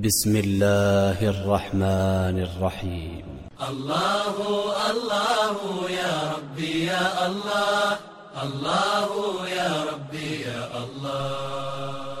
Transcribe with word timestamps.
بسم 0.00 0.36
الله 0.36 1.28
الرحمن 1.28 2.36
الرحيم 2.48 3.24
الله 3.68 4.34
الله 4.90 5.56
يا 5.90 6.32
ربي 6.36 6.86
يا 6.86 7.26
الله 7.26 7.98
الله 8.42 9.08
يا 9.48 9.84
ربي 9.92 10.40
يا 10.48 10.68
الله 10.84 11.60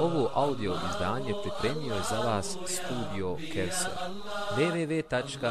Ovo 0.00 0.28
audio 0.34 0.72
izdanje 0.90 1.32
pripremio 1.42 1.94
je 1.94 2.02
za 2.10 2.20
vas 2.20 2.48
studio 2.66 3.36
Kelser. 3.52 3.92
www.kelser.eu 4.56 5.50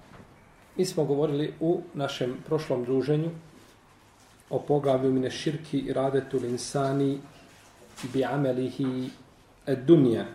Mi 0.77 0.85
smo 0.85 1.05
govorili 1.05 1.53
u 1.59 1.81
našem 1.93 2.37
prošlom 2.45 2.83
druženju 2.83 3.29
o 4.49 4.59
poglavlju 4.59 5.11
mine 5.11 5.31
širki 5.31 5.79
i 5.79 5.93
radetu 5.93 6.39
linsani 6.39 7.19
bi 8.13 8.25
amelihi 8.25 9.09
ed 9.65 9.79
dunja. 9.85 10.25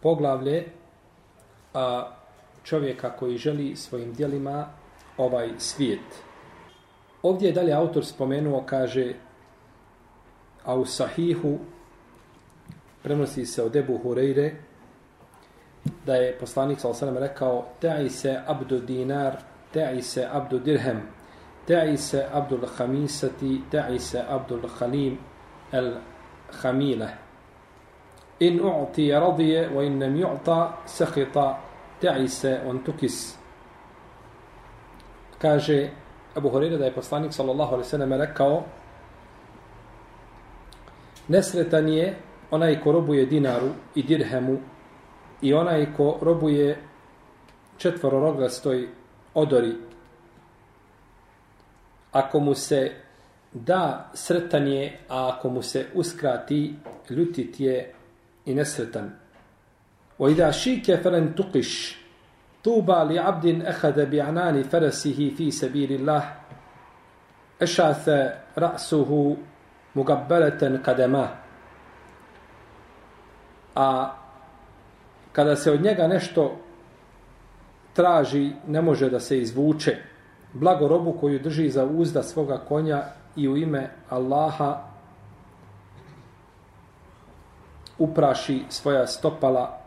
Poglavlje 0.00 0.66
a, 1.74 2.10
čovjeka 2.64 3.16
koji 3.16 3.38
želi 3.38 3.76
svojim 3.76 4.12
dijelima 4.14 4.66
ovaj 5.16 5.50
svijet. 5.58 6.22
Ovdje 7.22 7.48
je 7.48 7.52
dalje 7.52 7.72
autor 7.72 8.04
spomenuo, 8.04 8.62
kaže, 8.66 9.14
a 10.64 10.74
u 10.74 10.86
sahihu 10.86 11.58
prenosi 13.02 13.46
se 13.46 13.62
od 13.62 13.76
Ebu 13.76 14.00
Hureyre, 14.04 14.50
da 16.06 16.14
je 16.14 16.38
poslanik 16.38 16.80
s.a.v. 16.80 17.18
rekao 17.18 17.64
Te'i 17.80 18.10
se 18.10 18.40
abdu 18.46 18.78
dinar, 18.80 19.36
te'i 19.72 20.02
se 20.02 20.28
abdu 20.32 20.58
dirhem, 20.58 21.00
te'i 21.66 21.96
se 21.96 22.26
abdu 22.32 22.58
l'hamisati, 22.58 23.62
te'i 23.70 23.98
se 23.98 24.22
abdu 24.28 24.56
l'halim 24.56 25.18
el 25.72 25.94
hamile. 26.62 27.08
In 28.40 28.60
u'ti 28.60 29.12
radije, 29.12 29.68
wa 29.68 29.82
in 29.82 29.98
nem 29.98 30.16
ju'ta, 30.16 30.82
sehita, 30.86 31.58
te'i 32.00 32.28
se 32.28 32.60
on 32.66 32.84
tukis. 32.84 33.36
Kaže 35.38 35.90
Abu 36.34 36.48
Hureyre 36.48 36.78
da 36.78 36.84
je 36.84 36.94
poslanik 36.94 37.32
s.a.v. 37.32 38.16
rekao 38.18 38.64
Nesretan 41.28 41.88
je 41.88 42.14
onaj 42.50 42.80
ko 42.80 42.92
robuje 42.92 43.26
dinaru 43.26 43.68
i 43.94 44.02
dirhemu 44.02 44.58
i 45.42 45.54
onaj 45.54 45.86
ko 45.96 46.18
robuje 46.22 46.78
četvororogastoj 47.78 48.88
odori, 49.34 49.74
ako 52.12 52.40
mu 52.40 52.54
se 52.54 52.92
da 53.52 54.10
sretan 54.14 54.66
je, 54.68 54.98
a 55.08 55.28
ako 55.28 55.48
mu 55.48 55.62
se 55.62 55.86
uskrati, 55.94 56.74
ljutit 57.10 57.60
je 57.60 57.92
i 58.46 58.54
nesretan. 58.54 59.12
O 60.18 60.28
ida 60.28 60.52
šike 60.52 60.96
felen 61.02 61.32
tukiš, 61.32 61.98
tuba 62.62 63.02
li 63.02 63.18
abdin 63.18 63.62
ehade 63.66 64.06
bi 64.06 64.20
anani 64.20 64.64
feresihi 64.64 65.34
fi 65.36 65.52
sebiri 65.52 65.98
Allah, 65.98 66.24
ešathe 67.60 68.32
ra'suhu 68.56 69.36
mugabbeleten 69.94 70.82
kadema. 70.82 71.28
A 73.74 74.16
kada 75.34 75.56
se 75.56 75.72
od 75.72 75.82
njega 75.82 76.06
nešto 76.06 76.56
traži, 77.92 78.52
ne 78.66 78.82
može 78.82 79.10
da 79.10 79.20
se 79.20 79.38
izvuče. 79.38 79.96
Blago 80.52 80.88
robu 80.88 81.12
koju 81.20 81.38
drži 81.38 81.70
za 81.70 81.84
uzda 81.84 82.22
svoga 82.22 82.58
konja 82.68 83.02
i 83.36 83.48
u 83.48 83.56
ime 83.56 83.90
Allaha 84.10 84.82
upraši 87.98 88.62
svoja 88.68 89.06
stopala 89.06 89.80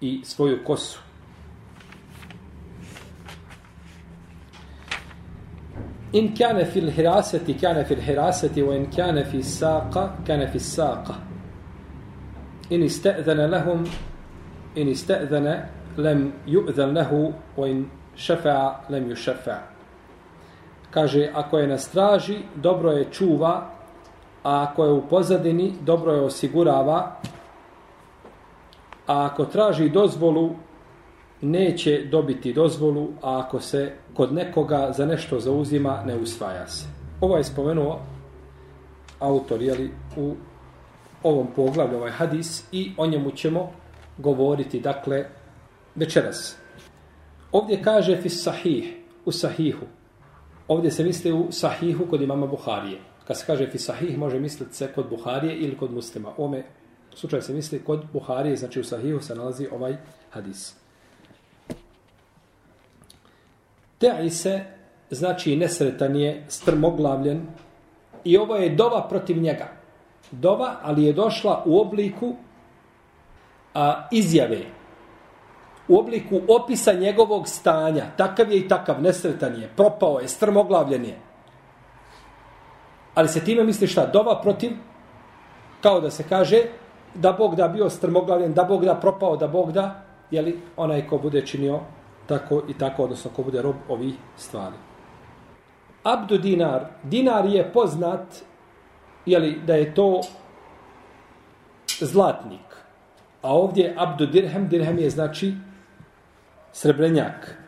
i 0.00 0.20
svoju 0.24 0.64
kosu. 0.64 1.00
In 6.12 6.36
kane 6.36 6.64
fil 6.64 6.90
hiraseti, 6.90 7.58
kane 7.58 7.84
fil 7.84 8.00
hiraseti, 8.00 8.62
wa 8.62 8.76
in 8.76 8.90
kane 8.96 9.24
fil 9.24 9.42
saqa, 9.42 10.08
kane 10.26 10.48
fil 10.52 10.60
saqa 10.60 11.31
in 12.72 12.82
ista'zana 12.88 13.46
lahum 13.52 13.84
in 14.74 14.88
ista'zana 14.88 15.68
lam 15.96 16.32
yu'zan 16.46 16.96
lahu 16.96 17.32
wa 17.56 17.68
in 17.68 17.84
shafa'a 18.16 18.88
lam 18.88 19.10
yushaffa 19.10 19.58
kaže 20.90 21.28
ako 21.34 21.58
je 21.58 21.66
na 21.66 21.78
straži 21.78 22.38
dobro 22.56 22.92
je 22.92 23.04
čuva 23.12 23.72
a 24.44 24.62
ako 24.62 24.84
je 24.84 24.92
u 24.92 25.08
pozadini 25.08 25.72
dobro 25.80 26.12
je 26.12 26.20
osigurava. 26.20 27.16
A 29.06 29.26
ako 29.26 29.44
traži 29.44 29.88
dozvolu 29.88 30.50
neće 31.40 32.04
dobiti 32.10 32.52
dozvolu 32.52 33.08
a 33.22 33.40
ako 33.40 33.60
se 33.60 33.92
kod 34.14 34.32
nekoga 34.32 34.92
za 34.96 35.06
nešto 35.06 35.40
zauzima 35.40 36.02
ne 36.06 36.16
usvaja 36.16 36.68
se. 36.68 36.86
Ovo 37.20 37.36
je 37.36 37.44
spomenuo 37.44 38.00
autor 39.20 39.62
jeli, 39.62 39.90
u 40.16 40.34
ovom 41.22 41.46
poglavlju, 41.56 41.96
ovaj 41.96 42.10
hadis, 42.10 42.64
i 42.72 42.92
o 42.96 43.06
njemu 43.06 43.30
ćemo 43.30 43.72
govoriti, 44.18 44.80
dakle, 44.80 45.24
večeras. 45.94 46.56
Ovdje 47.52 47.82
kaže 47.82 48.16
fi 48.16 48.28
sahih, 48.28 48.96
u 49.24 49.32
sahihu. 49.32 49.86
Ovdje 50.68 50.90
se 50.90 51.04
misli 51.04 51.32
u 51.32 51.52
sahihu 51.52 52.06
kod 52.06 52.22
imama 52.22 52.46
Buharije. 52.46 52.98
Kad 53.26 53.38
se 53.38 53.46
kaže 53.46 53.70
fi 53.70 53.78
sahih, 53.78 54.18
može 54.18 54.40
misliti 54.40 54.76
se 54.76 54.92
kod 54.94 55.08
Buharije 55.08 55.56
ili 55.56 55.76
kod 55.76 55.92
muslima. 55.92 56.32
Ome 56.36 56.64
slučaju 57.14 57.42
se 57.42 57.54
misli 57.54 57.84
kod 57.84 58.04
Buharije, 58.12 58.56
znači 58.56 58.80
u 58.80 58.84
sahihu 58.84 59.20
se 59.20 59.34
nalazi 59.34 59.68
ovaj 59.72 59.96
hadis. 60.30 60.74
Te'i 64.00 64.30
se, 64.30 64.64
znači 65.10 65.56
nesretan 65.56 66.16
je, 66.16 66.44
strmoglavljen, 66.48 67.46
i 68.24 68.36
ovo 68.36 68.56
je 68.56 68.74
dova 68.74 69.08
protiv 69.08 69.38
njega 69.38 69.81
dova, 70.32 70.76
ali 70.82 71.04
je 71.04 71.12
došla 71.12 71.62
u 71.66 71.80
obliku 71.80 72.34
a, 73.74 74.08
izjave. 74.10 74.60
U 75.88 75.98
obliku 75.98 76.40
opisa 76.48 76.92
njegovog 76.92 77.48
stanja. 77.48 78.04
Takav 78.16 78.50
je 78.50 78.58
i 78.58 78.68
takav, 78.68 79.02
nesretan 79.02 79.60
je, 79.60 79.70
propao 79.76 80.20
je, 80.20 80.28
strmoglavljen 80.28 81.04
je. 81.04 81.18
Ali 83.14 83.28
se 83.28 83.44
time 83.44 83.64
misli 83.64 83.86
šta? 83.86 84.06
Dova 84.06 84.40
protiv, 84.40 84.72
kao 85.80 86.00
da 86.00 86.10
se 86.10 86.24
kaže, 86.28 86.62
da 87.14 87.32
Bog 87.32 87.56
da 87.56 87.68
bio 87.68 87.90
strmoglavljen, 87.90 88.54
da 88.54 88.64
Bog 88.64 88.84
da 88.84 88.94
propao, 88.94 89.36
da 89.36 89.48
Bog 89.48 89.72
da, 89.72 90.02
jeli, 90.30 90.60
onaj 90.76 91.06
ko 91.06 91.18
bude 91.18 91.46
činio 91.46 91.80
tako 92.26 92.62
i 92.68 92.74
tako, 92.78 93.04
odnosno 93.04 93.30
ko 93.36 93.42
bude 93.42 93.62
rob 93.62 93.76
ovih 93.88 94.14
stvari. 94.36 94.76
Abdu 96.02 96.38
dinar. 96.38 96.84
Dinar 97.02 97.46
je 97.46 97.72
poznat 97.72 98.26
jeli, 99.26 99.60
da 99.66 99.74
je 99.74 99.94
to 99.94 100.20
zlatnik. 102.00 102.60
A 103.42 103.54
ovdje 103.54 103.94
Abdu 103.96 104.26
Dirhem, 104.26 104.68
Dirhem 104.68 104.98
je 104.98 105.10
znači 105.10 105.54
srebrenjak. 106.72 107.58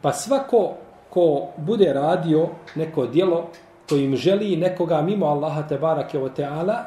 Pa 0.00 0.12
svako 0.12 0.74
ko 1.10 1.48
bude 1.56 1.92
radio 1.92 2.48
neko 2.74 3.06
dijelo 3.06 3.50
kojim 3.88 4.16
želi 4.16 4.56
nekoga 4.56 5.02
mimo 5.02 5.26
Allaha 5.26 5.62
te 5.68 5.78
barake 5.78 6.18
o 6.18 6.28
teala 6.28 6.84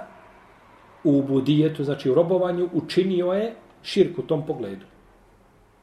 u 1.03 1.21
budijetu, 1.21 1.83
znači 1.83 2.09
u 2.09 2.15
robovanju, 2.15 2.69
učinio 2.74 3.33
je 3.33 3.53
širku 3.83 4.21
u 4.21 4.25
tom 4.25 4.45
pogledu. 4.45 4.85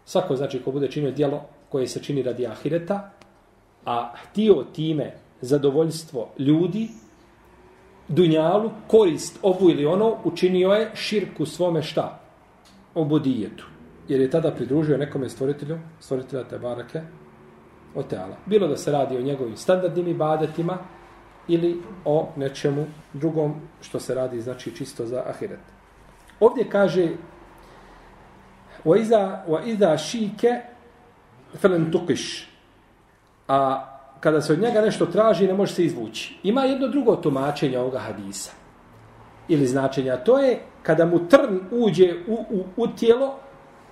Svako 0.05 0.37
znači 0.37 0.62
ko 0.62 0.70
bude 0.70 0.91
činio 0.91 1.11
dijelo 1.11 1.44
koje 1.69 1.87
se 1.87 2.02
čini 2.02 2.23
radi 2.23 2.46
ahireta, 2.46 3.11
a 3.85 4.12
htio 4.17 4.64
time 4.73 5.12
zadovoljstvo 5.41 6.29
ljudi, 6.38 6.88
dunjalu, 8.08 8.70
korist 8.87 9.38
ovu 9.43 9.70
ili 9.70 9.87
ono, 9.87 10.16
učinio 10.25 10.70
je 10.70 10.90
širku 10.94 11.46
svome 11.46 11.82
šta? 11.82 12.20
Obudijetu. 12.94 13.66
Jer 14.08 14.20
je 14.20 14.31
tada 14.31 14.50
pridružio 14.50 14.99
nekome 14.99 15.28
stvoritelju, 15.28 15.78
stvoritelja 16.00 16.44
te 16.44 16.58
barake, 16.58 17.00
o 17.94 18.02
teala. 18.02 18.37
Bilo 18.46 18.69
da 18.69 18.76
se 18.76 18.93
radi 18.93 19.16
o 19.16 19.22
njegovim 19.22 19.56
standardnim 19.56 20.08
ibadetima, 20.08 20.78
ili 21.49 21.82
o 22.04 22.28
nečemu 22.37 22.87
drugom 23.12 23.54
što 23.81 24.00
se 24.00 24.14
radi 24.14 24.40
znači 24.40 24.76
čisto 24.76 25.06
za 25.06 25.22
ahiret. 25.26 25.60
Ovdje 26.40 26.69
kaže 26.69 27.08
wa 28.84 29.00
iza 29.00 29.44
wa 29.48 29.66
iza 29.66 29.98
shike 29.98 30.60
falan 31.60 31.93
tuqish 31.93 32.46
a 33.48 33.87
kada 34.22 34.40
se 34.40 34.52
od 34.52 34.60
njega 34.60 34.80
nešto 34.80 35.06
traži 35.06 35.46
ne 35.46 35.54
može 35.54 35.74
se 35.74 35.84
izvući. 35.84 36.34
Ima 36.42 36.62
jedno 36.62 36.88
drugo 36.88 37.16
tumačenje 37.16 37.78
ovoga 37.78 37.98
hadisa 37.98 38.52
ili 39.48 39.66
značenja. 39.66 40.16
To 40.16 40.38
je 40.38 40.60
kada 40.82 41.06
mu 41.06 41.28
trn 41.28 41.60
uđe 41.70 42.14
u, 42.28 42.34
u, 42.50 42.64
u 42.76 42.86
tijelo 42.86 43.34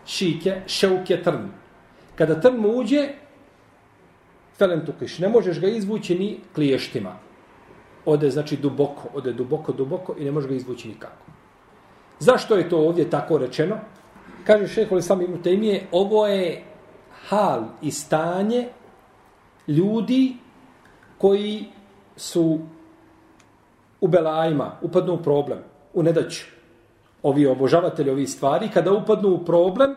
šike, 0.06 0.60
šeuke 0.66 1.22
trn. 1.22 1.48
Kada 2.14 2.40
trn 2.40 2.56
mu 2.56 2.68
uđe, 2.78 3.08
felem 4.58 4.86
tukiš, 4.86 5.18
ne 5.18 5.28
možeš 5.28 5.60
ga 5.60 5.68
izvući 5.68 6.18
ni 6.18 6.38
kliještima. 6.54 7.16
Ode, 8.04 8.30
znači, 8.30 8.56
duboko, 8.56 9.08
ode 9.14 9.32
duboko, 9.32 9.72
duboko 9.72 10.14
i 10.18 10.24
ne 10.24 10.30
možeš 10.30 10.48
ga 10.48 10.54
izvući 10.54 10.88
nikako. 10.88 11.26
Zašto 12.18 12.56
je 12.56 12.68
to 12.68 12.78
ovdje 12.78 13.10
tako 13.10 13.38
rečeno? 13.38 13.78
Kaže 14.46 14.68
šeho 14.68 14.94
li 14.94 15.02
sami 15.02 15.24
imuje, 15.24 15.86
ovo 15.92 16.26
je 16.26 16.62
hal 17.28 17.64
i 17.82 17.90
stanje 17.90 18.68
ljudi 19.70 20.37
koji 21.19 21.64
su 22.17 22.58
u 24.00 24.08
belajima, 24.08 24.78
upadnu 24.82 25.14
u 25.14 25.22
problem, 25.22 25.58
u 25.94 26.02
nedaću. 26.02 26.44
Ovi 27.22 27.46
obožavatelji 27.46 28.11
ovih 28.11 28.31
stvari, 28.31 28.69
kada 28.75 28.93
upadnu 28.93 29.28
u 29.28 29.44
problem, 29.44 29.94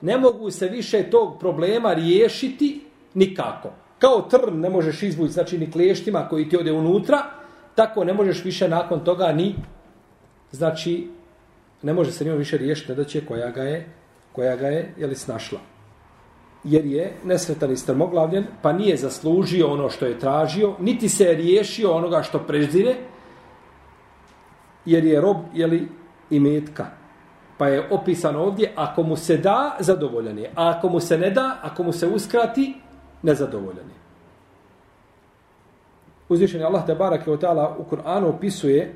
ne 0.00 0.18
mogu 0.18 0.50
se 0.50 0.68
više 0.68 1.10
tog 1.10 1.38
problema 1.40 1.92
riješiti 1.92 2.84
nikako. 3.14 3.70
Kao 3.98 4.22
trn 4.22 4.60
ne 4.60 4.70
možeš 4.70 5.02
izvući, 5.02 5.32
znači 5.32 5.58
ni 5.58 5.70
kleštima 5.70 6.28
koji 6.28 6.48
ti 6.48 6.56
ode 6.56 6.72
unutra, 6.72 7.22
tako 7.74 8.04
ne 8.04 8.12
možeš 8.12 8.44
više 8.44 8.68
nakon 8.68 9.04
toga 9.04 9.32
ni, 9.32 9.54
znači, 10.50 11.08
ne 11.82 11.92
može 11.92 12.12
se 12.12 12.24
njima 12.24 12.36
više 12.36 12.58
riješiti 12.58 12.92
nedaće 12.92 13.26
koja 13.26 13.50
ga 13.50 13.62
je, 13.62 13.88
koja 14.32 14.56
ga 14.56 14.68
je, 14.68 14.94
jeli, 14.98 15.14
snašla 15.14 15.71
Jer 16.63 16.85
je 16.85 17.13
nesretan 17.23 17.71
i 17.71 17.77
strmoglavljen, 17.77 18.45
pa 18.61 18.73
nije 18.73 18.97
zaslužio 18.97 19.67
ono 19.67 19.89
što 19.89 20.05
je 20.05 20.19
tražio, 20.19 20.75
niti 20.79 21.09
se 21.09 21.23
je 21.23 21.35
riješio 21.35 21.91
onoga 21.91 22.23
što 22.23 22.39
prezire, 22.39 22.95
jer 24.85 25.05
je 25.05 25.21
rob 25.21 25.37
jeli, 25.53 25.87
imetka. 26.29 26.85
Pa 27.57 27.67
je 27.67 27.87
opisano 27.91 28.43
ovdje, 28.43 28.71
ako 28.75 29.03
mu 29.03 29.15
se 29.15 29.37
da, 29.37 29.77
zadovoljan 29.79 30.37
je. 30.37 30.51
A 30.55 30.69
ako 30.77 30.89
mu 30.89 30.99
se 30.99 31.17
ne 31.17 31.29
da, 31.29 31.59
ako 31.61 31.83
mu 31.83 31.91
se 31.91 32.07
uskrati, 32.07 32.75
nezadovoljan 33.21 33.87
je. 33.87 33.97
Uzvišen 36.29 36.63
Allah 36.63 36.85
te 36.85 36.95
barak 36.95 37.27
je 37.27 37.33
u 37.33 37.37
Kur'anu 37.89 38.29
opisuje, 38.29 38.93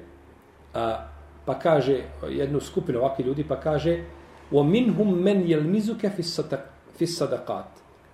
a, 0.73 1.07
pa 1.45 1.59
kaže 1.59 2.03
jednu 2.29 2.59
skupinu 2.59 2.99
ovakvi 2.99 3.23
ljudi, 3.23 3.43
pa 3.43 3.55
kaže 3.55 4.03
وَمِنْهُمْ 4.51 5.09
مَنْ 5.23 5.37
يَلْمِزُكَ 5.47 6.07
فِي 6.07 6.19
الصَّدَقَاتِ 7.01 7.71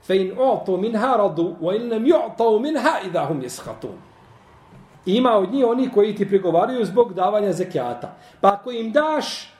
فَإِنْ 0.08 0.40
أُعْطُوا 0.40 0.78
مِنْهَا 0.78 1.16
رَضُوا 1.16 1.54
وَإِنْ 1.62 1.90
لَمْ 1.90 2.06
يُعْطَوْا 2.08 2.60
مِنْهَا 2.60 2.94
إِذَا 3.08 3.22
هُمْ 3.28 3.42
يَسْخَطُونَ 3.44 3.98
ima 5.08 5.38
od 5.38 5.54
njih 5.54 5.66
oni 5.66 5.90
koji 5.90 6.16
ti 6.16 6.28
prigovaraju 6.28 6.86
zbog 6.86 7.14
davanja 7.14 7.54
zekijata. 7.54 8.16
Pa 8.42 8.54
ako 8.54 8.72
im 8.72 8.92
daš, 8.92 9.54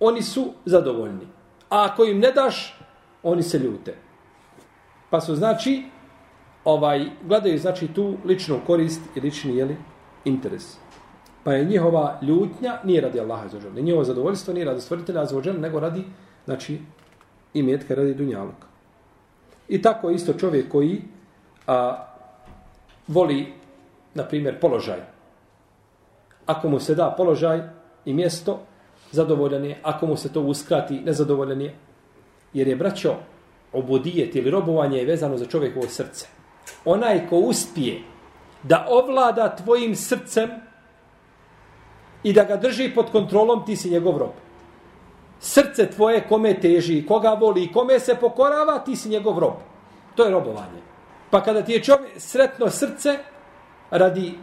oni 0.00 0.22
su 0.22 0.52
zadovoljni. 0.64 1.26
A 1.70 1.84
ako 1.84 2.04
im 2.04 2.20
ne 2.20 2.32
daš, 2.32 2.80
oni 3.22 3.42
se 3.42 3.58
ljute. 3.58 3.94
Pa 5.10 5.20
su 5.20 5.34
znači, 5.34 5.82
ovaj, 6.64 7.06
gledaju 7.22 7.58
znači 7.58 7.88
tu 7.88 8.14
ličnu 8.24 8.60
korist 8.66 9.00
i 9.16 9.20
lični 9.20 9.56
jeli, 9.56 9.76
interes. 10.24 10.76
Pa 11.44 11.52
je 11.52 11.64
njihova 11.64 12.18
ljutnja 12.22 12.78
nije 12.84 13.00
radi 13.00 13.20
Allaha 13.20 13.48
za 13.48 13.60
žel. 13.60 13.72
Njihovo 13.74 14.04
zadovoljstvo 14.04 14.54
nije 14.54 14.66
radi 14.66 14.80
stvoritelja 14.80 15.24
za 15.24 15.42
žel, 15.42 15.60
nego 15.60 15.80
radi 15.80 16.04
znači, 16.44 16.80
i 17.53 17.63
metka 17.63 17.95
radi 17.95 18.13
dunjaluka. 18.13 18.67
I 19.69 19.81
tako 19.81 20.09
isto 20.09 20.33
čovjek 20.33 20.71
koji 20.71 21.01
a, 21.67 22.05
voli 23.07 23.53
na 24.13 24.23
primjer, 24.23 24.59
položaj. 24.59 24.99
Ako 26.45 26.69
mu 26.69 26.79
se 26.79 26.95
da 26.95 27.13
položaj 27.17 27.61
i 28.05 28.13
mjesto, 28.13 28.59
zadovoljan 29.11 29.65
je. 29.65 29.77
Ako 29.83 30.07
mu 30.07 30.17
se 30.17 30.33
to 30.33 30.41
uskrati, 30.41 30.99
nezadovoljan 30.99 31.61
je. 31.61 31.75
Jer 32.53 32.67
je, 32.67 32.75
braćo, 32.75 33.15
obudijet 33.73 34.35
ili 34.35 34.51
robovanje 34.51 34.97
je 34.97 35.05
vezano 35.05 35.37
za 35.37 35.45
čovjekovo 35.45 35.87
srce. 35.87 36.27
Onaj 36.85 37.27
ko 37.29 37.37
uspije 37.37 38.01
da 38.63 38.85
ovlada 38.89 39.55
tvojim 39.55 39.95
srcem 39.95 40.49
i 42.23 42.33
da 42.33 42.43
ga 42.43 42.57
drži 42.57 42.91
pod 42.95 43.11
kontrolom, 43.11 43.65
ti 43.65 43.75
si 43.75 43.89
njegov 43.89 44.17
rob. 44.17 44.31
Srce 45.39 45.89
tvoje 45.89 46.27
kome 46.27 46.59
teži, 46.59 47.05
koga 47.05 47.29
voli 47.29 47.63
i 47.63 47.71
kome 47.71 47.99
se 47.99 48.15
pokorava, 48.15 48.79
ti 48.79 48.95
si 48.95 49.09
njegov 49.09 49.39
rob. 49.39 49.53
To 50.15 50.23
je 50.23 50.31
robovanje. 50.31 50.81
Pa 51.29 51.43
kada 51.43 51.61
ti 51.61 51.73
je 51.73 51.83
čovjek 51.83 52.11
sretno 52.17 52.69
srce, 52.69 53.17
radi 53.91 54.33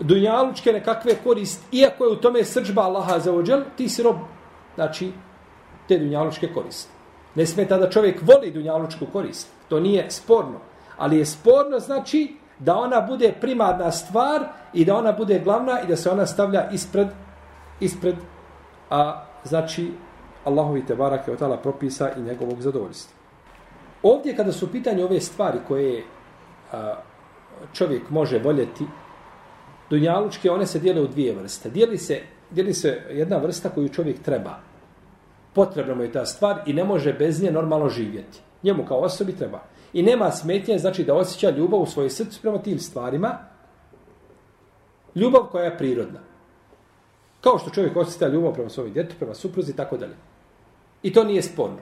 dunjalučke 0.00 0.72
nekakve 0.72 1.14
korist, 1.24 1.62
iako 1.72 2.04
je 2.04 2.10
u 2.10 2.16
tome 2.16 2.44
srđba 2.44 2.82
Allaha 2.82 3.18
za 3.18 3.32
ođel, 3.32 3.62
ti 3.76 3.88
si 3.88 4.02
rob, 4.02 4.16
znači, 4.74 5.12
te 5.88 5.98
dunjalučke 5.98 6.52
korist. 6.54 6.88
Ne 7.34 7.46
smeta 7.46 7.78
da 7.78 7.90
čovjek 7.90 8.20
voli 8.22 8.50
dunjalučku 8.50 9.06
korist. 9.12 9.48
To 9.68 9.80
nije 9.80 10.10
sporno. 10.10 10.60
Ali 10.96 11.18
je 11.18 11.26
sporno, 11.26 11.78
znači, 11.78 12.36
da 12.58 12.76
ona 12.76 13.00
bude 13.00 13.32
primarna 13.40 13.90
stvar 13.90 14.42
i 14.72 14.84
da 14.84 14.96
ona 14.96 15.12
bude 15.12 15.38
glavna 15.38 15.80
i 15.80 15.86
da 15.86 15.96
se 15.96 16.10
ona 16.10 16.26
stavlja 16.26 16.68
ispred, 16.72 17.08
ispred 17.80 18.14
a, 18.90 19.24
znači, 19.44 19.90
Allahovi 20.44 20.86
te 20.86 20.94
barake 20.94 21.32
od 21.32 21.38
tala 21.38 21.56
propisa 21.56 22.10
i 22.16 22.22
njegovog 22.22 22.60
zadovoljstva. 22.60 23.16
Ovdje, 24.02 24.36
kada 24.36 24.52
su 24.52 24.72
pitanje 24.72 25.04
ove 25.04 25.20
stvari 25.20 25.58
koje 25.68 26.02
a, 26.72 26.94
čovjek 27.72 28.10
može 28.10 28.38
voljeti, 28.38 28.84
dunjalučke, 29.90 30.50
one 30.50 30.66
se 30.66 30.78
dijele 30.78 31.00
u 31.00 31.06
dvije 31.06 31.34
vrste. 31.34 31.70
Dijeli 31.70 31.98
se, 31.98 32.20
dijeli 32.50 32.74
se 32.74 33.02
jedna 33.10 33.36
vrsta 33.36 33.68
koju 33.68 33.88
čovjek 33.88 34.22
treba. 34.22 34.58
Potrebno 35.54 35.94
mu 35.94 36.02
je 36.02 36.12
ta 36.12 36.26
stvar 36.26 36.60
i 36.66 36.72
ne 36.72 36.84
može 36.84 37.12
bez 37.12 37.42
nje 37.42 37.50
normalno 37.52 37.88
živjeti. 37.88 38.40
Njemu 38.62 38.84
kao 38.84 38.98
osobi 38.98 39.32
treba. 39.32 39.62
I 39.92 40.02
nema 40.02 40.30
smetnje, 40.30 40.78
znači 40.78 41.04
da 41.04 41.14
osjeća 41.14 41.50
ljubav 41.50 41.80
u 41.80 41.86
svojoj 41.86 42.10
srcu 42.10 42.40
prema 42.42 42.58
tim 42.58 42.78
stvarima. 42.78 43.38
Ljubav 45.14 45.42
koja 45.42 45.64
je 45.64 45.78
prirodna. 45.78 46.20
Kao 47.40 47.58
što 47.58 47.70
čovjek 47.70 47.96
osjeća 47.96 48.28
ljubav 48.28 48.54
prema 48.54 48.70
svojoj 48.70 48.90
djetu, 48.90 49.14
prema 49.18 49.34
supruzi 49.34 49.72
i 49.72 49.76
tako 49.76 49.96
dalje. 49.96 50.14
I 51.04 51.12
to 51.12 51.24
nije 51.24 51.42
sporno. 51.42 51.76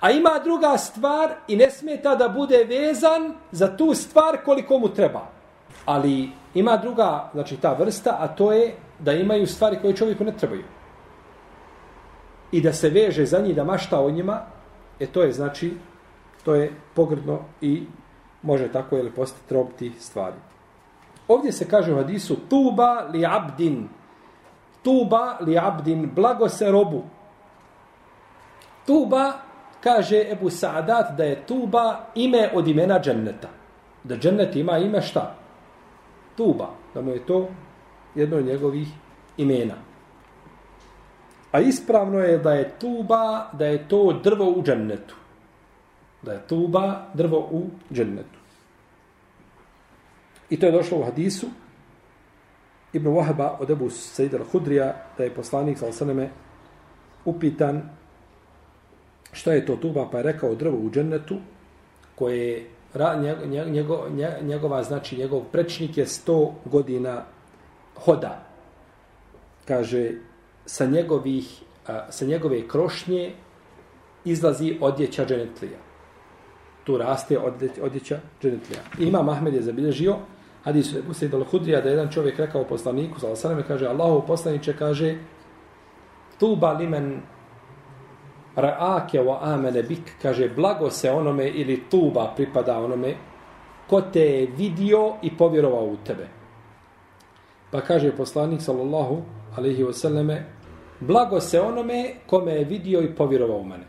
A 0.00 0.10
ima 0.10 0.30
druga 0.44 0.78
stvar 0.78 1.30
i 1.48 1.56
ne 1.56 1.70
smeta 1.70 2.14
da 2.14 2.28
bude 2.28 2.64
vezan 2.64 3.34
za 3.52 3.76
tu 3.76 3.94
stvar 3.94 4.36
koliko 4.44 4.78
mu 4.78 4.88
treba. 4.88 5.26
Ali 5.84 6.30
ima 6.54 6.76
druga, 6.76 7.30
znači 7.32 7.56
ta 7.56 7.72
vrsta, 7.72 8.16
a 8.20 8.28
to 8.28 8.52
je 8.52 8.74
da 8.98 9.12
imaju 9.12 9.46
stvari 9.46 9.78
koje 9.82 9.96
čovjeku 9.96 10.24
ne 10.24 10.32
trebaju. 10.32 10.64
I 12.52 12.60
da 12.60 12.72
se 12.72 12.90
veže 12.90 13.26
za 13.26 13.38
njih, 13.38 13.56
da 13.56 13.64
mašta 13.64 14.00
o 14.00 14.10
njima, 14.10 14.40
e 15.00 15.06
to 15.06 15.22
je 15.22 15.32
znači, 15.32 15.72
to 16.44 16.54
je 16.54 16.72
pogrdno 16.94 17.38
i 17.60 17.82
može 18.42 18.68
tako 18.68 18.98
ili 18.98 19.10
postati 19.10 19.54
rob 19.54 19.66
ti 19.78 19.92
stvari. 19.98 20.36
Ovdje 21.28 21.52
se 21.52 21.68
kaže 21.68 21.92
u 21.92 21.96
hadisu 21.96 22.36
tuba 22.48 23.00
li 23.12 23.26
abdin. 23.26 23.88
Tuba 24.82 25.38
li 25.40 25.58
abdin, 25.58 26.10
blago 26.14 26.48
se 26.48 26.70
robu. 26.70 27.02
Tuba 28.86 29.32
kaže 29.80 30.30
Ebu 30.30 30.50
Saadat 30.50 31.16
da 31.16 31.24
je 31.24 31.46
Tuba 31.46 32.06
ime 32.14 32.50
od 32.54 32.68
imena 32.68 33.00
dženneta. 33.00 33.48
Da 34.04 34.16
džennet 34.16 34.56
ima 34.56 34.78
ime 34.78 35.02
šta? 35.02 35.34
Tuba. 36.36 36.70
Da 36.94 37.02
mu 37.02 37.10
je 37.10 37.26
to 37.26 37.48
jedno 38.14 38.36
od 38.36 38.46
njegovih 38.46 38.88
imena. 39.36 39.74
A 41.52 41.60
ispravno 41.60 42.18
je 42.18 42.38
da 42.38 42.52
je 42.52 42.70
Tuba, 42.78 43.50
da 43.52 43.66
je 43.66 43.88
to 43.88 44.20
drvo 44.22 44.50
u 44.50 44.62
džennetu. 44.62 45.14
Da 46.22 46.32
je 46.32 46.46
Tuba 46.48 47.02
drvo 47.14 47.38
u 47.38 47.62
džennetu. 47.92 48.38
I 50.50 50.60
to 50.60 50.66
je 50.66 50.72
došlo 50.72 50.98
u 50.98 51.04
hadisu 51.04 51.46
Ibn 52.92 53.06
Wahba 53.08 53.56
od 53.60 53.70
Ebu 53.70 53.90
Sejid 53.90 54.34
al-Hudrija 54.34 54.92
da 55.18 55.24
je 55.24 55.34
poslanik 55.34 55.78
sa 55.78 55.86
osaneme 55.86 56.28
upitan 57.24 57.82
šta 59.34 59.52
je 59.52 59.66
to 59.66 59.76
tuba, 59.76 60.08
pa 60.12 60.18
je 60.18 60.22
rekao 60.22 60.54
drvo 60.54 60.78
u 60.78 60.90
džennetu, 60.90 61.36
koje 62.14 62.38
je 62.38 62.66
njegov, 63.66 63.98
njegova, 64.42 64.82
znači 64.82 65.16
njegov 65.16 65.42
prečnik 65.52 65.96
je 65.98 66.06
100 66.06 66.52
godina 66.64 67.24
hoda. 67.94 68.46
Kaže, 69.64 70.10
sa, 70.66 70.86
njegovih, 70.86 71.62
sa 72.10 72.24
njegove 72.24 72.68
krošnje 72.68 73.32
izlazi 74.24 74.78
odjeća 74.80 75.26
dženetlija. 75.26 75.78
Tu 76.84 76.98
raste 76.98 77.38
odjeća 77.82 78.20
dženetlija. 78.42 78.80
Ima 78.98 79.22
Mahmed 79.22 79.54
je 79.54 79.62
zabilježio 79.62 80.16
Hadis 80.64 80.94
je 80.94 81.02
poslije 81.02 81.28
dal 81.28 81.44
Hudrija 81.44 81.80
da 81.80 81.88
jedan 81.88 82.08
čovjek 82.08 82.38
rekao 82.38 82.64
poslaniku, 82.64 83.20
sallallahu 83.20 83.46
alejhi 83.46 83.62
ve 83.62 83.68
kaže, 83.68 83.86
Allahu 83.86 84.26
poslaniče, 84.26 84.76
kaže, 84.76 85.16
tuba 86.38 86.72
limen 86.72 87.20
ra'ake 88.56 89.20
wa 89.20 89.38
amene 89.42 89.82
bik, 89.82 90.12
kaže, 90.22 90.48
blago 90.48 90.90
se 90.90 91.10
onome 91.10 91.48
ili 91.48 91.82
tuba 91.90 92.32
pripada 92.36 92.78
onome, 92.78 93.14
ko 93.86 94.00
te 94.00 94.20
je 94.20 94.46
vidio 94.46 95.14
i 95.22 95.36
povjerovao 95.36 95.84
u 95.84 95.96
tebe. 96.06 96.28
Pa 97.70 97.80
kaže 97.80 98.16
poslanik, 98.16 98.62
sallallahu 98.62 99.22
alaihi 99.56 99.84
wasallame, 99.84 100.42
blago 101.00 101.40
se 101.40 101.60
onome 101.60 102.14
kome 102.26 102.52
je 102.52 102.64
vidio 102.64 103.02
i 103.02 103.14
povjerovao 103.14 103.58
u 103.58 103.64
mene. 103.64 103.84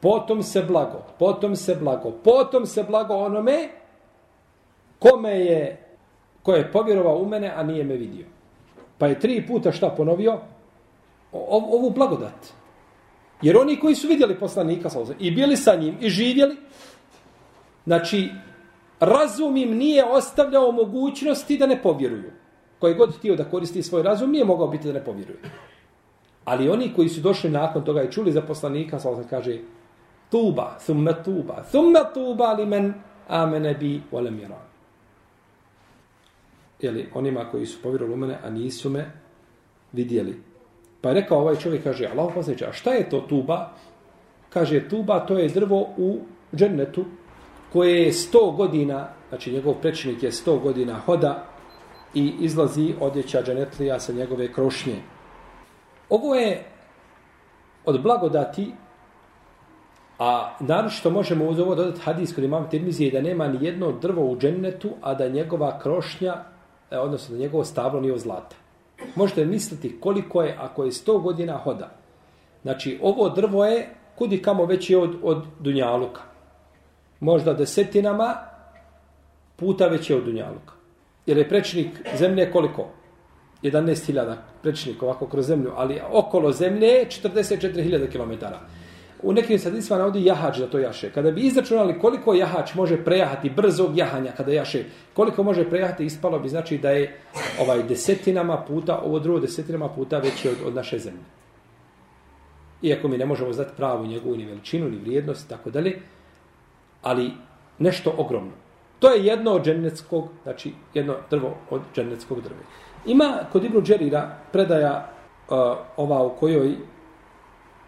Potom 0.00 0.42
se 0.42 0.62
blago, 0.62 1.02
potom 1.18 1.56
se 1.56 1.74
blago, 1.74 2.10
potom 2.10 2.66
se 2.66 2.82
blago 2.82 3.14
onome 3.14 3.68
kome 4.98 5.30
je, 5.30 5.86
ko 6.42 6.52
je 6.52 6.72
povjerovao 6.72 7.16
u 7.16 7.28
mene, 7.28 7.52
a 7.56 7.62
nije 7.62 7.84
me 7.84 7.96
vidio. 7.96 8.26
Pa 8.98 9.06
je 9.06 9.20
tri 9.20 9.46
puta 9.46 9.72
šta 9.72 9.88
ponovio? 9.88 10.32
O, 11.32 11.76
ovu 11.76 11.90
blagodat. 11.90 12.61
Jer 13.42 13.56
oni 13.56 13.80
koji 13.80 13.94
su 13.94 14.08
vidjeli 14.08 14.38
poslanika 14.38 14.88
i 15.18 15.30
bili 15.30 15.56
sa 15.56 15.74
njim 15.74 15.96
i 16.00 16.10
živjeli, 16.10 16.56
znači, 17.84 18.30
razum 19.00 19.56
im 19.56 19.76
nije 19.76 20.04
ostavljao 20.04 20.72
mogućnosti 20.72 21.58
da 21.58 21.66
ne 21.66 21.82
povjeruju. 21.82 22.30
Koji 22.78 22.94
god 22.94 23.16
htio 23.16 23.36
da 23.36 23.44
koristi 23.44 23.82
svoj 23.82 24.02
razum, 24.02 24.30
nije 24.30 24.44
mogao 24.44 24.68
biti 24.68 24.86
da 24.86 24.92
ne 24.92 25.04
povjeruju. 25.04 25.38
Ali 26.44 26.68
oni 26.68 26.92
koji 26.96 27.08
su 27.08 27.20
došli 27.20 27.50
nakon 27.50 27.84
toga 27.84 28.02
i 28.02 28.10
čuli 28.12 28.32
za 28.32 28.42
poslanika, 28.42 28.98
sa 28.98 29.08
kaže, 29.30 29.58
tuba, 30.30 30.78
thumma 30.84 31.12
tuba, 31.12 31.62
thumma 31.70 32.04
tuba 32.14 32.52
li 32.52 32.66
men 32.66 32.94
amene 33.28 33.74
bi 33.74 34.00
volem 34.10 34.38
jeran. 34.38 34.72
Jeli, 36.80 37.08
onima 37.14 37.50
koji 37.50 37.66
su 37.66 37.82
povjerovali 37.82 38.14
u 38.14 38.16
mene, 38.16 38.38
a 38.44 38.50
nisu 38.50 38.90
me 38.90 39.10
vidjeli. 39.92 40.51
Pa 41.02 41.08
je 41.08 41.14
rekao 41.14 41.38
ovaj 41.38 41.56
čovjek, 41.56 41.84
kaže, 41.84 42.06
Allah 42.06 42.34
posjeća, 42.34 42.68
a 42.68 42.72
šta 42.72 42.92
je 42.92 43.10
to 43.10 43.20
tuba? 43.20 43.70
Kaže, 44.48 44.88
tuba 44.88 45.20
to 45.26 45.38
je 45.38 45.48
drvo 45.48 45.88
u 45.96 46.18
džennetu 46.54 47.04
koje 47.72 48.02
je 48.02 48.12
sto 48.12 48.50
godina, 48.50 49.08
znači 49.28 49.52
njegov 49.52 49.74
prečnik 49.74 50.22
je 50.22 50.32
sto 50.32 50.58
godina 50.58 50.98
hoda 50.98 51.44
i 52.14 52.34
izlazi 52.40 52.94
odjeća 53.00 53.42
dženetlija 53.42 54.00
sa 54.00 54.12
njegove 54.12 54.52
krošnje. 54.52 54.96
Ovo 56.08 56.34
je 56.34 56.64
od 57.84 58.02
blagodati 58.02 58.72
A 60.22 60.56
naročito 60.60 61.10
možemo 61.10 61.44
uz 61.44 61.58
ovo 61.58 61.74
dodati 61.74 62.00
hadis 62.00 62.34
kod 62.34 62.44
imam 62.44 62.70
Tirmizije 62.70 63.10
da 63.10 63.20
nema 63.20 63.48
ni 63.48 63.66
jedno 63.66 63.92
drvo 63.92 64.24
u 64.24 64.36
džennetu, 64.38 64.90
a 65.00 65.14
da 65.14 65.28
njegova 65.28 65.78
krošnja, 65.78 66.34
e, 66.90 66.98
odnosno 66.98 67.34
da 67.34 67.40
njegovo 67.40 67.64
stablo 67.64 68.00
nije 68.00 68.12
od 68.12 68.20
zlata. 68.20 68.56
Možete 69.14 69.44
misliti 69.44 70.00
koliko 70.00 70.42
je, 70.42 70.56
ako 70.60 70.84
je 70.84 70.90
100 70.90 71.22
godina 71.22 71.56
hoda. 71.56 71.90
Znači, 72.62 72.98
ovo 73.02 73.28
drvo 73.28 73.64
je 73.64 73.88
kudi 74.18 74.42
kamo 74.42 74.64
veći 74.64 74.94
od, 74.94 75.16
od 75.22 75.44
Dunjaluka. 75.60 76.22
Možda 77.20 77.54
desetinama 77.54 78.34
puta 79.56 79.86
veći 79.86 80.14
od 80.14 80.24
Dunjaluka. 80.24 80.72
Jer 81.26 81.38
je 81.38 81.48
prečnik 81.48 81.88
zemlje 82.18 82.52
koliko? 82.52 82.88
11.000 83.62 84.34
prečnik 84.62 85.02
ovako 85.02 85.26
kroz 85.26 85.46
zemlju, 85.46 85.72
ali 85.76 86.00
okolo 86.12 86.52
zemlje 86.52 87.06
44.000 87.22 88.10
km. 88.12 88.44
U 89.22 89.32
nekim 89.32 89.58
sadisma 89.58 89.98
navodi 89.98 90.24
jahač 90.24 90.58
da 90.58 90.66
to 90.66 90.78
jaše. 90.78 91.10
Kada 91.12 91.30
bi 91.30 91.40
izračunali 91.40 91.98
koliko 91.98 92.34
jahač 92.34 92.74
može 92.74 93.04
prejahati 93.04 93.50
brzog 93.50 93.98
jahanja 93.98 94.32
kada 94.36 94.52
jaše, 94.52 94.84
koliko 95.14 95.42
može 95.42 95.68
prejahati, 95.70 96.04
ispalo 96.04 96.38
bi 96.38 96.48
znači 96.48 96.78
da 96.78 96.90
je 96.90 97.18
ovaj 97.60 97.82
desetinama 97.82 98.56
puta, 98.56 99.00
ovo 99.04 99.18
drugo 99.18 99.40
desetinama 99.40 99.88
puta 99.88 100.18
veće 100.18 100.50
od, 100.50 100.56
od 100.66 100.74
naše 100.74 100.98
zemlje. 100.98 101.24
Iako 102.82 103.08
mi 103.08 103.18
ne 103.18 103.26
možemo 103.26 103.52
znati 103.52 103.70
pravu 103.76 104.06
njegovu 104.06 104.36
ni 104.36 104.46
veličinu, 104.46 104.88
ni 104.88 104.96
vrijednost, 104.96 105.48
tako 105.48 105.70
dalje, 105.70 105.98
ali 107.02 107.30
nešto 107.78 108.14
ogromno. 108.18 108.52
To 108.98 109.10
je 109.10 109.24
jedno 109.26 109.52
od 109.52 109.64
dženeckog, 109.64 110.28
znači 110.42 110.72
jedno 110.94 111.16
drvo 111.30 111.56
od 111.70 111.80
dženeckog 111.94 112.40
drve. 112.40 112.60
Ima 113.06 113.38
kod 113.52 113.64
Ibnu 113.64 113.82
Džerira 113.82 114.38
predaja 114.52 115.08
uh, 115.48 115.56
ova 115.96 116.22
u 116.22 116.36
kojoj 116.36 116.76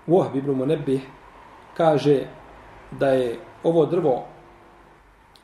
Wahb 0.07 0.39
ibn 0.39 0.51
Munebih 0.51 1.01
kaže 1.77 2.21
da 2.91 3.09
je 3.09 3.39
ovo 3.63 3.87
drvo 3.87 4.25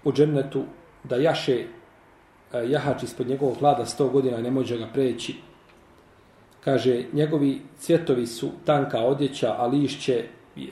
u 0.04 0.12
džennetu 0.12 0.62
da 1.04 1.16
jaše 1.16 1.54
e, 1.54 1.66
jahač 2.70 3.02
ispod 3.02 3.28
njegovog 3.28 3.58
hlada 3.58 3.84
100 3.84 4.10
godina 4.10 4.38
ne 4.38 4.50
može 4.50 4.78
ga 4.78 4.86
preći. 4.92 5.36
Kaže, 6.64 7.04
njegovi 7.12 7.62
cvjetovi 7.78 8.26
su 8.26 8.50
tanka 8.64 8.98
odjeća, 8.98 9.54
a 9.58 9.66
lišće 9.66 10.24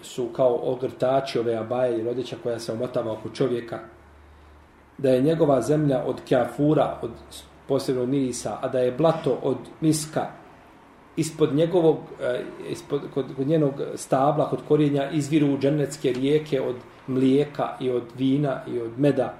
su 0.02 0.28
kao 0.36 0.60
ogrtači 0.62 1.38
ove 1.38 1.56
abaje 1.56 1.98
ili 1.98 2.08
odjeća 2.08 2.36
koja 2.42 2.58
se 2.58 2.72
omotava 2.72 3.12
oko 3.12 3.28
čovjeka. 3.28 3.78
Da 4.98 5.10
je 5.10 5.22
njegova 5.22 5.62
zemlja 5.62 6.02
od 6.06 6.20
kjafura, 6.24 6.98
od 7.02 7.10
posebnog 7.68 8.08
mirisa, 8.08 8.58
a 8.62 8.68
da 8.68 8.78
je 8.78 8.92
blato 8.92 9.38
od 9.42 9.56
miska, 9.80 10.26
ispod 11.17 11.55
njegovog, 11.55 11.97
eh, 12.21 12.41
ispod, 12.69 13.01
kod, 13.13 13.25
kod 13.35 13.47
njenog 13.47 13.73
stabla, 13.95 14.49
kod 14.49 14.59
korijenja, 14.67 15.09
izviru 15.11 15.57
dženecke 15.57 16.13
rijeke 16.13 16.61
od 16.61 16.75
mlijeka 17.07 17.77
i 17.79 17.89
od 17.89 18.03
vina 18.17 18.61
i 18.67 18.79
od 18.79 18.99
meda. 18.99 19.33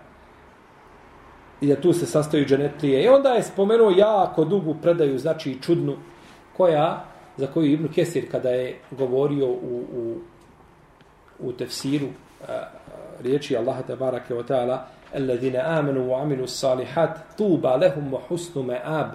I 1.61 1.67
da 1.67 1.81
tu 1.81 1.93
se 1.93 2.05
sastoji 2.05 2.45
dženetlije. 2.45 3.03
I 3.03 3.07
onda 3.07 3.29
je 3.29 3.43
spomenuo 3.43 3.89
jako 3.89 4.45
dugu 4.45 4.75
predaju, 4.81 5.19
znači 5.19 5.61
čudnu, 5.61 5.95
koja, 6.57 7.05
za 7.37 7.47
koju 7.47 7.71
Ibn 7.71 7.87
Kesir, 7.87 8.31
kada 8.31 8.49
je 8.49 8.79
govorio 8.91 9.47
u, 9.47 9.85
u, 9.95 10.17
u 11.39 11.51
tefsiru 11.51 12.07
uh, 12.07 12.47
riječi 13.21 13.57
Allaha 13.57 13.81
te 13.81 13.95
barake 13.95 14.33
wa 14.33 14.43
ta'ala, 14.47 14.77
الذين 15.15 15.55
آمنوا 15.55 16.11
وعملوا 16.11 16.43
الصالحات 16.43 17.17
طوبى 17.37 17.77
لهم 17.77 18.13
وحسن 18.13 18.65
مآب 18.65 19.13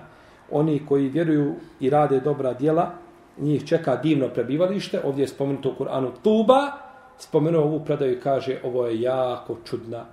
oni 0.51 0.85
koji 0.85 1.09
vjeruju 1.09 1.55
i 1.79 1.89
rade 1.89 2.19
dobra 2.19 2.53
djela, 2.53 2.91
njih 3.37 3.65
čeka 3.65 3.95
divno 3.95 4.29
prebivalište. 4.29 5.01
Ovdje 5.03 5.23
je 5.23 5.27
spomenuto 5.27 5.69
u 5.69 5.83
Kur'anu 5.83 6.11
Tuba, 6.23 6.71
spomenuo 7.17 7.63
ovu 7.63 7.85
predaju 7.85 8.13
i 8.13 8.19
kaže 8.19 8.59
ovo 8.63 8.87
je 8.87 9.01
jako 9.01 9.57
čudna 9.65 10.05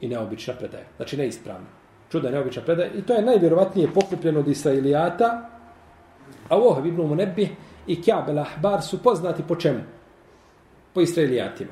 i 0.00 0.08
neobična 0.08 0.54
predaja. 0.54 0.84
Znači 0.96 1.16
neispravna. 1.16 1.66
Čudna 2.10 2.28
i 2.28 2.32
neobična 2.32 2.62
predaja. 2.62 2.92
I 2.92 3.02
to 3.02 3.14
je 3.14 3.22
najvjerovatnije 3.22 3.88
pokupljeno 3.94 4.40
od 4.40 4.48
Israilijata. 4.48 5.48
A 6.48 6.56
ovo 6.56 6.80
je 6.80 6.88
Ibnu 6.88 7.14
Nebi 7.14 7.48
i 7.86 8.02
Kjabel 8.02 8.38
Ahbar 8.38 8.82
su 8.82 9.02
poznati 9.02 9.42
po 9.48 9.56
čemu? 9.56 9.80
Po 10.94 11.00
Israilijatima. 11.00 11.70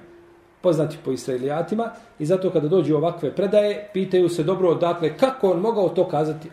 Poznati 0.61 0.97
po 1.05 1.13
Israilijatima. 1.13 1.91
I 2.19 2.27
zato 2.27 2.51
kada 2.51 2.69
dođu 2.69 2.97
ovakve 2.97 3.35
predaje, 3.35 3.91
pitaju 3.93 4.29
se 4.29 4.43
dobro 4.43 4.69
odakle 4.69 5.17
kako 5.17 5.51
on 5.51 5.61
mogao 5.61 5.89
to 5.89 6.09
kazati 6.09 6.49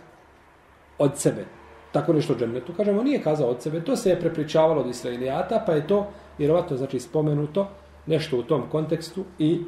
od 0.97 1.17
sebe. 1.17 1.45
Tako 1.91 2.13
nešto 2.13 2.35
džennetu. 2.35 2.73
Kažemo, 2.77 3.03
nije 3.03 3.21
kazao 3.21 3.49
od 3.49 3.61
sebe. 3.61 3.81
To 3.81 3.95
se 3.95 4.09
je 4.09 4.19
prepričavalo 4.19 4.81
od 4.81 4.89
Israilijata, 4.89 5.63
pa 5.65 5.73
je 5.73 5.87
to 5.87 6.07
vjerovatno 6.37 6.77
znači 6.77 6.99
spomenuto 6.99 7.69
nešto 8.05 8.37
u 8.37 8.43
tom 8.43 8.69
kontekstu 8.71 9.23
i 9.39 9.61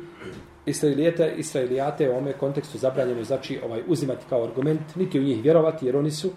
Israilijete, 0.65 1.34
Israilijate 1.38 2.10
u 2.10 2.17
ome 2.17 2.34
kontekstu 2.34 2.77
zabranjeno 2.77 3.24
znači 3.24 3.60
ovaj 3.65 3.84
uzimati 3.88 4.25
kao 4.29 4.44
argument, 4.44 4.96
niti 4.96 5.20
u 5.20 5.24
njih 5.24 5.44
vjerovati, 5.44 5.86
jer 5.86 5.98
oni 5.98 6.12
su 6.12 6.32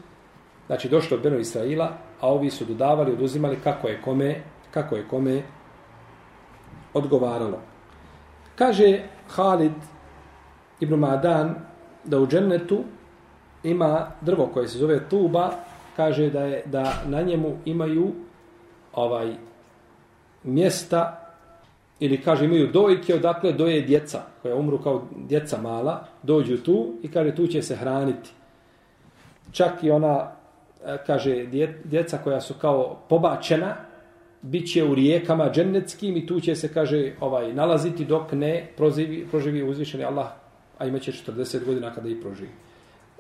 znači 0.67 0.89
došli 0.89 1.17
od 1.17 1.23
Beno 1.23 1.39
Israila, 1.39 1.93
a 2.21 2.29
ovi 2.29 2.51
su 2.51 2.65
dodavali, 2.65 3.13
oduzimali 3.13 3.59
kako 3.65 3.89
je 3.89 4.03
kome, 4.03 4.43
kako 4.71 4.97
je 4.97 5.09
kome 5.09 5.43
odgovaralo. 6.95 7.61
Kaže 8.57 9.03
Halid 9.29 9.73
ibn 10.81 10.95
Madan 10.95 11.55
da 12.05 12.21
u 12.21 12.27
džennetu 12.27 12.85
ima 13.63 14.11
drvo 14.21 14.47
koje 14.47 14.69
se 14.69 14.79
zove 14.79 15.09
tuba, 15.09 15.51
kaže 15.97 16.31
da 16.31 16.43
je 16.43 16.63
da 16.67 17.03
na 17.07 17.23
njemu 17.23 17.57
imaju 17.65 18.13
ovaj 18.93 19.35
mjesta 20.45 21.25
ili 22.01 22.23
kaže 22.23 22.45
imaju 22.45 22.73
dojke 22.73 23.15
odakle 23.15 23.53
doje 23.53 23.83
djeca 23.83 24.23
koja 24.43 24.57
umru 24.57 24.79
kao 24.79 25.03
djeca 25.17 25.63
mala, 25.63 26.07
dođu 26.23 26.57
tu 26.57 26.95
i 27.03 27.11
kaže 27.11 27.35
tu 27.35 27.47
će 27.47 27.63
se 27.63 27.77
hraniti. 27.77 28.31
Čak 29.53 29.83
i 29.83 29.91
ona 29.91 30.31
e, 30.85 30.97
kaže 31.07 31.47
djeca 31.85 32.19
koja 32.19 32.41
su 32.41 32.55
kao 32.61 32.99
pobačena 33.09 33.77
bit 34.43 34.73
će 34.73 34.85
u 34.85 34.95
rijekama 34.95 35.51
džennetskim 35.51 36.17
i 36.17 36.27
tu 36.27 36.41
će 36.41 36.55
se 36.55 36.73
kaže 36.73 37.13
ovaj 37.21 37.53
nalaziti 37.53 38.05
dok 38.05 38.33
ne 38.33 38.73
proživi, 38.77 39.27
proživi 39.31 39.63
uzvišeni 39.63 40.05
Allah 40.05 40.29
a 40.79 40.87
imaće 40.87 41.13
40 41.13 41.65
godina 41.65 41.95
kada 41.95 42.09
i 42.09 42.21
proživi. 42.21 42.51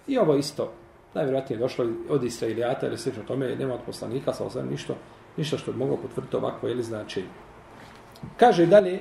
I 0.09 0.19
ovo 0.19 0.35
isto, 0.35 0.73
najvjerojatnije 1.15 1.59
došlo 1.59 1.87
od 2.09 2.25
Israilijata, 2.25 2.87
ili 2.87 2.99
slično 2.99 3.23
o 3.23 3.27
tome, 3.27 3.57
nema 3.57 3.75
od 3.75 3.81
poslanika, 3.87 4.33
sa 4.33 4.45
osam 4.45 4.69
ništa, 4.69 4.95
ništa 5.37 5.59
što 5.59 5.73
bi 5.73 5.79
moglo 5.79 5.97
potvrditi 5.97 6.37
ovako, 6.37 6.69
ili 6.69 6.83
znači. 6.83 7.25
Kaže 8.37 8.67
dalje, 8.67 9.01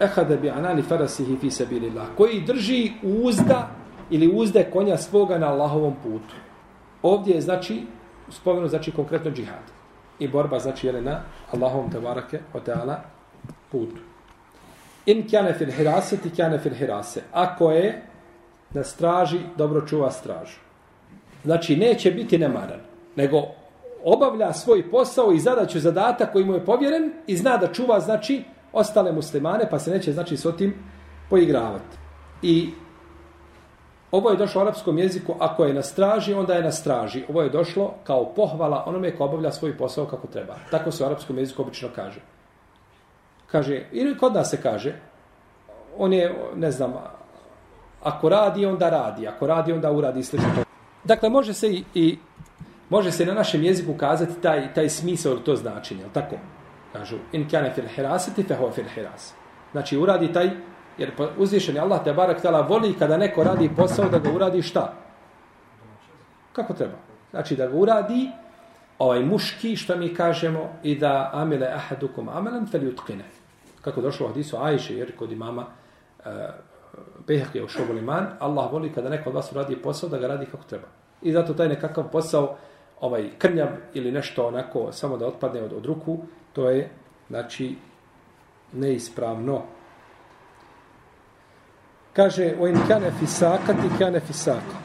ehade 0.00 0.36
bi 0.36 0.50
anani 0.50 0.82
farasihi 0.82 1.36
fi 1.36 1.50
sabilillah, 1.50 2.06
koji 2.16 2.40
drži 2.40 2.92
uzda 3.02 3.68
ili 4.10 4.30
uzde 4.34 4.70
konja 4.72 4.96
svoga 4.96 5.38
na 5.38 5.46
Allahovom 5.46 5.94
putu. 6.02 6.34
Ovdje 7.02 7.34
je 7.34 7.40
znači 7.40 7.82
spomenu 8.30 8.68
znači 8.68 8.92
konkretno 8.92 9.30
džihad. 9.30 9.62
I 10.18 10.28
borba 10.28 10.58
znači 10.58 10.86
je 10.86 11.02
na 11.02 11.20
Allahovom 11.52 11.90
tebarake 11.90 12.40
o 12.54 12.60
teala 12.60 13.00
putu. 13.70 14.00
In 15.06 15.28
kjane 15.28 15.54
fil 15.54 15.70
hirase 15.70 16.16
ti 16.16 16.30
kjane 16.30 16.58
fil 16.58 16.74
hirase. 16.74 17.22
Ako 17.32 17.70
je 17.72 18.07
na 18.70 18.84
straži, 18.84 19.38
dobro 19.56 19.86
čuva 19.86 20.10
stražu. 20.10 20.58
Znači, 21.44 21.76
neće 21.76 22.10
biti 22.10 22.38
nemaran, 22.38 22.80
nego 23.16 23.42
obavlja 24.04 24.52
svoj 24.52 24.90
posao 24.90 25.32
i 25.32 25.40
zadaću 25.40 25.80
zadata 25.80 26.26
koji 26.26 26.44
mu 26.44 26.54
je 26.54 26.64
povjeren 26.64 27.12
i 27.26 27.36
zna 27.36 27.56
da 27.56 27.72
čuva, 27.72 28.00
znači, 28.00 28.44
ostale 28.72 29.12
muslimane, 29.12 29.70
pa 29.70 29.78
se 29.78 29.90
neće, 29.90 30.12
znači, 30.12 30.36
s 30.36 30.46
otim 30.46 30.74
poigravati. 31.30 31.96
I 32.42 32.70
ovo 34.10 34.30
je 34.30 34.36
došlo 34.36 34.60
u 34.60 34.64
arapskom 34.64 34.98
jeziku, 34.98 35.34
ako 35.38 35.64
je 35.64 35.74
na 35.74 35.82
straži, 35.82 36.34
onda 36.34 36.54
je 36.54 36.62
na 36.62 36.72
straži. 36.72 37.24
Ovo 37.28 37.42
je 37.42 37.50
došlo 37.50 37.94
kao 38.04 38.34
pohvala 38.34 38.84
onome 38.86 39.16
ko 39.16 39.24
obavlja 39.24 39.52
svoj 39.52 39.76
posao 39.76 40.06
kako 40.06 40.26
treba. 40.26 40.54
Tako 40.70 40.90
se 40.90 41.04
u 41.04 41.06
arapskom 41.06 41.38
jeziku 41.38 41.62
obično 41.62 41.88
kaže. 41.94 42.20
Kaže, 43.46 43.84
ili 43.92 44.18
kod 44.18 44.34
nas 44.34 44.50
se 44.50 44.62
kaže, 44.62 44.94
on 45.98 46.12
je, 46.12 46.34
ne 46.56 46.70
znam, 46.70 46.94
ako 48.02 48.28
radi, 48.28 48.66
onda 48.66 48.90
radi. 48.90 49.28
Ako 49.28 49.46
radi, 49.46 49.72
onda 49.72 49.90
uradi 49.90 50.22
slično 50.22 50.48
to. 50.54 50.62
Dakle, 51.04 51.28
može 51.28 51.54
se 51.54 51.68
i, 51.72 51.84
i 51.94 52.18
može 52.90 53.12
se 53.12 53.26
na 53.26 53.34
našem 53.34 53.62
jeziku 53.62 53.94
kazati 53.94 54.40
taj, 54.42 54.74
taj 54.74 54.88
smisao 54.88 55.32
ili 55.32 55.44
to 55.44 55.56
značenje, 55.56 56.02
je 56.02 56.12
tako? 56.12 56.36
Kažu, 56.92 57.16
in 57.32 57.48
kjane 57.48 57.72
fil 57.74 57.88
hirasiti, 57.88 58.42
fe 58.42 58.56
fil 58.74 58.84
hiras. 58.94 59.34
Znači, 59.72 59.96
uradi 59.96 60.32
taj, 60.32 60.50
jer 60.98 61.12
uzvišen 61.38 61.74
je 61.74 61.80
Allah 61.80 62.04
te 62.04 62.12
barak 62.12 62.42
tala 62.42 62.60
voli 62.60 62.94
kada 62.98 63.16
neko 63.16 63.44
radi 63.44 63.70
posao 63.76 64.08
da 64.08 64.18
ga 64.18 64.30
uradi 64.32 64.62
šta? 64.62 64.94
Kako 66.52 66.74
treba? 66.74 66.96
Znači, 67.30 67.56
da 67.56 67.66
ga 67.66 67.76
uradi 67.76 68.30
ovaj 68.98 69.22
muški, 69.22 69.76
što 69.76 69.96
mi 69.96 70.14
kažemo, 70.14 70.68
i 70.82 70.98
da 70.98 71.30
amile 71.34 71.66
ahadukum 71.66 72.28
amelan 72.28 72.66
fel 72.66 72.84
jutkine. 72.84 73.24
Kako 73.80 74.00
došlo 74.00 74.26
u 74.26 74.28
hadisu 74.28 74.56
Ajše, 74.56 74.96
jer 74.96 75.16
kod 75.16 75.32
imama 75.32 75.62
uh, 75.62 76.32
Behek 77.28 77.64
u 77.64 77.68
šobol 77.68 77.98
iman, 77.98 78.26
Allah 78.38 78.72
voli 78.72 78.92
kada 78.92 79.08
neko 79.08 79.30
od 79.30 79.36
vas 79.36 79.52
uradi 79.52 79.82
posao 79.82 80.08
da 80.08 80.18
ga 80.18 80.26
radi 80.26 80.46
kako 80.46 80.64
treba. 80.64 80.86
I 81.22 81.32
zato 81.32 81.54
taj 81.54 81.68
nekakav 81.68 82.10
posao, 82.10 82.56
ovaj 83.00 83.30
krnjav 83.38 83.68
ili 83.94 84.12
nešto 84.12 84.46
onako 84.46 84.92
samo 84.92 85.16
da 85.16 85.26
otpadne 85.26 85.62
od, 85.62 85.72
od 85.72 85.86
ruku, 85.86 86.18
to 86.52 86.70
je, 86.70 86.90
znači, 87.28 87.76
neispravno. 88.72 89.62
Kaže, 92.12 92.54
o 92.60 92.66
in 92.66 92.78
kane 92.88 93.10
fisaka 93.18 93.72
ti 93.72 93.88
kane 93.98 94.20
fisaka. 94.20 94.76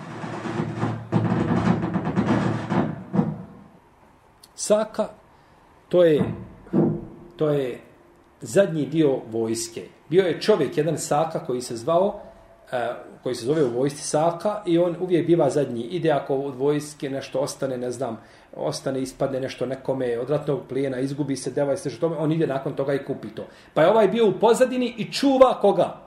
Saka, 4.55 5.09
to 5.89 6.03
je, 6.03 6.23
to 7.35 7.49
je 7.49 7.79
zadnji 8.41 8.85
dio 8.85 9.19
vojske. 9.31 9.81
Bio 10.09 10.25
je 10.25 10.41
čovjek, 10.41 10.77
jedan 10.77 10.97
Saka 10.97 11.45
koji 11.45 11.61
se 11.61 11.75
zvao, 11.75 12.21
E, 12.73 12.95
koji 13.23 13.35
se 13.35 13.45
zove 13.45 13.63
u 13.63 13.69
vojsci 13.69 14.01
Saka 14.01 14.61
i 14.65 14.77
on 14.77 14.95
uvijek 14.99 15.27
biva 15.27 15.49
zadnji. 15.49 15.81
Ide 15.81 16.11
ako 16.11 16.35
od 16.35 16.55
vojske 16.55 17.09
nešto 17.09 17.39
ostane, 17.39 17.77
ne 17.77 17.91
znam, 17.91 18.21
ostane, 18.55 19.01
ispadne 19.01 19.39
nešto 19.39 19.65
nekome 19.65 20.19
od 20.19 20.29
ratnog 20.29 20.59
plijena, 20.69 20.99
izgubi 20.99 21.35
se, 21.35 21.51
deva 21.51 21.73
i 21.73 21.77
sve 21.77 21.91
što 21.91 21.99
tome, 21.99 22.15
on 22.17 22.31
ide 22.31 22.47
nakon 22.47 22.75
toga 22.75 22.93
i 22.93 23.05
kupi 23.05 23.27
to. 23.27 23.45
Pa 23.73 23.81
je 23.81 23.89
ovaj 23.89 24.07
bio 24.07 24.27
u 24.27 24.39
pozadini 24.39 24.93
i 24.97 25.11
čuva 25.11 25.59
koga? 25.61 26.01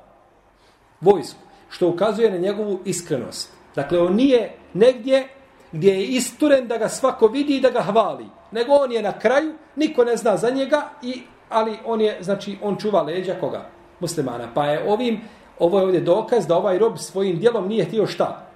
Vojsku. 1.00 1.40
Što 1.70 1.88
ukazuje 1.88 2.30
na 2.30 2.36
njegovu 2.36 2.80
iskrenost. 2.84 3.52
Dakle, 3.74 3.98
on 3.98 4.14
nije 4.14 4.52
negdje 4.74 5.28
gdje 5.72 5.92
je 5.92 6.06
isturen 6.06 6.68
da 6.68 6.78
ga 6.78 6.88
svako 6.88 7.26
vidi 7.26 7.56
i 7.56 7.60
da 7.60 7.70
ga 7.70 7.80
hvali. 7.80 8.26
Nego 8.52 8.72
on 8.72 8.92
je 8.92 9.02
na 9.02 9.18
kraju, 9.18 9.54
niko 9.76 10.04
ne 10.04 10.16
zna 10.16 10.36
za 10.36 10.50
njega, 10.50 10.88
i, 11.02 11.22
ali 11.48 11.78
on 11.84 12.00
je, 12.00 12.18
znači, 12.20 12.58
on 12.62 12.76
čuva 12.76 13.02
leđa 13.02 13.34
koga? 13.40 13.76
muslimana. 14.00 14.48
Pa 14.54 14.66
je 14.66 14.84
ovim, 14.88 15.20
ovo 15.58 15.78
je 15.78 15.84
ovdje 15.84 16.00
dokaz 16.00 16.46
da 16.46 16.56
ovaj 16.56 16.78
rob 16.78 16.98
svojim 16.98 17.38
dijelom 17.38 17.68
nije 17.68 17.84
htio 17.84 18.06
šta? 18.06 18.46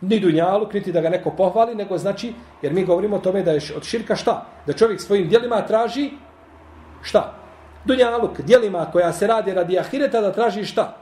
Ni 0.00 0.20
dunjalu, 0.20 0.68
kriti 0.68 0.92
da 0.92 1.00
ga 1.00 1.08
neko 1.08 1.30
pohvali, 1.30 1.74
nego 1.74 1.98
znači, 1.98 2.34
jer 2.62 2.72
mi 2.72 2.84
govorimo 2.84 3.16
o 3.16 3.18
tome 3.20 3.42
da 3.42 3.52
je 3.52 3.60
od 3.76 3.84
širka 3.84 4.16
šta? 4.16 4.46
Da 4.66 4.72
čovjek 4.72 5.00
svojim 5.00 5.28
dijelima 5.28 5.66
traži 5.66 6.10
šta? 7.02 7.34
Dunjaluk, 7.84 8.40
dijelima 8.40 8.86
koja 8.92 9.12
se 9.12 9.26
radi 9.26 9.54
radi 9.54 9.78
ahireta, 9.78 10.20
da 10.20 10.32
traži 10.32 10.64
šta? 10.64 10.96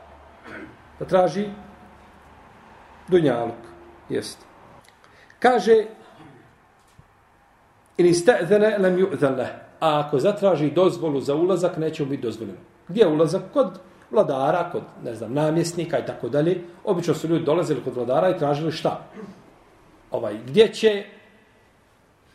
Da 0.99 1.05
traži 1.05 1.49
dunjaluk. 3.09 3.61
Jest. 4.09 4.39
Kaže, 5.39 5.85
ili 7.97 8.15
sta'zene 8.15 8.79
lem 8.79 8.99
ju'zane, 8.99 9.47
a 9.81 10.01
ako 10.01 10.19
zatraži 10.19 10.71
dozvolu 10.71 11.21
za 11.21 11.35
ulazak, 11.35 11.77
neće 11.77 12.03
mu 12.03 12.11
biti 12.11 12.23
dozvoljeno. 12.23 12.59
Gdje 12.89 13.01
je 13.01 13.09
ulazak? 13.09 13.43
Kod 13.53 13.81
vladara, 14.15 14.71
kod, 14.73 14.83
ne 15.05 15.15
znam, 15.15 15.33
namjesnika 15.33 15.99
i 15.99 16.07
tako 16.07 16.29
dalje. 16.29 16.61
Obično 16.85 17.15
su 17.15 17.29
ljudi 17.29 17.45
dolazili 17.45 17.85
kod 17.85 17.97
vladara 17.97 18.31
i 18.31 18.39
tražili 18.39 18.73
šta? 18.73 19.01
Ovaj, 20.11 20.35
gdje 20.47 20.69
će... 20.73 21.05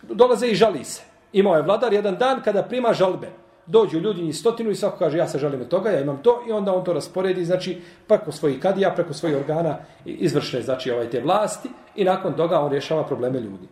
Dolaze 0.01 0.47
i 0.47 0.55
žali 0.55 0.83
se. 0.83 1.03
Imao 1.33 1.55
je 1.55 1.61
vladar 1.61 1.93
jedan 1.93 2.15
dan 2.15 2.41
kada 2.43 2.63
prima 2.63 2.93
žalbe. 2.93 3.27
Dođu 3.65 3.99
ljudi 3.99 4.27
i 4.27 4.33
stotinu 4.33 4.69
i 4.69 4.75
svako 4.75 4.97
kaže 4.97 5.17
ja 5.17 5.27
se 5.27 5.39
želim 5.39 5.61
od 5.61 5.67
toga, 5.67 5.89
ja 5.89 6.01
imam 6.01 6.19
to 6.23 6.43
i 6.47 6.51
onda 6.51 6.73
on 6.73 6.83
to 6.83 6.93
rasporedi, 6.93 7.45
znači 7.45 7.81
preko 8.07 8.31
svojih 8.31 8.59
kadija, 8.59 8.91
preko 8.95 9.13
svojih 9.13 9.37
organa 9.37 9.77
izvršne, 10.05 10.61
znači 10.61 10.91
ovaj 10.91 11.09
te 11.09 11.21
vlasti 11.21 11.69
i 11.95 12.03
nakon 12.03 12.33
toga 12.33 12.59
on 12.59 12.71
rješava 12.71 13.03
probleme 13.03 13.39
ljudi. 13.39 13.67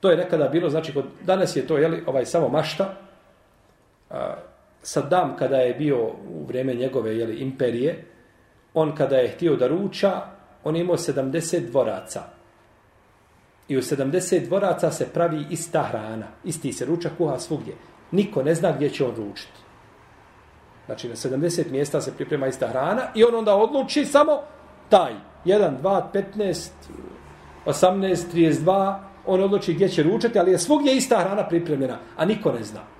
To 0.00 0.10
je 0.10 0.16
nekada 0.16 0.48
bilo, 0.48 0.70
znači 0.70 0.94
kod, 0.94 1.04
danas 1.22 1.56
je 1.56 1.66
to 1.66 1.78
jeli, 1.78 2.04
ovaj 2.06 2.26
samo 2.26 2.48
mašta, 2.48 2.94
a, 4.10 4.34
Saddam 4.86 5.36
kada 5.36 5.56
je 5.56 5.74
bio 5.74 5.98
u 6.06 6.44
vrijeme 6.48 6.74
njegove 6.74 7.16
jeli, 7.18 7.36
imperije, 7.36 8.04
on 8.74 8.94
kada 8.94 9.16
je 9.16 9.28
htio 9.28 9.56
da 9.56 9.66
ruča, 9.66 10.22
on 10.64 10.76
imao 10.76 10.96
70 10.96 11.70
dvoraca. 11.70 12.22
I 13.68 13.76
u 13.76 13.80
70 13.80 14.46
dvoraca 14.46 14.90
se 14.90 15.08
pravi 15.14 15.46
ista 15.50 15.82
hrana. 15.82 16.26
Isti 16.44 16.72
se 16.72 16.84
ruča 16.84 17.10
kuha 17.18 17.38
svugdje. 17.38 17.74
Niko 18.10 18.42
ne 18.42 18.54
zna 18.54 18.72
gdje 18.72 18.90
će 18.90 19.04
on 19.04 19.14
ručiti. 19.16 19.58
Znači 20.86 21.08
na 21.08 21.14
70 21.14 21.70
mjesta 21.70 22.00
se 22.00 22.14
priprema 22.14 22.46
ista 22.46 22.68
hrana 22.68 23.02
i 23.14 23.24
on 23.24 23.34
onda 23.34 23.54
odluči 23.54 24.04
samo 24.04 24.40
taj. 24.88 25.14
1, 25.44 25.82
2, 25.82 26.02
15, 26.36 26.70
18, 27.66 28.24
32. 28.34 28.98
On 29.26 29.42
odluči 29.42 29.74
gdje 29.74 29.88
će 29.88 30.02
ručati, 30.02 30.38
ali 30.38 30.52
je 30.52 30.58
svugdje 30.58 30.96
ista 30.96 31.18
hrana 31.18 31.48
pripremljena. 31.48 31.98
A 32.16 32.24
niko 32.24 32.52
ne 32.52 32.64
zna 32.64 32.95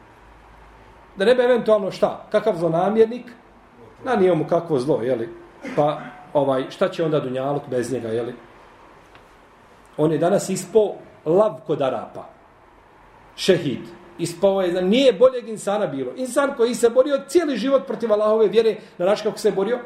da 1.16 1.24
ne 1.24 1.34
bi 1.34 1.42
eventualno 1.42 1.90
šta, 1.90 2.26
kakav 2.30 2.56
zlonamjernik, 2.56 3.32
na 4.04 4.16
nije 4.16 4.34
mu 4.34 4.46
kakvo 4.46 4.78
zlo, 4.78 5.02
jeli, 5.02 5.28
pa 5.76 6.00
ovaj, 6.32 6.70
šta 6.70 6.88
će 6.88 7.04
onda 7.04 7.20
Dunjaluk 7.20 7.62
bez 7.70 7.92
njega, 7.92 8.08
jeli? 8.08 8.34
On 9.96 10.12
je 10.12 10.18
danas 10.18 10.48
ispao 10.48 10.94
lav 11.24 11.60
kod 11.66 11.82
Arapa, 11.82 12.28
šehid, 13.36 13.80
ispao 14.18 14.62
je, 14.62 14.82
nije 14.82 15.12
boljeg 15.12 15.48
insana 15.48 15.86
bilo. 15.86 16.12
Insan 16.16 16.54
koji 16.56 16.74
se 16.74 16.90
borio 16.90 17.20
cijeli 17.28 17.56
život 17.56 17.86
protiv 17.86 18.12
Allahove 18.12 18.48
vjere, 18.48 18.76
na 18.98 19.06
način 19.06 19.24
kako 19.24 19.38
se 19.38 19.52
borio, 19.52 19.78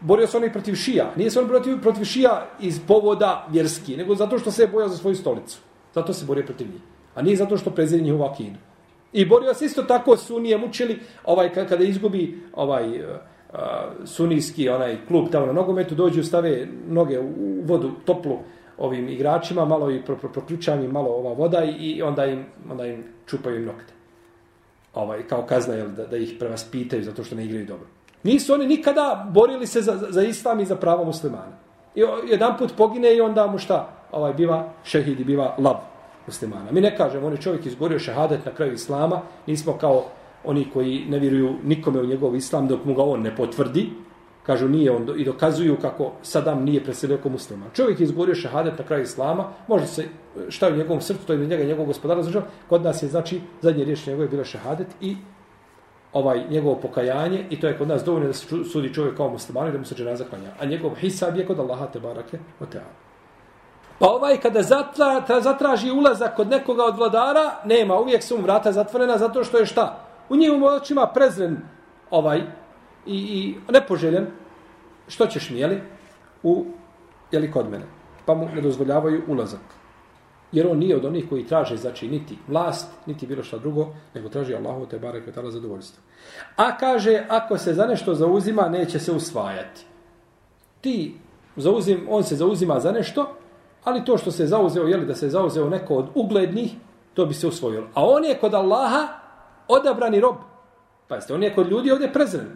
borio 0.00 0.26
se 0.26 0.36
on 0.36 0.50
protiv 0.52 0.74
šija. 0.74 1.12
Nije 1.16 1.30
se 1.30 1.40
on 1.40 1.48
protiv, 1.48 1.80
protiv 1.80 2.04
šija 2.04 2.46
iz 2.60 2.80
povoda 2.86 3.46
vjerski, 3.50 3.96
nego 3.96 4.14
zato 4.14 4.38
što 4.38 4.50
se 4.50 4.62
je 4.62 4.68
bojao 4.68 4.88
za 4.88 4.96
svoju 4.96 5.16
stolicu. 5.16 5.58
Zato 5.94 6.12
se 6.12 6.24
borio 6.24 6.44
protiv 6.44 6.66
njih. 6.72 6.80
A 7.14 7.22
nije 7.22 7.36
zato 7.36 7.56
što 7.56 7.70
prezirje 7.70 8.02
njihovu 8.02 8.24
akidu. 8.24 8.58
I 9.12 9.24
borio 9.24 9.54
se 9.54 9.64
isto 9.64 9.82
tako 9.82 10.16
sunije 10.16 10.58
mučili, 10.58 11.00
ovaj 11.24 11.52
kada 11.52 11.84
izgubi 11.84 12.40
ovaj 12.52 13.00
uh, 13.00 13.06
sunijski 14.04 14.68
onaj 14.68 14.96
klub 15.08 15.28
tamo 15.32 15.46
na 15.46 15.52
nogometu, 15.52 15.94
dođu 15.94 16.22
stave 16.22 16.66
noge 16.88 17.18
u 17.20 17.62
vodu 17.64 17.90
toplu 18.04 18.38
ovim 18.78 19.08
igračima, 19.08 19.64
malo 19.64 19.90
i 19.90 20.02
pro, 20.02 20.16
pro, 20.16 20.28
proključaju 20.28 20.92
malo 20.92 21.10
ova 21.10 21.32
voda 21.32 21.64
i 21.64 22.02
onda 22.02 22.26
im, 22.26 22.44
onda 22.70 22.86
im 22.86 23.04
čupaju 23.26 23.56
im 23.56 23.64
nokte. 23.64 23.92
Ovaj, 24.94 25.22
kao 25.22 25.42
kazna 25.42 25.74
je 25.74 25.88
da, 25.88 26.06
da 26.06 26.16
ih 26.16 26.34
prevaspitaju 26.38 27.04
zato 27.04 27.24
što 27.24 27.36
ne 27.36 27.44
igraju 27.44 27.66
dobro. 27.66 27.86
Nisu 28.22 28.54
oni 28.54 28.66
nikada 28.66 29.30
borili 29.30 29.66
se 29.66 29.80
za, 29.80 29.98
za 30.10 30.22
islam 30.22 30.60
i 30.60 30.66
za 30.66 30.76
pravo 30.76 31.04
muslimana. 31.04 31.58
I 31.94 32.02
jedan 32.30 32.58
put 32.58 32.72
pogine 32.76 33.16
i 33.16 33.20
onda 33.20 33.46
mu 33.46 33.58
šta? 33.58 33.88
Ovaj, 34.12 34.32
biva 34.32 34.72
šehid 34.84 35.20
i 35.20 35.24
biva 35.24 35.54
lav 35.58 35.97
muslimana. 36.28 36.72
Mi 36.72 36.80
ne 36.80 36.96
kažemo, 36.96 37.26
on 37.26 37.32
je 37.32 37.40
čovjek 37.40 37.66
izgorio 37.66 37.98
šehadet 37.98 38.44
na 38.44 38.52
kraju 38.54 38.72
islama, 38.72 39.22
nismo 39.46 39.72
kao 39.80 40.04
oni 40.44 40.66
koji 40.72 41.04
ne 41.08 41.18
vjeruju 41.18 41.54
nikome 41.64 42.00
u 42.00 42.06
njegov 42.06 42.36
islam 42.36 42.68
dok 42.68 42.84
mu 42.84 42.94
ga 42.94 43.02
on 43.02 43.22
ne 43.22 43.36
potvrdi, 43.36 43.88
kažu 44.46 44.68
nije 44.68 44.90
on 44.90 45.08
i 45.16 45.24
dokazuju 45.24 45.76
kako 45.76 46.12
Sadam 46.22 46.64
nije 46.64 46.84
preselio 46.84 47.18
kao 47.22 47.32
musliman. 47.32 47.68
Čovjek 47.74 48.00
je 48.00 48.04
izgorio 48.04 48.34
šehadet 48.34 48.78
na 48.78 48.84
kraju 48.84 49.02
islama, 49.02 49.48
može 49.68 49.86
se 49.86 50.04
šta 50.48 50.66
je 50.66 50.72
u 50.72 50.76
njegovom 50.76 51.00
srcu, 51.00 51.26
to 51.26 51.32
je 51.32 51.46
njega 51.46 51.64
njegov 51.64 51.86
gospodar, 51.86 52.22
znači, 52.22 52.38
kod 52.68 52.82
nas 52.82 53.02
je 53.02 53.08
znači 53.08 53.40
zadnje 53.60 53.84
riječ 53.84 54.06
njegove 54.06 54.24
je 54.24 54.28
bila 54.28 54.44
šehadet 54.44 54.86
i 55.00 55.16
ovaj 56.12 56.48
njegovo 56.50 56.76
pokajanje 56.80 57.44
i 57.50 57.60
to 57.60 57.66
je 57.66 57.78
kod 57.78 57.88
nas 57.88 58.04
dovoljno 58.04 58.26
da 58.26 58.32
se 58.32 58.64
sudi 58.72 58.94
čovjek 58.94 59.16
kao 59.16 59.28
musliman 59.28 59.68
i 59.68 59.72
da 59.72 59.78
mu 59.78 59.84
se 59.84 59.94
dženaza 59.94 60.24
klanja. 60.24 60.50
A 60.60 60.64
njegov 60.64 60.94
hisab 60.94 61.36
je 61.36 61.46
kod 61.46 61.58
Allaha 61.58 61.86
te 61.86 62.00
barake 62.00 62.38
o 62.60 62.66
teala. 62.66 63.07
Pa 63.98 64.06
ovaj 64.06 64.40
kada 64.40 64.62
zatra, 64.62 65.20
tra, 65.20 65.40
zatraži 65.40 65.90
ulazak 65.90 66.36
kod 66.36 66.48
nekoga 66.48 66.84
od 66.84 66.96
vladara, 66.98 67.56
nema, 67.64 67.98
uvijek 67.98 68.22
su 68.22 68.36
mu 68.36 68.42
vrata 68.42 68.72
zatvorena 68.72 69.18
zato 69.18 69.44
što 69.44 69.58
je 69.58 69.66
šta? 69.66 70.04
U 70.28 70.36
njim 70.36 70.62
očima 70.62 71.06
prezren 71.06 71.56
ovaj 72.10 72.38
i, 73.06 73.16
i 73.16 73.72
nepoželjen. 73.72 74.26
Što 75.08 75.26
ćeš 75.26 75.50
mi, 75.50 75.58
jeli? 75.58 75.82
U, 76.42 76.66
jeli 77.32 77.50
kod 77.52 77.70
mene? 77.70 77.84
Pa 78.24 78.34
mu 78.34 78.48
ne 78.54 78.60
dozvoljavaju 78.60 79.22
ulazak. 79.28 79.60
Jer 80.52 80.66
on 80.66 80.78
nije 80.78 80.96
od 80.96 81.04
onih 81.04 81.28
koji 81.28 81.46
traže, 81.46 81.76
znači, 81.76 82.08
niti 82.08 82.38
vlast, 82.48 82.88
niti 83.06 83.26
bilo 83.26 83.42
šta 83.42 83.58
drugo, 83.58 83.88
nego 84.14 84.28
traži 84.28 84.54
Allahu 84.54 84.86
te 84.86 84.98
barek 84.98 85.26
vetala 85.26 85.50
zadovoljstvo. 85.50 86.02
A 86.56 86.76
kaže, 86.76 87.26
ako 87.28 87.58
se 87.58 87.74
za 87.74 87.86
nešto 87.86 88.14
zauzima, 88.14 88.68
neće 88.68 88.98
se 88.98 89.12
usvajati. 89.12 89.84
Ti, 90.80 91.14
zauzim, 91.56 92.06
on 92.08 92.24
se 92.24 92.36
zauzima 92.36 92.80
za 92.80 92.92
nešto, 92.92 93.37
ali 93.88 94.04
to 94.04 94.18
što 94.18 94.30
se 94.30 94.46
zauzeo, 94.46 94.84
jeli 94.84 95.06
da 95.06 95.14
se 95.14 95.28
zauzeo 95.28 95.68
neko 95.68 95.94
od 95.94 96.06
uglednih, 96.14 96.74
to 97.14 97.26
bi 97.26 97.34
se 97.34 97.46
usvojilo. 97.46 97.86
A 97.94 98.06
on 98.06 98.24
je 98.24 98.38
kod 98.38 98.54
Allaha 98.54 99.08
odabrani 99.68 100.20
rob. 100.20 100.36
Pa 101.08 101.14
jeste, 101.14 101.34
on 101.34 101.42
je 101.42 101.54
kod 101.54 101.68
ljudi 101.68 101.90
ovdje 101.90 102.12
prezren. 102.12 102.46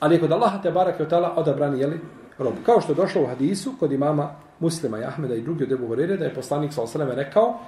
Ali 0.00 0.14
je 0.14 0.20
kod 0.20 0.32
Allaha 0.32 0.62
te 0.62 0.70
barak 0.70 1.00
je 1.00 1.06
otala 1.06 1.34
odabrani, 1.36 1.80
jeli, 1.80 2.00
rob. 2.38 2.54
Kao 2.66 2.80
što 2.80 2.92
je 2.92 2.96
došlo 2.96 3.22
u 3.22 3.26
hadisu 3.26 3.72
kod 3.80 3.92
imama 3.92 4.30
muslima 4.58 4.98
i 4.98 5.04
Ahmeda 5.04 5.34
i 5.34 5.42
drugi 5.42 5.64
od 5.64 5.72
Ebu 5.72 5.88
Horire, 5.88 6.16
da 6.16 6.24
je 6.24 6.34
poslanik 6.34 6.72
sa 6.72 6.82
osaleme 6.82 7.14
rekao, 7.14 7.58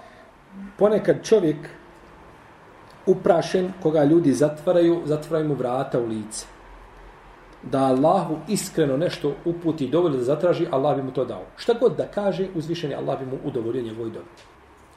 ponekad 0.78 1.16
čovjek 1.22 1.56
uprašen 3.06 3.72
koga 3.82 4.04
ljudi 4.04 4.32
zatvaraju, 4.32 5.02
zatvaraju 5.04 5.48
mu 5.48 5.54
vrata 5.54 6.00
u 6.00 6.06
lice. 6.06 6.53
Da 7.70 7.78
Allahu 7.78 8.36
iskreno 8.48 8.96
nešto 8.96 9.34
uputi 9.44 9.88
dovoljno 9.88 10.16
da 10.16 10.24
zatraži, 10.24 10.66
Allah 10.70 10.96
bi 10.96 11.02
mu 11.02 11.12
to 11.12 11.24
dao. 11.24 11.42
Šta 11.56 11.74
god 11.80 11.96
da 11.96 12.06
kaže, 12.06 12.48
uzvišeni 12.54 12.94
Allah 12.94 13.18
bi 13.18 13.26
mu 13.26 13.38
udovolio 13.44 13.82
njegovoj 13.82 14.10
dobi. 14.10 14.26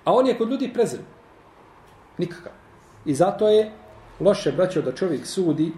A 0.04 0.14
on 0.14 0.28
je 0.28 0.38
kod 0.38 0.50
ljudi 0.50 0.74
prezren. 0.74 1.06
Nikakav. 2.18 2.52
I 3.06 3.16
zato 3.16 3.50
je 3.50 3.72
loše, 4.20 4.52
braćo, 4.52 4.82
da 4.82 4.92
čovjek 4.92 5.26
sudi, 5.26 5.72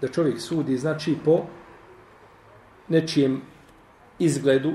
da 0.00 0.08
čovjek 0.08 0.40
sudi, 0.40 0.76
znači, 0.76 1.16
po 1.24 1.40
nečijem 2.88 3.42
izgledu 4.18 4.72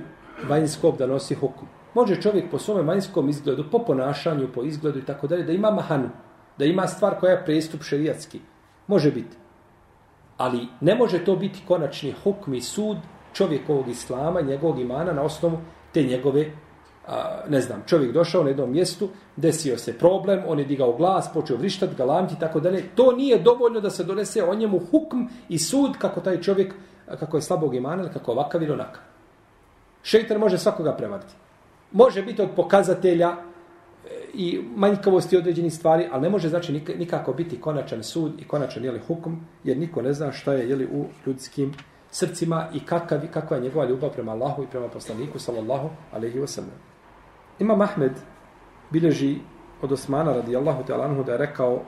vanjskog 0.49 0.97
da 0.97 1.07
nosi 1.07 1.35
hukum. 1.35 1.67
Može 1.93 2.21
čovjek 2.21 2.51
po 2.51 2.59
svome 2.59 2.81
vanjskom 2.81 3.29
izgledu, 3.29 3.65
po 3.71 3.79
ponašanju, 3.79 4.47
po 4.55 4.63
izgledu 4.63 4.99
i 4.99 5.05
tako 5.05 5.27
dalje, 5.27 5.43
da 5.43 5.51
ima 5.51 5.71
mahanu, 5.71 6.09
da 6.57 6.65
ima 6.65 6.87
stvar 6.87 7.19
koja 7.19 7.31
je 7.31 7.45
prestup 7.45 7.83
šerijatski. 7.83 8.39
Može 8.87 9.11
biti. 9.11 9.37
Ali 10.43 10.67
ne 10.81 10.95
može 10.95 11.25
to 11.25 11.35
biti 11.35 11.61
konačni 11.67 12.13
hukm 12.23 12.53
i 12.53 12.61
sud 12.61 12.97
čovjekovog 13.33 13.87
islama, 13.87 14.41
njegovog 14.41 14.79
imana 14.79 15.13
na 15.13 15.21
osnovu 15.21 15.57
te 15.93 16.03
njegove, 16.03 16.51
a, 17.07 17.39
ne 17.49 17.61
znam, 17.61 17.83
čovjek 17.87 18.11
došao 18.11 18.43
na 18.43 18.49
jednom 18.49 18.71
mjestu, 18.71 19.09
desio 19.35 19.77
se 19.77 19.97
problem, 19.97 20.43
on 20.47 20.59
je 20.59 20.65
digao 20.65 20.97
glas, 20.97 21.29
počeo 21.33 21.57
vrištati, 21.57 21.95
galamiti 21.95 22.33
i 22.33 22.39
tako 22.39 22.59
dalje. 22.59 22.83
To 22.95 23.11
nije 23.11 23.39
dovoljno 23.39 23.79
da 23.79 23.89
se 23.89 24.03
donese 24.03 24.43
o 24.43 24.55
njemu 24.55 24.79
hukm 24.79 25.23
i 25.49 25.59
sud 25.59 25.97
kako 25.97 26.21
taj 26.21 26.41
čovjek, 26.41 26.73
kako 27.19 27.37
je 27.37 27.41
slabog 27.41 27.75
imana 27.75 28.03
ili 28.03 28.13
kako 28.13 28.31
ovakav 28.31 28.63
ili 28.63 28.71
onakav. 28.71 29.01
Šeitan 30.03 30.37
može 30.37 30.57
svakoga 30.57 30.91
prevariti. 30.91 31.33
Može 31.91 32.21
biti 32.21 32.41
od 32.41 32.49
pokazatelja 32.55 33.35
i 34.33 34.61
manjkavosti 34.75 35.37
određenih 35.37 35.73
stvari, 35.73 36.07
ali 36.11 36.21
ne 36.21 36.29
može 36.29 36.49
znači 36.49 36.81
nikako 36.97 37.33
biti 37.33 37.61
konačan 37.61 38.03
sud 38.03 38.41
i 38.41 38.47
konačan 38.47 38.83
jeli, 38.83 38.99
hukum, 39.07 39.45
jer 39.63 39.77
niko 39.77 40.01
ne 40.01 40.13
zna 40.13 40.31
šta 40.31 40.53
je 40.53 40.69
jeli, 40.69 40.85
u 40.85 41.05
ljudskim 41.25 41.73
srcima 42.11 42.67
i 42.73 42.79
kakav, 42.85 43.19
kakva 43.33 43.57
je 43.57 43.63
njegova 43.63 43.85
ljubav 43.85 44.09
prema 44.09 44.31
Allahu 44.31 44.63
i 44.63 44.67
prema 44.67 44.87
poslaniku, 44.87 45.39
sallallahu 45.39 45.89
alaihi 46.11 46.39
wa 46.39 46.47
sallam. 46.47 46.71
Imam 47.59 47.81
Ahmed 47.81 48.11
bileži 48.91 49.37
od 49.81 49.91
Osmana 49.91 50.33
radijallahu 50.33 50.83
ta'ala 50.83 51.05
anhu 51.05 51.23
da 51.23 51.31
je 51.31 51.37
rekao, 51.37 51.81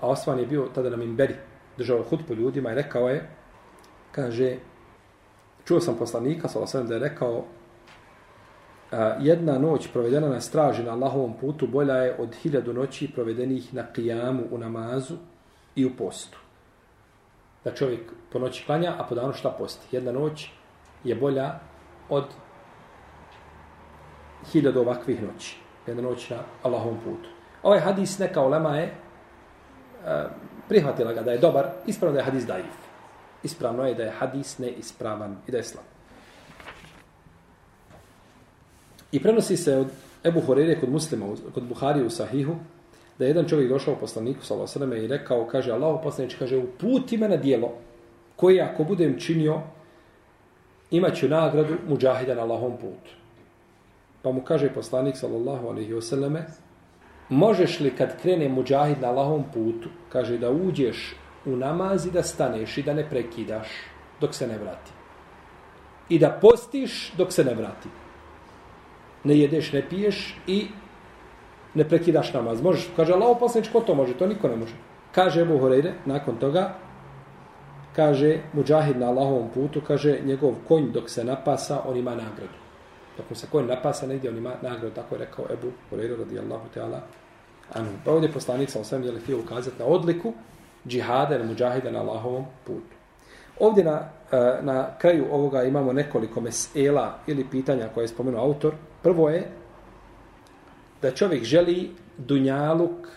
a 0.00 0.08
Osman 0.08 0.38
je 0.38 0.46
bio 0.46 0.68
tada 0.74 0.90
na 0.90 0.96
Mimberi, 0.96 1.34
držao 1.76 2.02
hutbu 2.02 2.34
ljudima 2.34 2.72
i 2.72 2.74
rekao 2.74 3.08
je, 3.08 3.28
kaže, 4.12 4.56
Čuo 5.66 5.80
sam 5.80 5.96
poslanika, 5.98 6.48
sallallahu 6.48 6.64
osvijem, 6.64 6.88
da 6.88 6.94
je 6.94 7.00
rekao 7.00 7.44
jedna 9.20 9.58
noć 9.58 9.88
provedena 9.92 10.28
na 10.28 10.40
straži 10.40 10.82
na 10.82 10.92
Allahovom 10.92 11.34
putu 11.40 11.66
bolja 11.66 11.94
je 11.94 12.16
od 12.18 12.34
hiljadu 12.34 12.72
noći 12.72 13.12
provedenih 13.14 13.74
na 13.74 13.82
kijamu 13.92 14.42
u 14.50 14.58
namazu 14.58 15.14
i 15.74 15.86
u 15.86 15.90
postu. 15.98 16.38
Da 17.64 17.74
čovjek 17.74 18.00
po 18.32 18.38
noći 18.38 18.64
klanja, 18.66 18.94
a 18.98 19.04
po 19.04 19.14
danu 19.14 19.32
šta 19.32 19.50
posti? 19.58 19.96
Jedna 19.96 20.12
noć 20.12 20.50
je 21.04 21.14
bolja 21.14 21.58
od 22.08 22.24
hiljadu 24.52 24.80
ovakvih 24.80 25.22
noći. 25.22 25.58
Jedna 25.86 26.02
noć 26.02 26.30
na 26.30 26.36
Allahovom 26.62 26.98
putu. 27.04 27.28
Ovaj 27.62 27.80
hadis 27.80 28.18
neka 28.18 28.42
olema 28.42 28.76
je 28.76 28.94
prihvatila 30.68 31.12
ga 31.12 31.22
da 31.22 31.32
je 31.32 31.38
dobar, 31.38 31.66
ispravno 31.86 32.12
da 32.12 32.20
je 32.20 32.24
hadis 32.24 32.46
daif 32.46 32.86
ispravno 33.46 33.86
je 33.86 33.94
da 33.94 34.02
je 34.02 34.10
hadis 34.10 34.58
neispravan 34.58 35.36
i 35.46 35.50
da 35.50 35.58
je 35.58 35.64
slab. 35.64 35.95
I 39.16 39.20
prenosi 39.22 39.56
se 39.56 39.76
od 39.76 39.86
Ebu 40.24 40.40
Horeire 40.40 40.80
kod 40.80 40.90
muslima, 40.90 41.26
kod 41.54 41.64
Buhari 41.64 42.02
u 42.04 42.10
Sahihu, 42.10 42.56
da 43.18 43.24
je 43.24 43.30
jedan 43.30 43.48
čovjek 43.48 43.68
došao 43.68 43.94
u 43.94 44.00
poslaniku, 44.00 44.44
sallallahu 44.44 44.94
i 44.94 45.06
rekao, 45.06 45.46
kaže, 45.46 45.72
Allah 45.72 46.00
poslanič, 46.02 46.34
kaže, 46.34 46.56
uputi 46.56 47.16
me 47.16 47.28
na 47.28 47.36
dijelo, 47.36 47.72
koje 48.36 48.60
ako 48.60 48.84
budem 48.84 49.18
činio, 49.20 49.60
imaću 50.90 51.28
nagradu 51.28 51.74
muđahida 51.88 52.34
na 52.34 52.42
Allahom 52.42 52.76
putu. 52.76 53.16
Pa 54.22 54.32
mu 54.32 54.42
kaže 54.44 54.74
poslanik, 54.74 55.16
sallallahu 55.16 55.68
alaihi 55.68 56.00
selleme 56.02 56.44
možeš 57.28 57.80
li 57.80 57.90
kad 57.90 58.20
krene 58.22 58.48
muđahid 58.48 59.00
na 59.00 59.08
Allahom 59.08 59.44
putu, 59.54 59.88
kaže, 60.12 60.38
da 60.38 60.50
uđeš 60.50 61.16
u 61.46 61.56
namazi 61.56 62.10
da 62.10 62.22
staneš 62.22 62.78
i 62.78 62.82
da 62.82 62.94
ne 62.94 63.10
prekidaš 63.10 63.68
dok 64.20 64.34
se 64.34 64.46
ne 64.46 64.58
vrati. 64.58 64.92
I 66.08 66.18
da 66.18 66.38
postiš 66.42 67.12
dok 67.16 67.32
se 67.32 67.44
ne 67.44 67.54
vrati. 67.54 67.88
Ne 69.26 69.34
jedeš, 69.38 69.72
ne 69.72 69.82
piješ 69.88 70.36
i 70.46 70.66
ne 71.74 71.84
prekidaš 71.88 72.32
namaz. 72.32 72.62
Možeš, 72.62 72.88
kaže 72.96 73.12
Allah 73.12 73.36
poslanič, 73.40 73.68
ko 73.72 73.80
to 73.80 73.94
može? 73.94 74.14
To 74.14 74.26
niko 74.26 74.48
ne 74.48 74.56
može. 74.56 74.74
Kaže 75.12 75.42
Ebu 75.42 75.58
Horeire, 75.58 75.92
nakon 76.06 76.38
toga, 76.38 76.74
kaže 77.96 78.38
Mujahid 78.52 79.00
na 79.00 79.10
Allahovom 79.10 79.48
putu, 79.54 79.80
kaže 79.80 80.18
njegov 80.24 80.54
konj 80.68 80.92
dok 80.92 81.10
se 81.10 81.24
napasa, 81.24 81.80
on 81.88 81.96
ima 81.96 82.14
nagradu. 82.14 82.58
Dok 83.16 83.38
se 83.38 83.46
konj 83.52 83.66
napasa 83.66 84.06
negdje, 84.06 84.30
on 84.30 84.38
ima 84.38 84.54
nagradu. 84.62 84.94
Tako 84.94 85.14
je 85.14 85.18
rekao 85.18 85.44
Ebu 85.52 85.72
Horeire 85.90 86.16
radijallahu 86.16 86.68
ta'ala. 86.74 87.00
Anu. 87.74 87.90
Pa 88.04 88.12
ovdje 88.12 88.32
poslanik 88.32 88.70
sa 88.70 88.84
sam 88.84 89.04
je 89.04 89.20
htio 89.20 89.38
ukazati 89.38 89.78
na 89.78 89.84
odliku 89.84 90.32
džihada 90.86 91.34
ili 91.34 91.46
muđahida 91.46 91.90
na 91.90 92.00
Allahovom 92.00 92.44
putu. 92.64 92.96
Ovdje 93.60 93.84
na, 93.84 94.08
eh, 94.32 94.58
na 94.62 94.98
kraju 94.98 95.26
ovoga 95.32 95.62
imamo 95.62 95.92
nekoliko 95.92 96.40
mesela 96.40 97.18
ili 97.26 97.46
pitanja 97.50 97.88
koje 97.94 98.04
je 98.04 98.08
spomenuo 98.08 98.42
autor. 98.42 98.74
Prvo 99.06 99.28
je 99.28 99.50
da 101.02 101.10
čovjek 101.10 101.44
želi 101.44 101.90
dunjaluk 102.18 103.08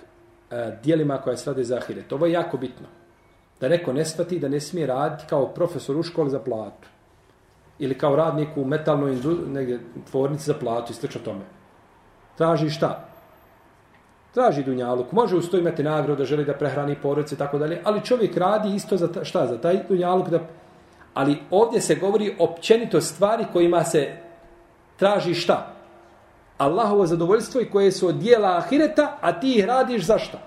a, 0.51 0.71
dijelima 0.83 1.17
koja 1.17 1.37
se 1.37 1.49
rade 1.49 1.63
za 1.63 1.77
ahiret. 1.77 2.11
Ovo 2.11 2.25
je 2.25 2.31
jako 2.31 2.57
bitno. 2.57 2.87
Da 3.61 3.69
neko 3.69 3.93
ne 3.93 4.05
shvati 4.05 4.39
da 4.39 4.49
ne 4.49 4.59
smije 4.59 4.87
raditi 4.87 5.23
kao 5.29 5.47
profesor 5.47 5.97
u 5.97 6.03
školi 6.03 6.29
za 6.29 6.39
platu. 6.39 6.87
Ili 7.79 7.97
kao 7.97 8.15
radnik 8.15 8.49
u 8.55 8.65
metalnoj 8.65 9.17
negdje, 9.47 9.79
tvornici 10.11 10.45
za 10.45 10.53
platu 10.53 10.91
i 10.91 10.95
sl. 10.95 11.07
tome. 11.25 11.45
Traži 12.37 12.69
šta? 12.69 13.05
traži 14.33 14.63
dunjaluk, 14.63 15.11
može 15.11 15.35
uz 15.35 15.49
to 15.49 15.57
imati 15.57 15.83
nagradu 15.83 16.15
da 16.15 16.25
želi 16.25 16.45
da 16.45 16.53
prehrani 16.53 16.95
porodice 17.01 17.35
i 17.35 17.37
tako 17.37 17.57
dalje, 17.57 17.81
ali 17.83 18.05
čovjek 18.05 18.37
radi 18.37 18.75
isto 18.75 18.97
za 18.97 19.11
ta, 19.11 19.23
šta, 19.23 19.47
za 19.47 19.57
taj 19.61 19.79
dunjaluk 19.89 20.29
da 20.29 20.39
ali 21.13 21.37
ovdje 21.51 21.81
se 21.81 21.95
govori 21.95 22.35
općenito 22.39 23.01
stvari 23.01 23.45
kojima 23.53 23.83
se 23.83 24.17
traži 24.97 25.33
šta? 25.33 25.78
Allahovo 26.59 27.05
zadovoljstvo 27.05 27.61
i 27.61 27.69
koje 27.69 27.91
su 27.91 28.07
od 28.07 28.15
dijela 28.15 28.57
ahireta, 28.57 29.17
a 29.21 29.39
ti 29.39 29.53
ih 29.53 29.65
radiš 29.65 30.05
za 30.05 30.17
šta? 30.17 30.39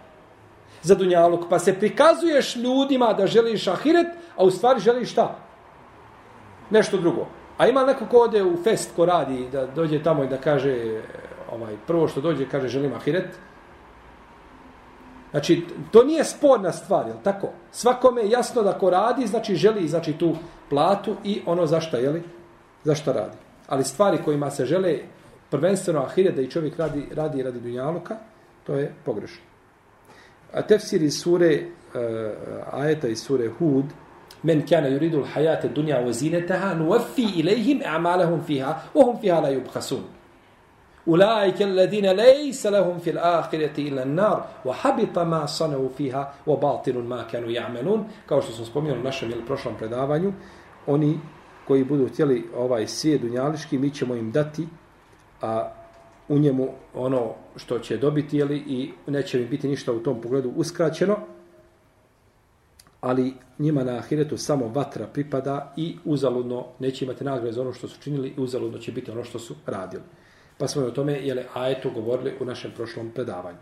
Za 0.83 0.94
dunjaluk. 0.94 1.48
Pa 1.51 1.59
se 1.59 1.75
prikazuješ 1.75 2.57
ljudima 2.57 3.12
da 3.12 3.27
želiš 3.27 3.68
ahiret, 3.68 4.07
a 4.37 4.44
u 4.44 4.51
stvari 4.51 4.81
želiš 4.81 5.12
šta? 5.12 5.38
Nešto 6.70 6.96
drugo. 6.96 7.27
A 7.59 7.68
ima 7.68 7.85
neko 7.85 8.07
ko 8.07 8.18
ode 8.18 8.42
u 8.42 8.57
fest 8.64 8.92
ko 8.96 9.07
radi, 9.07 9.48
da 9.53 9.66
dođe 9.66 10.03
tamo 10.03 10.25
i 10.25 10.29
da 10.29 10.37
kaže, 10.37 11.03
ovaj, 11.53 11.77
prvo 11.87 12.09
što 12.09 12.20
dođe, 12.20 12.48
kaže 12.48 12.68
želim 12.68 12.92
ahiret, 12.94 13.29
Znači, 15.33 15.66
to 15.90 16.05
nije 16.05 16.25
sporna 16.25 16.72
stvar, 16.72 17.07
je 17.09 17.14
tako? 17.22 17.48
Svakome 17.70 18.22
je 18.22 18.31
jasno 18.31 18.62
da 18.62 18.79
ko 18.79 18.90
radi, 18.90 19.27
znači 19.27 19.57
želi 19.57 19.88
znači, 19.88 20.12
tu 20.12 20.37
platu 20.70 21.16
i 21.25 21.40
ono 21.46 21.66
zašta, 21.66 21.96
je 21.96 22.11
li? 22.11 22.22
Zašta 22.85 23.12
radi? 23.12 23.37
Ali 23.68 23.85
stvari 23.85 24.18
kojima 24.25 24.51
se 24.51 24.66
žele 24.66 24.98
prvenstveno 25.52 26.00
ahiret, 26.00 26.34
da 26.36 26.42
i 26.42 26.50
čovjek 26.50 26.78
radi, 26.78 27.06
radi 27.14 27.42
radi 27.42 27.60
dunjaluka, 27.60 28.16
to 28.66 28.74
je 28.74 28.92
pogrešno. 29.04 29.44
A 30.52 30.62
tefsir 30.62 31.02
iz 31.02 31.20
sure, 31.20 31.58
uh, 31.94 32.00
ajeta 32.72 33.08
iz 33.08 33.20
sure 33.20 33.50
Hud, 33.58 33.84
men 34.42 34.64
kana 34.66 34.88
yuridu 34.88 35.20
al-hayata 35.22 35.68
ad-dunya 35.68 36.00
wa 36.00 36.12
zinataha 36.12 36.74
nuwaffi 36.74 37.22
ilayhim 37.22 37.82
a'malahum 37.84 38.42
fiha 38.46 38.72
wa 38.94 39.04
hum 39.04 39.20
fiha 39.20 39.40
la 39.40 39.50
yubkhasun. 39.50 40.02
Ulaika 41.06 41.64
alladhina 41.64 42.12
laysa 42.14 42.70
lahum 42.70 43.00
fil 43.00 43.18
akhirati 43.18 43.82
illa 43.82 44.02
an-nar 44.02 44.42
wa 44.64 44.74
habita 44.74 45.24
ma 45.24 45.46
sanu 45.46 45.90
fiha 45.96 46.32
wa 46.46 46.56
batilun 46.56 47.06
ma 47.06 47.24
kanu 47.30 47.46
ya'malun. 47.46 48.04
Kao 48.26 48.42
što 48.42 48.52
smo 48.52 48.64
spominjali 48.64 49.00
u 49.00 49.04
našem 49.04 49.30
ili 49.30 49.46
prošlom 49.46 49.74
predavanju, 49.78 50.32
oni 50.86 51.18
koji 51.66 51.84
budu 51.84 52.08
htjeli 52.08 52.48
ovaj 52.56 52.86
svijet 52.86 53.20
dunjališki, 53.20 53.78
mi 53.78 53.90
ćemo 53.90 54.14
im 54.14 54.32
dati 54.32 54.66
a 55.42 55.72
u 56.28 56.38
njemu 56.38 56.68
ono 56.94 57.35
što 57.57 57.78
će 57.78 57.96
dobiti 57.96 58.38
jeli, 58.38 58.57
i 58.57 58.92
neće 59.07 59.42
im 59.42 59.48
biti 59.48 59.68
ništa 59.68 59.92
u 59.92 60.00
tom 60.00 60.20
pogledu 60.20 60.52
uskraćeno, 60.57 61.16
ali 63.00 63.35
njima 63.59 63.85
na 63.85 63.96
ahiretu 63.96 64.37
samo 64.37 64.68
vatra 64.68 65.07
pripada 65.07 65.74
i 65.76 65.96
uzaludno 66.05 66.66
neće 66.78 67.05
imati 67.05 67.24
nagrade 67.24 67.52
za 67.52 67.61
ono 67.61 67.72
što 67.72 67.88
su 67.88 68.00
činili 68.00 68.28
i 68.28 68.40
uzaludno 68.40 68.78
će 68.78 68.92
biti 68.92 69.11
ono 69.11 69.24
što 69.24 69.38
su 69.38 69.55
radili. 69.66 70.02
Pa 70.59 70.68
smo 70.68 70.83
o 70.83 70.90
tome 70.90 71.12
jele, 71.12 71.44
ajetu 71.55 71.90
govorili 71.90 72.35
u 72.40 72.44
našem 72.44 72.70
prošlom 72.76 73.11
predavanju. 73.11 73.59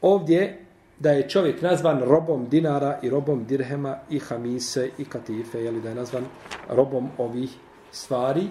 Ovdje 0.00 0.66
da 0.98 1.10
je 1.10 1.28
čovjek 1.28 1.62
nazvan 1.62 2.00
robom 2.02 2.48
dinara 2.48 2.98
i 3.02 3.10
robom 3.10 3.44
dirhema 3.44 3.98
i 4.10 4.18
hamise 4.18 4.90
i 4.98 5.04
katife, 5.04 5.62
jeli, 5.62 5.80
da 5.80 5.88
je 5.88 5.94
nazvan 5.94 6.24
robom 6.68 7.08
ovih 7.18 7.50
stvari, 7.90 8.48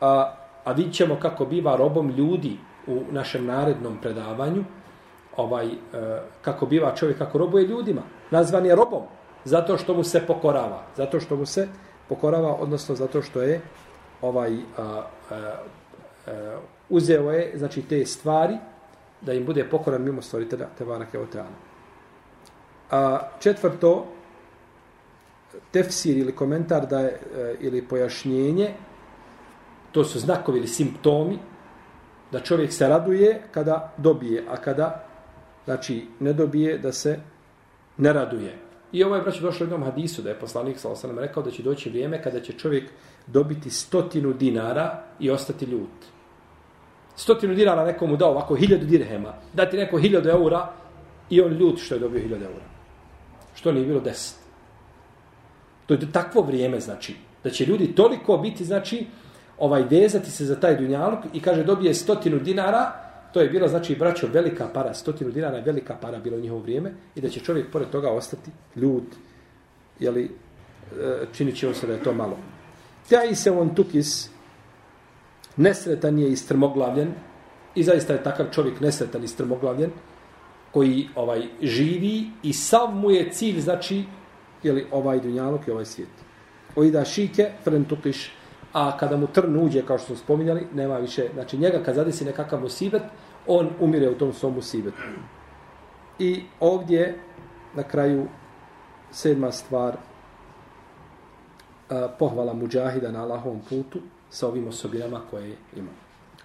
a, 0.00 0.45
a 0.66 0.72
vidit 0.72 0.94
ćemo 0.94 1.16
kako 1.20 1.44
biva 1.44 1.76
robom 1.76 2.10
ljudi 2.10 2.56
u 2.86 3.02
našem 3.10 3.46
narednom 3.46 3.98
predavanju, 4.02 4.64
ovaj, 5.36 5.66
e, 5.66 5.72
kako 6.42 6.66
biva 6.66 6.94
čovjek 6.94 7.18
kako 7.18 7.38
robuje 7.38 7.66
ljudima. 7.66 8.02
Nazvan 8.30 8.66
je 8.66 8.74
robom 8.74 9.02
zato 9.44 9.78
što 9.78 9.94
mu 9.94 10.04
se 10.04 10.20
pokorava. 10.26 10.82
Zato 10.96 11.20
što 11.20 11.36
mu 11.36 11.46
se 11.46 11.68
pokorava, 12.08 12.54
odnosno 12.54 12.94
zato 12.94 13.22
što 13.22 13.42
je 13.42 13.60
ovaj 14.22 14.56
a, 14.78 14.82
a, 14.82 15.34
a, 16.26 16.58
uzeo 16.88 17.30
je 17.30 17.52
znači 17.58 17.82
te 17.82 18.06
stvari 18.06 18.58
da 19.20 19.32
im 19.32 19.46
bude 19.46 19.64
pokoran 19.64 20.02
mimo 20.02 20.22
stvoritelja 20.22 20.66
Tebarake 20.78 21.18
Oteana. 21.18 21.56
A 22.90 23.20
četvrto, 23.40 24.06
tefsir 25.70 26.16
ili 26.16 26.36
komentar 26.36 26.86
da 26.86 27.00
je, 27.00 27.20
e, 27.36 27.54
ili 27.60 27.82
pojašnjenje, 27.82 28.74
to 29.96 30.04
su 30.04 30.18
znakovi 30.20 30.58
ili 30.58 30.68
simptomi, 30.68 31.38
da 32.32 32.40
čovjek 32.40 32.72
se 32.72 32.88
raduje 32.88 33.42
kada 33.50 33.94
dobije, 33.96 34.44
a 34.48 34.56
kada 34.56 35.04
znači, 35.64 36.06
ne 36.20 36.32
dobije, 36.32 36.78
da 36.78 36.92
se 36.92 37.20
ne 37.96 38.12
raduje. 38.12 38.58
I 38.92 39.04
ovo 39.04 39.16
je 39.16 39.22
braćo 39.22 39.40
došlo 39.40 39.64
u 39.64 39.66
jednom 39.66 39.84
hadisu 39.88 40.22
da 40.22 40.30
je 40.30 40.40
poslanik 40.40 40.78
sa 40.78 40.90
osanem 40.90 41.18
rekao 41.18 41.42
da 41.42 41.50
će 41.50 41.62
doći 41.62 41.90
vrijeme 41.90 42.22
kada 42.22 42.40
će 42.40 42.52
čovjek 42.52 42.90
dobiti 43.26 43.70
stotinu 43.70 44.32
dinara 44.32 45.02
i 45.20 45.30
ostati 45.30 45.64
ljut. 45.64 46.04
Stotinu 47.16 47.54
dinara 47.54 47.84
nekomu 47.84 48.16
dao 48.16 48.30
ovako 48.30 48.54
hiljadu 48.54 48.86
dirhema, 48.86 49.34
dati 49.52 49.76
neko 49.76 49.98
hiljadu 49.98 50.28
eura 50.28 50.72
i 51.30 51.40
on 51.40 51.52
ljut 51.52 51.80
što 51.80 51.94
je 51.94 52.00
dobio 52.00 52.20
hiljadu 52.20 52.44
eura. 52.44 52.66
Što 53.54 53.72
nije 53.72 53.86
bilo 53.86 54.00
deset. 54.00 54.36
To 55.86 55.94
je 55.94 56.12
takvo 56.12 56.42
vrijeme, 56.42 56.80
znači, 56.80 57.16
da 57.44 57.50
će 57.50 57.64
ljudi 57.66 57.94
toliko 57.94 58.36
biti, 58.36 58.64
znači, 58.64 59.06
ovaj 59.58 59.84
vezati 59.90 60.30
se 60.30 60.44
za 60.44 60.60
taj 60.60 60.76
dunjaluk 60.76 61.24
i 61.32 61.40
kaže 61.40 61.64
dobije 61.64 61.94
stotinu 61.94 62.38
dinara, 62.38 62.92
to 63.32 63.40
je 63.40 63.48
bilo, 63.48 63.68
znači, 63.68 63.96
braćo, 63.96 64.28
velika 64.32 64.68
para, 64.74 64.94
stotinu 64.94 65.30
dinara 65.30 65.56
je 65.56 65.62
velika 65.62 65.96
para 66.00 66.18
bilo 66.18 66.36
u 66.36 66.40
njihovo 66.40 66.60
vrijeme 66.60 66.92
i 67.14 67.20
da 67.20 67.28
će 67.28 67.40
čovjek 67.40 67.70
pored 67.72 67.90
toga 67.90 68.10
ostati 68.10 68.50
ljud, 68.76 69.04
jeli, 69.98 70.24
e, 70.24 71.26
činit 71.32 71.56
će 71.56 71.74
se 71.74 71.86
da 71.86 71.92
je 71.92 72.02
to 72.02 72.12
malo. 72.12 72.38
Taj 73.10 73.34
se 73.34 73.50
on 73.50 73.74
tukis 73.74 74.30
nesretan 75.56 76.18
je 76.18 76.32
i 76.32 76.36
strmoglavljen 76.36 77.12
i 77.74 77.82
zaista 77.82 78.12
je 78.12 78.22
takav 78.22 78.46
čovjek 78.52 78.80
nesretan 78.80 79.24
i 79.24 79.28
strmoglavljen 79.28 79.90
koji 80.72 81.08
ovaj 81.14 81.48
živi 81.62 82.30
i 82.42 82.52
sav 82.52 82.94
mu 82.94 83.10
je 83.10 83.30
cilj, 83.32 83.60
znači, 83.60 84.04
jeli, 84.62 84.86
ovaj 84.90 85.20
dunjaluk 85.20 85.68
i 85.68 85.70
ovaj 85.70 85.84
svijet. 85.84 86.10
Oida 86.76 87.04
šike, 87.04 87.50
fren 87.64 87.84
tukiš, 87.84 88.32
a 88.76 88.96
kada 88.96 89.16
mu 89.16 89.26
trn 89.26 89.56
uđe, 89.56 89.82
kao 89.86 89.98
što 89.98 90.06
smo 90.06 90.16
spominjali, 90.16 90.66
nema 90.74 90.96
više, 90.98 91.28
znači 91.34 91.58
njega 91.58 91.78
kad 91.84 91.94
zadesi 91.94 92.24
nekakav 92.24 92.60
musibet, 92.60 93.02
on 93.46 93.70
umire 93.80 94.10
u 94.10 94.18
tom 94.18 94.32
svom 94.32 94.54
musibetu. 94.54 95.02
I 96.18 96.42
ovdje, 96.60 97.18
na 97.74 97.82
kraju, 97.82 98.26
sedma 99.10 99.52
stvar, 99.52 99.94
e, 99.94 99.98
pohvala 102.18 102.54
muđahida 102.54 103.10
na 103.10 103.22
Allahovom 103.22 103.60
putu 103.68 103.98
sa 104.30 104.48
ovim 104.48 104.68
osobinama 104.68 105.20
koje 105.30 105.56
ima. 105.76 105.90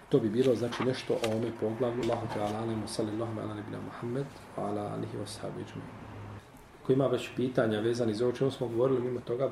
To 0.10 0.20
bi 0.20 0.30
bilo, 0.30 0.56
znači, 0.56 0.84
nešto 0.84 1.14
o 1.14 1.28
ovome 1.32 1.52
poglavlju. 1.60 2.04
Allahu 2.04 2.28
ta'ala, 2.36 2.64
alaimu 2.64 2.88
sallallahu 2.88 3.40
ala 3.40 3.54
nebina 3.54 3.78
Muhammed, 3.86 4.26
ala 4.58 4.82
alihi 4.82 5.18
wa 5.18 5.26
sahabi 5.28 5.66
Ko 6.88 6.94
ima 6.94 7.08
već 7.08 7.30
pitanja 7.36 7.80
vezani 7.80 8.14
za 8.14 8.26
ovo 8.26 8.34
čemu 8.34 8.52
smo 8.52 8.68
govorili, 8.68 9.02
mimo 9.02 9.20
toga, 9.20 9.48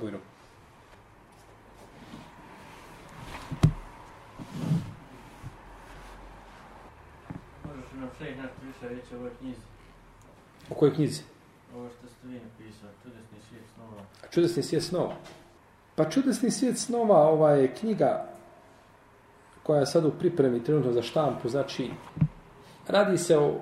bujno. 8.20 8.32
šejh 8.32 8.38
nešto 8.38 8.56
više 8.68 8.96
reći 8.96 9.16
o 9.16 9.18
ovoj 9.18 9.32
knjizi. 9.40 9.62
O 10.70 10.74
kojoj 10.74 10.96
knjizi? 10.96 11.22
Ovo 11.76 11.90
što 11.90 12.08
ste 12.08 12.28
vi 12.28 12.34
napisali, 12.34 12.94
Čudesni 13.04 13.38
svijet 13.50 13.66
snova. 13.76 14.02
A 14.24 14.28
čudesni 14.30 14.64
svijet 14.64 14.84
snova? 14.84 15.16
Pa 15.96 16.10
čudesni 16.10 16.52
svijet 16.52 16.78
snova, 16.78 17.18
ova 17.18 17.52
je 17.52 17.76
knjiga 17.76 18.30
koja 19.64 19.80
je 19.80 19.86
sad 19.86 20.06
u 20.06 20.12
pripremi 20.12 20.64
trenutno 20.64 20.92
za 20.92 21.02
štampu, 21.02 21.50
znači 21.50 21.92
radi 22.88 23.18
se 23.18 23.38
o, 23.38 23.54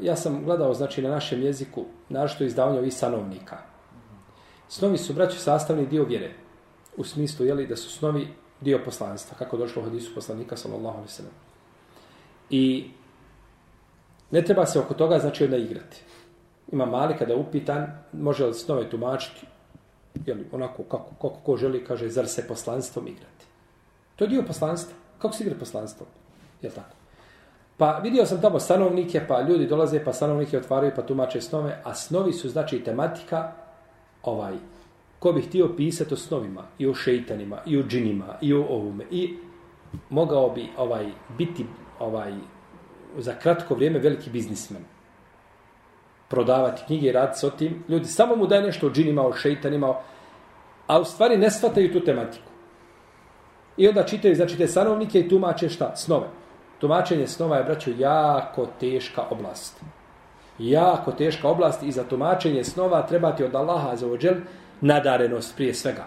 ja 0.00 0.16
sam 0.16 0.44
gledao 0.44 0.74
znači 0.74 1.02
na 1.02 1.10
našem 1.10 1.42
jeziku, 1.42 1.84
našto 2.08 2.44
izdavanje 2.44 2.78
ovih 2.78 2.94
sanovnika. 2.94 3.58
Snovi 4.68 4.98
su, 4.98 5.12
braći, 5.12 5.38
sastavni 5.38 5.86
dio 5.86 6.04
vjere. 6.04 6.32
U 6.96 7.04
smislu, 7.04 7.46
jeli, 7.46 7.66
da 7.66 7.76
su 7.76 7.90
snovi 7.90 8.28
dio 8.60 8.80
poslanstva, 8.84 9.38
kako 9.38 9.56
došlo 9.56 9.82
u 9.82 9.84
hadisu 9.84 10.14
poslanika, 10.14 10.56
sallallahu 10.56 10.96
alaihi 10.96 11.12
sallam. 11.12 11.32
I 12.50 12.90
Ne 14.30 14.42
treba 14.42 14.66
se 14.66 14.78
oko 14.78 14.94
toga 14.94 15.18
znači 15.18 15.44
onda 15.44 15.56
igrati. 15.56 16.02
Ima 16.72 16.86
mali 16.86 17.16
kada 17.18 17.32
je 17.32 17.38
upitan, 17.38 17.86
može 18.12 18.46
li 18.46 18.54
snove 18.54 18.90
tumačiti, 18.90 19.46
jeli, 20.26 20.46
onako 20.52 20.82
kako, 20.82 21.10
kako 21.14 21.40
ko 21.44 21.56
želi, 21.56 21.84
kaže, 21.84 22.08
zar 22.08 22.28
se 22.28 22.48
poslanstvom 22.48 23.08
igrati. 23.08 23.46
To 24.16 24.24
je 24.24 24.28
dio 24.28 24.42
poslanstva. 24.42 24.94
Kako 25.18 25.34
se 25.34 25.44
igra 25.44 25.56
poslanstvom? 25.58 26.08
Jel 26.62 26.72
tako? 26.72 26.96
Pa 27.76 28.00
vidio 28.02 28.26
sam 28.26 28.40
tamo 28.40 28.58
stanovnike, 28.58 29.20
pa 29.28 29.40
ljudi 29.40 29.66
dolaze, 29.66 30.04
pa 30.04 30.12
stanovnike 30.12 30.58
otvaraju, 30.58 30.92
pa 30.96 31.02
tumače 31.02 31.40
snove, 31.40 31.80
a 31.84 31.94
snovi 31.94 32.32
su 32.32 32.48
znači 32.48 32.84
tematika 32.84 33.52
ovaj, 34.22 34.54
ko 35.18 35.32
bi 35.32 35.42
htio 35.42 35.68
pisati 35.76 36.14
o 36.14 36.16
snovima, 36.16 36.62
i 36.78 36.86
o 36.86 36.94
šeitanima, 36.94 37.58
i 37.66 37.78
o 37.78 37.82
džinima, 37.82 38.34
i 38.40 38.54
o 38.54 38.64
ovume, 38.68 39.04
i 39.10 39.36
mogao 40.10 40.50
bi 40.50 40.68
ovaj 40.76 41.06
biti 41.38 41.66
ovaj 41.98 42.34
za 43.22 43.34
kratko 43.34 43.74
vrijeme 43.74 43.98
veliki 43.98 44.30
biznismen. 44.30 44.82
Prodavati 46.28 46.82
knjige 46.86 47.08
i 47.08 47.12
raditi 47.12 47.46
o 47.46 47.50
tim. 47.50 47.84
Ljudi 47.88 48.04
samo 48.04 48.36
mu 48.36 48.46
daje 48.46 48.62
nešto 48.62 48.86
o 48.86 48.90
džinima, 48.90 49.26
o 49.26 49.32
šeitanima, 49.32 49.94
a 50.86 51.00
u 51.00 51.04
stvari 51.04 51.36
ne 51.36 51.50
shvataju 51.50 51.92
tu 51.92 52.00
tematiku. 52.00 52.48
I 53.76 53.88
onda 53.88 54.02
čitaju, 54.02 54.34
znači, 54.34 54.58
te 54.58 54.66
sanovnike 54.66 55.20
i 55.20 55.28
tumače 55.28 55.68
šta? 55.68 55.96
Snove. 55.96 56.26
Tumačenje 56.78 57.26
snova 57.26 57.56
je, 57.56 57.64
braćo, 57.64 57.90
jako 57.98 58.66
teška 58.80 59.22
oblast. 59.30 59.82
Jako 60.58 61.12
teška 61.12 61.48
oblast 61.48 61.82
i 61.82 61.92
za 61.92 62.04
tumačenje 62.04 62.64
snova 62.64 63.02
trebati 63.02 63.44
od 63.44 63.54
Allaha 63.54 63.96
za 63.96 64.06
ođel 64.06 64.34
nadarenost 64.80 65.56
prije 65.56 65.74
svega. 65.74 66.06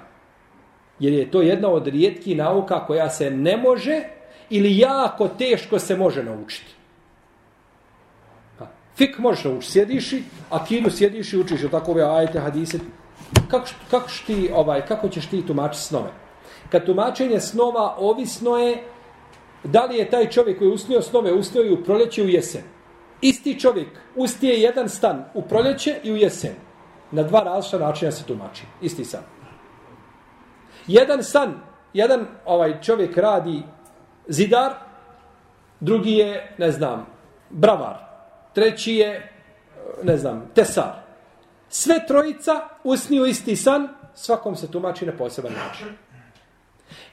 Jer 1.00 1.13
je 1.13 1.32
to 1.32 1.41
jedna 1.41 1.69
od 1.69 1.88
rijetkih 1.88 2.38
nauka 2.38 2.86
koja 2.86 3.10
se 3.10 3.32
ne 3.32 3.58
može 3.58 4.04
ili 4.50 4.78
jako 4.78 5.28
teško 5.28 5.80
se 5.80 5.97
može 5.97 6.24
naučiti. 6.24 6.76
Fik 9.01 9.19
možeš 9.19 9.43
naučiti, 9.43 9.71
sjediš 9.71 10.13
i 10.13 10.23
akidu 10.49 10.89
sjediš 10.89 11.33
i 11.33 11.37
učiš 11.37 11.61
tako 11.71 11.91
ove 11.91 12.03
ajete, 12.03 12.39
hadise. 12.39 12.79
Kako, 13.51 13.65
kako, 13.91 14.09
ti, 14.27 14.51
ovaj, 14.53 14.85
kako 14.85 15.09
ćeš 15.09 15.25
ti 15.25 15.45
tumačiti 15.47 15.83
snove? 15.83 16.11
Kad 16.69 16.85
tumačenje 16.85 17.39
snova 17.39 17.95
ovisno 17.97 18.57
je 18.57 18.83
da 19.63 19.85
li 19.85 19.97
je 19.97 20.09
taj 20.09 20.29
čovjek 20.29 20.57
koji 20.57 20.67
je 20.67 20.73
usnio 20.73 21.01
snove, 21.01 21.33
usnio 21.33 21.63
i 21.63 21.73
u 21.73 21.83
proljeće 21.83 22.21
i 22.21 22.25
u 22.25 22.29
jesen. 22.29 22.61
Isti 23.21 23.59
čovjek 23.59 23.87
ustije 24.15 24.61
jedan 24.61 24.89
stan 24.89 25.25
u 25.33 25.41
proljeće 25.41 25.95
i 26.03 26.11
u 26.11 26.15
jesen. 26.15 26.55
Na 27.11 27.23
dva 27.23 27.39
različita 27.43 27.85
načina 27.85 28.11
se 28.11 28.25
tumači. 28.25 28.63
Isti 28.81 29.05
san. 29.05 29.23
Jedan 30.87 31.23
san, 31.23 31.53
jedan 31.93 32.27
ovaj 32.45 32.81
čovjek 32.81 33.17
radi 33.17 33.63
zidar, 34.27 34.73
drugi 35.79 36.11
je, 36.11 36.55
ne 36.57 36.71
znam, 36.71 37.05
bravar 37.49 38.11
treći 38.53 38.95
je 38.95 39.33
ne 40.03 40.17
znam, 40.17 40.51
tesar. 40.55 40.91
Sve 41.69 42.05
trojica 42.07 42.67
usniju 42.83 43.25
isti 43.25 43.55
san, 43.55 43.87
svakom 44.15 44.55
se 44.55 44.71
tumači 44.71 45.05
na 45.05 45.11
poseban 45.17 45.53
način. 45.53 45.87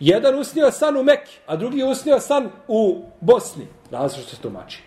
Jedan 0.00 0.38
usnio 0.38 0.70
san 0.70 0.96
u 0.96 1.02
Mekki, 1.02 1.38
a 1.46 1.56
drugi 1.56 1.82
usnio 1.82 2.20
san 2.20 2.50
u 2.68 3.04
Bosni. 3.20 3.66
Različno 3.90 4.30
se 4.30 4.42
tumači. 4.42 4.82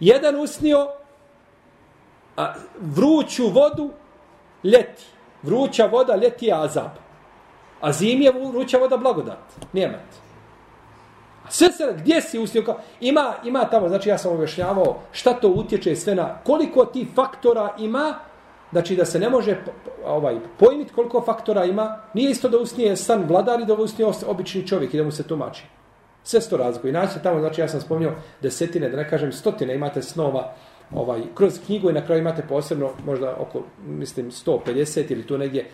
Jedan 0.00 0.36
usnio 0.36 0.88
a, 2.36 2.54
vruću 2.80 3.48
vodu 3.48 3.90
ljeti. 4.64 5.04
Vruća 5.42 5.86
voda 5.86 6.16
ljeti 6.16 6.46
je 6.46 6.54
azab. 6.54 6.90
A 7.80 7.92
zim 7.92 8.22
je 8.22 8.32
vruća 8.32 8.78
voda 8.78 8.96
blagodat. 8.96 9.38
Nijemat. 9.72 10.29
Sve 11.50 11.72
se, 11.72 11.94
gdje 11.98 12.20
si 12.20 12.38
usnio? 12.38 12.62
Kao, 12.62 12.78
ima, 13.00 13.34
ima 13.44 13.64
tamo, 13.64 13.88
znači 13.88 14.08
ja 14.08 14.18
sam 14.18 14.32
objašnjavao 14.32 14.98
šta 15.12 15.32
to 15.32 15.48
utječe 15.48 15.96
sve 15.96 16.14
na, 16.14 16.38
koliko 16.44 16.84
ti 16.84 17.06
faktora 17.14 17.74
ima, 17.78 18.14
znači 18.70 18.96
da 18.96 19.04
se 19.04 19.18
ne 19.18 19.30
može 19.30 19.56
ovaj 20.04 20.38
pojmiti 20.58 20.92
koliko 20.92 21.20
faktora 21.20 21.64
ima, 21.64 21.98
nije 22.14 22.30
isto 22.30 22.48
da 22.48 22.58
usnije 22.58 22.96
san 22.96 23.24
vladar 23.28 23.60
i 23.60 23.64
da 23.64 23.74
usnije 23.74 24.10
obični 24.26 24.66
čovjek 24.66 24.94
i 24.94 24.96
da 24.96 25.04
mu 25.04 25.12
se 25.12 25.22
tumači. 25.22 25.64
Sve 26.22 26.40
sto 26.40 26.56
razliku. 26.56 26.88
I 26.88 26.92
naći 26.92 27.22
tamo, 27.22 27.40
znači 27.40 27.60
ja 27.60 27.68
sam 27.68 27.80
spomnio 27.80 28.12
desetine, 28.42 28.88
da 28.88 28.96
ne 28.96 29.08
kažem 29.10 29.32
stotine, 29.32 29.74
imate 29.74 30.02
snova 30.02 30.52
ovaj, 30.94 31.20
kroz 31.34 31.60
knjigu 31.66 31.90
i 31.90 31.92
na 31.92 32.06
kraju 32.06 32.20
imate 32.20 32.42
posebno 32.48 32.90
možda 33.06 33.36
oko, 33.38 33.62
mislim, 33.86 34.30
150 34.30 35.12
ili 35.12 35.26
tu 35.26 35.38
negdje 35.38 35.70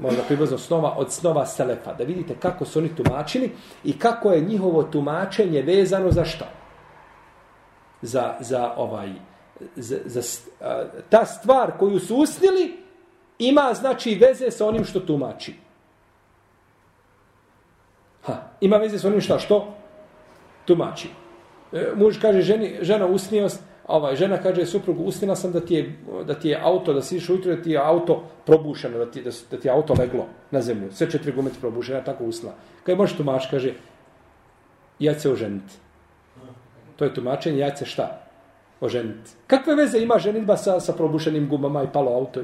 možda 0.00 0.22
približno 0.22 0.58
snova 0.58 0.94
od 0.96 1.12
snova 1.12 1.46
Selefa. 1.46 1.92
Da 1.92 2.04
vidite 2.04 2.34
kako 2.40 2.64
su 2.64 2.78
oni 2.78 2.96
tumačili 2.96 3.52
i 3.84 3.98
kako 3.98 4.32
je 4.32 4.40
njihovo 4.40 4.82
tumačenje 4.82 5.62
vezano 5.62 6.10
za 6.10 6.24
što? 6.24 6.44
Za, 8.02 8.34
za 8.40 8.72
ovaj, 8.76 9.12
za, 9.76 9.96
za, 10.04 10.20
ta 11.10 11.24
stvar 11.26 11.78
koju 11.78 12.00
su 12.00 12.16
usnili 12.16 12.76
ima 13.38 13.74
znači 13.74 14.14
veze 14.14 14.50
sa 14.50 14.66
onim 14.66 14.84
što 14.84 15.00
tumači. 15.00 15.54
Ha, 18.22 18.34
ima 18.60 18.76
veze 18.76 18.98
sa 18.98 19.08
onim 19.08 19.20
šta 19.20 19.38
što 19.38 19.74
tumači. 20.64 21.08
E, 21.72 21.92
muž 21.96 22.18
kaže 22.20 22.42
ženi, 22.42 22.78
žena 22.80 23.06
usnio, 23.06 23.48
ovaj, 23.86 24.16
žena 24.16 24.38
kaže 24.42 24.66
suprugu, 24.66 25.04
usnila 25.04 25.36
sam 25.36 25.52
da 25.52 25.60
ti 25.60 25.74
je, 25.74 25.98
da 26.26 26.34
ti 26.34 26.48
je 26.48 26.60
auto, 26.62 26.92
da 26.92 27.02
si 27.02 27.20
ujutro, 27.28 27.56
da 27.56 27.62
ti 27.62 27.70
je 27.70 27.78
auto 27.78 28.22
probušeno, 28.46 28.98
da 28.98 29.10
ti, 29.10 29.22
da, 29.22 29.30
da 29.50 29.60
ti 29.60 29.68
je 29.68 29.72
auto 29.72 29.94
leglo 29.98 30.26
na 30.50 30.60
zemlju. 30.60 30.92
Sve 30.92 31.10
četiri 31.10 31.32
gumete 31.32 31.56
probušeno, 31.60 31.98
ja 31.98 32.04
tako 32.04 32.24
usnila. 32.24 32.54
Kaj 32.82 32.96
možeš 32.96 33.16
tumač, 33.16 33.46
kaže, 33.50 33.74
ja 34.98 35.14
se 35.20 35.30
oženiti. 35.30 35.74
To 36.96 37.04
je 37.04 37.14
tumačenje, 37.14 37.58
ja 37.58 37.76
se 37.76 37.86
šta? 37.86 38.20
Oženiti. 38.80 39.30
Kakve 39.46 39.74
veze 39.74 39.98
ima 39.98 40.18
ženitba 40.18 40.56
sa, 40.56 40.80
sa 40.80 40.92
probušenim 40.92 41.48
gumama 41.48 41.82
i 41.82 41.92
palo 41.92 42.12
auto? 42.12 42.40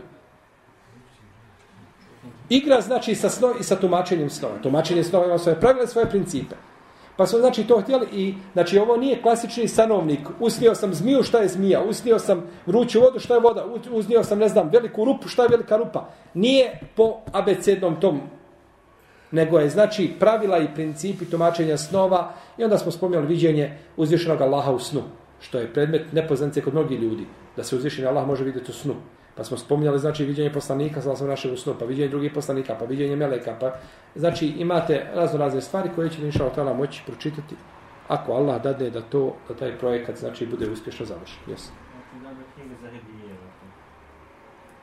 Igra 2.48 2.80
znači 2.80 3.14
sa 3.14 3.28
sno 3.28 3.54
i 3.60 3.62
sa 3.62 3.76
tumačenjem 3.76 4.30
snova. 4.30 4.58
Tumačenje 4.62 5.04
snova 5.04 5.26
ima 5.26 5.38
svoje 5.38 5.60
pravile, 5.60 5.86
svoje 5.86 6.10
principe. 6.10 6.56
Pa 7.20 7.26
smo 7.26 7.38
znači 7.38 7.64
to 7.64 7.80
htjeli 7.80 8.06
i 8.12 8.34
znači 8.52 8.78
ovo 8.78 8.96
nije 8.96 9.22
klasični 9.22 9.68
sanovnik. 9.68 10.20
Usnio 10.38 10.74
sam 10.74 10.94
zmiju, 10.94 11.22
šta 11.22 11.38
je 11.38 11.48
zmija? 11.48 11.82
Usnio 11.82 12.18
sam 12.18 12.42
vruću 12.66 13.00
vodu, 13.00 13.18
šta 13.18 13.34
je 13.34 13.40
voda? 13.40 13.64
Uznio 13.90 14.24
sam, 14.24 14.38
ne 14.38 14.48
znam, 14.48 14.70
veliku 14.72 15.04
rupu, 15.04 15.28
šta 15.28 15.42
je 15.42 15.48
velika 15.48 15.76
rupa? 15.76 16.08
Nije 16.34 16.80
po 16.96 17.16
abecednom 17.32 18.00
tom 18.00 18.20
nego 19.30 19.58
je 19.58 19.70
znači 19.70 20.10
pravila 20.18 20.58
i 20.58 20.74
principi 20.74 21.24
tumačenja 21.24 21.76
snova 21.76 22.32
i 22.58 22.64
onda 22.64 22.78
smo 22.78 22.92
spomnjali 22.92 23.26
viđenje 23.26 23.78
uzvišenog 23.96 24.40
Allaha 24.40 24.72
u 24.72 24.78
snu, 24.78 25.02
što 25.40 25.58
je 25.58 25.72
predmet 25.72 26.12
nepoznanice 26.12 26.60
kod 26.60 26.74
mnogih 26.74 27.00
ljudi, 27.00 27.26
da 27.56 27.64
se 27.64 27.76
uzvišeni 27.76 28.08
Allah 28.08 28.26
može 28.26 28.44
vidjeti 28.44 28.70
u 28.70 28.74
snu. 28.74 28.94
Pa 29.36 29.44
smo 29.44 29.56
spominjali 29.56 29.98
znači 29.98 30.24
viđenje 30.24 30.52
poslanika, 30.52 31.00
znači 31.00 31.24
našeg 31.24 31.52
usnu, 31.52 31.74
pa 31.78 31.84
viđenje 31.84 32.08
drugih 32.08 32.32
poslanika, 32.34 32.76
pa 32.78 32.84
viđenje 32.84 33.16
meleka, 33.16 33.56
pa 33.60 33.72
znači 34.14 34.46
imate 34.46 35.06
razno 35.14 35.38
razne 35.38 35.60
stvari 35.60 35.90
koje 35.94 36.10
ćete, 36.10 36.26
inša 36.26 36.44
Allah 36.56 36.76
moći 36.76 37.02
pročitati 37.06 37.54
ako 38.08 38.32
Allah 38.32 38.62
dade 38.62 38.90
da 38.90 39.00
to 39.00 39.36
da 39.48 39.54
taj 39.54 39.78
projekat 39.78 40.16
znači 40.16 40.46
bude 40.46 40.70
uspješno 40.70 41.06
završen. 41.06 41.38
Yes. 41.48 41.68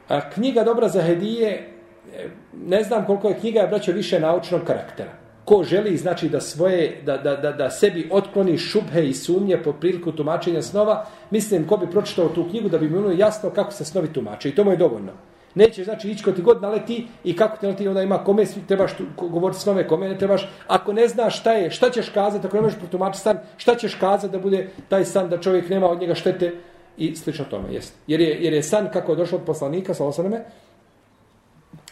A 0.08 0.30
knjiga 0.30 0.64
dobra 0.64 0.88
za 0.90 1.02
hedije, 1.02 1.74
e, 2.14 2.30
ne 2.54 2.84
znam 2.84 3.06
koliko 3.06 3.28
je 3.28 3.40
knjiga, 3.40 3.60
je 3.60 3.68
braćo 3.68 3.92
više 3.92 4.20
naučnog 4.20 4.62
karaktera 4.64 5.27
ko 5.48 5.64
želi 5.64 5.98
znači 5.98 6.30
da 6.30 6.42
svoje 6.42 7.02
da, 7.06 7.18
da, 7.18 7.36
da, 7.36 7.52
da 7.52 7.70
sebi 7.70 8.10
otkloni 8.12 8.58
šubhe 8.58 9.06
i 9.08 9.14
sumnje 9.14 9.58
po 9.64 9.74
priliku 9.74 10.12
tumačenja 10.12 10.62
snova, 10.62 11.06
mislim 11.32 11.68
ko 11.68 11.78
bi 11.78 11.92
pročitao 11.92 12.30
tu 12.30 12.50
knjigu 12.50 12.70
da 12.70 12.78
bi 12.78 12.90
mu 12.90 12.98
bilo 12.98 13.12
jasno 13.12 13.50
kako 13.50 13.72
se 13.72 13.86
snovi 13.86 14.14
tumače 14.14 14.50
i 14.50 14.56
to 14.56 14.64
mu 14.64 14.72
je 14.72 14.78
dovoljno. 14.78 15.12
Neće 15.56 15.84
znači 15.84 16.10
ići 16.10 16.24
ko 16.24 16.32
ti 16.32 16.42
god 16.42 16.62
naleti 16.62 17.08
i 17.24 17.36
kako 17.36 17.58
ti 17.58 17.66
naleti 17.66 17.88
onda 17.88 18.02
ima 18.02 18.24
kome 18.24 18.46
trebaš 18.68 18.98
tu, 18.98 19.04
govoriti 19.30 19.62
snove, 19.62 19.88
kome 19.88 20.10
ne 20.10 20.18
trebaš. 20.18 20.50
Ako 20.68 20.94
ne 20.94 21.08
znaš 21.08 21.40
šta 21.40 21.54
je, 21.54 21.72
šta 21.72 21.90
ćeš 21.90 22.10
kazati, 22.10 22.48
ako 22.48 22.58
ne 22.58 22.62
možeš 22.62 22.80
protumačiti 22.80 23.24
san, 23.24 23.38
šta 23.58 23.76
ćeš 23.76 23.96
kazati 23.96 24.32
da 24.32 24.40
bude 24.40 24.70
taj 24.90 25.06
san 25.06 25.30
da 25.30 25.40
čovjek 25.40 25.70
nema 25.70 25.88
od 25.88 26.00
njega 26.02 26.16
štete 26.16 26.54
i 26.98 27.16
slično 27.16 27.46
tome. 27.46 27.74
Jest. 27.74 27.94
Jer, 28.08 28.22
je, 28.22 28.44
jer 28.44 28.54
je 28.54 28.64
san 28.64 28.90
kako 28.94 29.12
je 29.12 29.16
došao 29.16 29.40
od 29.40 29.46
poslanika, 29.46 29.94
sa 29.94 30.06
osaname, 30.06 30.44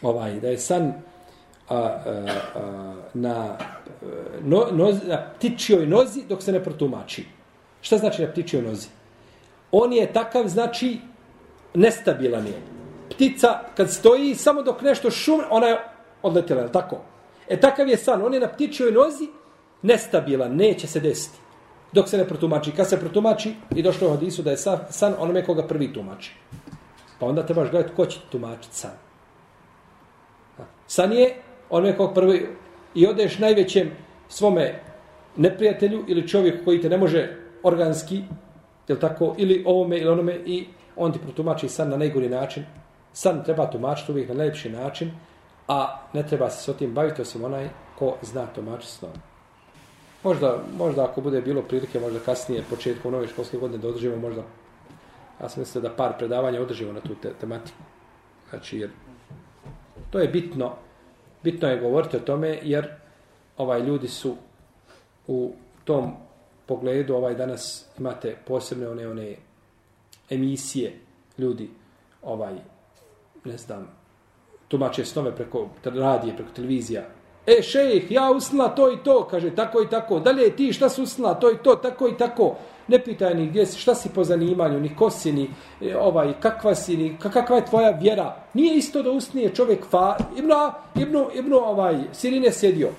ovaj, 0.02 0.40
da 0.40 0.50
je 0.50 0.58
san 0.58 0.94
a, 1.70 1.76
a, 1.76 2.00
a, 2.56 2.94
na, 3.14 3.58
no, 4.42 4.68
noz, 4.72 4.96
na 5.08 5.18
ptičjoj 5.36 5.88
nozi 5.88 6.24
dok 6.30 6.44
se 6.44 6.52
ne 6.52 6.64
protumači. 6.64 7.26
Šta 7.82 7.98
znači 7.98 8.22
na 8.22 8.32
ptičjoj 8.32 8.62
nozi? 8.62 8.88
On 9.72 9.94
je 9.94 10.14
takav, 10.14 10.48
znači, 10.48 11.00
nestabilan 11.74 12.48
je. 12.48 12.62
Ptica, 13.10 13.60
kad 13.78 13.92
stoji, 13.92 14.36
samo 14.36 14.62
dok 14.62 14.82
nešto 14.82 15.12
šum, 15.12 15.42
ona 15.50 15.68
je 15.68 15.80
odletela, 16.22 16.62
je 16.62 16.72
tako? 16.72 17.02
E, 17.48 17.60
takav 17.60 17.90
je 17.90 17.98
san. 17.98 18.22
On 18.22 18.34
je 18.34 18.40
na 18.40 18.48
ptičjoj 18.48 18.92
nozi 18.92 19.28
nestabilan, 19.82 20.56
neće 20.56 20.88
se 20.88 21.00
desiti. 21.00 21.38
Dok 21.92 22.10
se 22.10 22.18
ne 22.18 22.28
protumači. 22.28 22.72
Kad 22.72 22.90
se 22.90 23.00
protumači, 23.00 23.54
i 23.76 23.82
došlo 23.82 24.08
u 24.08 24.12
hadisu 24.12 24.42
da 24.42 24.52
je 24.52 24.58
san 24.90 25.14
onome 25.20 25.46
koga 25.46 25.68
prvi 25.68 25.94
tumači. 25.94 26.34
Pa 27.20 27.26
onda 27.26 27.46
trebaš 27.46 27.72
gledati 27.72 27.96
ko 27.96 28.06
će 28.06 28.20
tumačiti 28.32 28.76
san. 28.76 28.92
San 30.88 31.14
je 31.14 31.42
onome 31.78 31.98
kog 31.98 32.14
prvi 32.14 32.48
i 32.96 33.08
odeš 33.08 33.40
najvećem 33.40 33.92
svome 34.28 34.80
neprijatelju 35.36 36.04
ili 36.08 36.28
čovjeku 36.28 36.66
koji 36.66 36.82
te 36.82 36.90
ne 36.90 36.98
može 36.98 37.38
organski, 37.64 38.22
je 38.88 39.00
tako, 39.00 39.36
ili 39.38 39.64
ovome 39.66 39.98
ili 39.98 40.10
onome 40.10 40.36
i 40.46 40.68
on 40.96 41.12
ti 41.12 41.20
protumači 41.20 41.70
san 41.70 41.90
na 41.90 41.98
najgori 41.98 42.30
način. 42.30 42.64
San 43.14 43.44
treba 43.44 43.72
tumačiti 43.72 44.12
uvijek 44.12 44.30
na 44.30 44.36
najljepši 44.36 44.70
način, 44.70 45.12
a 45.68 46.00
ne 46.14 46.24
treba 46.28 46.50
se 46.50 46.74
s 46.74 46.78
tim 46.78 46.94
baviti 46.94 47.22
osim 47.22 47.44
onaj 47.44 47.70
ko 48.00 48.18
zna 48.22 48.46
tumačiti 48.56 48.92
snom. 48.92 49.12
Možda, 50.24 50.60
možda 50.78 51.04
ako 51.04 51.22
bude 51.22 51.42
bilo 51.42 51.62
prilike, 51.62 52.00
možda 52.00 52.20
kasnije, 52.20 52.64
početkom 52.70 53.12
nove 53.12 53.28
školske 53.28 53.58
godine, 53.58 53.82
da 53.82 53.88
održimo 53.88 54.16
možda, 54.16 54.44
ja 55.42 55.50
sam 55.50 55.62
mislio 55.62 55.82
da 55.82 55.90
par 55.90 56.18
predavanja 56.18 56.62
održimo 56.62 56.94
na 56.94 57.00
tu 57.00 57.16
te 57.22 57.34
tematiku. 57.42 57.78
Znači, 58.50 58.80
jer 58.80 58.90
to 60.12 60.20
je 60.20 60.28
bitno, 60.28 60.74
bitno 61.46 61.70
je 61.70 61.80
govoriti 61.80 62.18
o 62.18 62.20
tome 62.20 62.60
jer 62.64 62.88
ovaj 63.58 63.82
ljudi 63.82 64.08
su 64.08 64.36
u 65.28 65.52
tom 65.84 66.12
pogledu 66.66 67.16
ovaj 67.16 67.36
danas 67.36 67.86
imate 68.00 68.36
posebne 68.48 68.90
one 68.90 69.08
one 69.08 69.36
emisije 70.30 70.94
ljudi 71.38 71.70
ovaj 72.22 72.54
ne 73.44 73.58
znam 73.58 73.88
tumače 74.68 75.06
snove 75.06 75.36
preko 75.36 75.70
radije, 75.84 76.36
preko 76.36 76.52
televizija. 76.56 77.04
E, 77.48 77.62
šejh, 77.62 78.12
ja 78.12 78.32
usnila 78.32 78.70
to 78.76 78.92
i 78.92 78.98
to, 79.04 79.28
kaže, 79.28 79.56
tako 79.56 79.82
i 79.82 79.90
tako. 79.90 80.20
Dalje 80.20 80.56
ti, 80.56 80.74
šta 80.74 80.90
su 80.90 81.04
usnila, 81.04 81.34
to 81.34 81.52
i 81.52 81.58
to, 81.64 81.76
tako 81.76 82.08
i 82.08 82.18
tako. 82.18 82.56
Ne 82.88 83.00
pitaj 83.04 83.34
ni 83.36 83.48
gdje 83.48 83.66
si, 83.66 83.80
šta 83.80 83.96
si 83.96 84.10
po 84.10 84.24
zanimanju, 84.24 84.80
ni 84.80 84.96
ko 84.96 85.10
si, 85.10 85.32
ni 85.32 85.50
e, 85.82 85.98
ovaj, 85.98 86.34
kakva 86.40 86.76
si, 86.76 86.98
ni 86.98 87.18
kakva 87.20 87.56
je 87.56 87.66
tvoja 87.66 87.90
vjera. 87.90 88.36
Nije 88.54 88.78
isto 88.78 89.02
da 89.04 89.12
usnije 89.12 89.56
čovjek 89.56 89.86
fa, 89.90 90.18
ibno, 90.38 90.74
ibno, 90.96 91.30
ibno, 91.34 91.58
ovaj, 91.58 91.98
sirine 92.14 92.52
sjedio. 92.52 92.90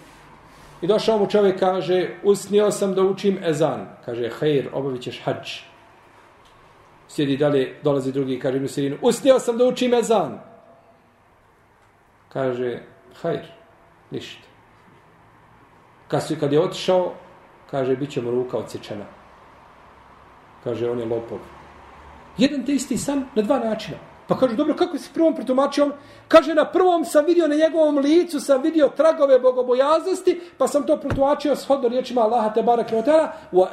I 0.82 0.86
došao 0.86 1.18
mu 1.18 1.26
čovjek, 1.26 1.58
kaže, 1.58 2.08
usnio 2.22 2.70
sam 2.70 2.94
da 2.94 3.02
učim 3.02 3.38
ezan. 3.44 3.86
Kaže, 4.04 4.30
hejr, 4.38 4.68
obavit 4.72 5.02
ćeš 5.02 5.22
hađ. 5.24 5.50
Sjedi 7.08 7.36
dalje, 7.36 7.74
dolazi 7.82 8.12
drugi, 8.12 8.40
kaže 8.40 8.61
mu 8.61 8.68
sirinu, 8.68 8.96
usnio 9.02 9.38
sam 9.38 9.58
da 9.58 9.64
učim 9.64 9.94
ezan. 9.94 10.40
Kaže, 12.28 12.82
hajr, 13.22 13.46
ništa. 14.11 14.42
Kad, 16.08 16.22
su, 16.22 16.34
kad 16.40 16.52
je 16.52 16.61
otišao, 16.61 17.12
kaže, 17.70 17.96
bit 17.96 18.11
će 18.11 18.22
mu 18.22 18.30
ruka 18.30 18.58
odsječena 18.58 19.15
kaže 20.66 20.90
on 20.90 20.98
je 20.98 21.06
lopov. 21.06 21.38
Jedan 22.38 22.66
te 22.66 22.74
isti 22.74 22.98
san 22.98 23.24
na 23.34 23.42
dva 23.42 23.58
načina. 23.58 23.98
Pa 24.28 24.34
kaže, 24.38 24.56
dobro, 24.56 24.74
kako 24.74 24.98
si 24.98 25.10
prvom 25.14 25.34
protumačio? 25.34 25.90
Kaže, 26.28 26.54
na 26.54 26.64
prvom 26.64 27.04
sam 27.04 27.24
vidio 27.26 27.48
na 27.48 27.54
njegovom 27.54 27.98
licu, 27.98 28.40
sam 28.40 28.62
vidio 28.62 28.88
tragove 28.96 29.38
bogobojaznosti, 29.38 30.40
pa 30.58 30.68
sam 30.68 30.86
to 30.86 30.96
protumačio 30.96 31.56
shodno 31.56 31.88
riječima 31.88 32.20
Allaha 32.20 32.54
te 32.54 32.62
barak 32.62 32.92
i 32.92 32.96
otara, 32.96 33.32
wa 33.52 33.68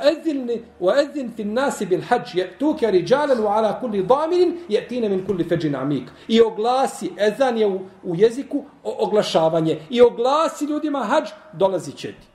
edzin 1.02 1.32
fin 1.36 1.54
nasi 1.54 1.86
bil 1.86 2.02
hađ, 2.02 2.36
je 2.36 2.58
tuke 2.60 2.92
riđalen 2.92 3.40
u 3.40 3.48
ala 3.48 3.80
kulli 3.80 4.04
daminin, 4.04 4.58
je 4.70 4.88
tine 4.88 5.10
min 5.10 5.26
kulli 5.26 5.44
feđin 5.50 5.76
amik. 5.76 6.10
I 6.28 6.42
oglasi, 6.42 7.12
ezan 7.18 7.58
je 7.58 7.68
u, 7.68 7.80
u 8.04 8.16
jeziku 8.16 8.64
o, 8.84 8.96
oglašavanje, 9.06 9.80
i 9.90 10.02
oglasi 10.02 10.66
ljudima 10.66 11.00
hađ, 11.00 11.30
dolazi 11.54 11.92
će 11.92 12.08
ti. 12.08 12.33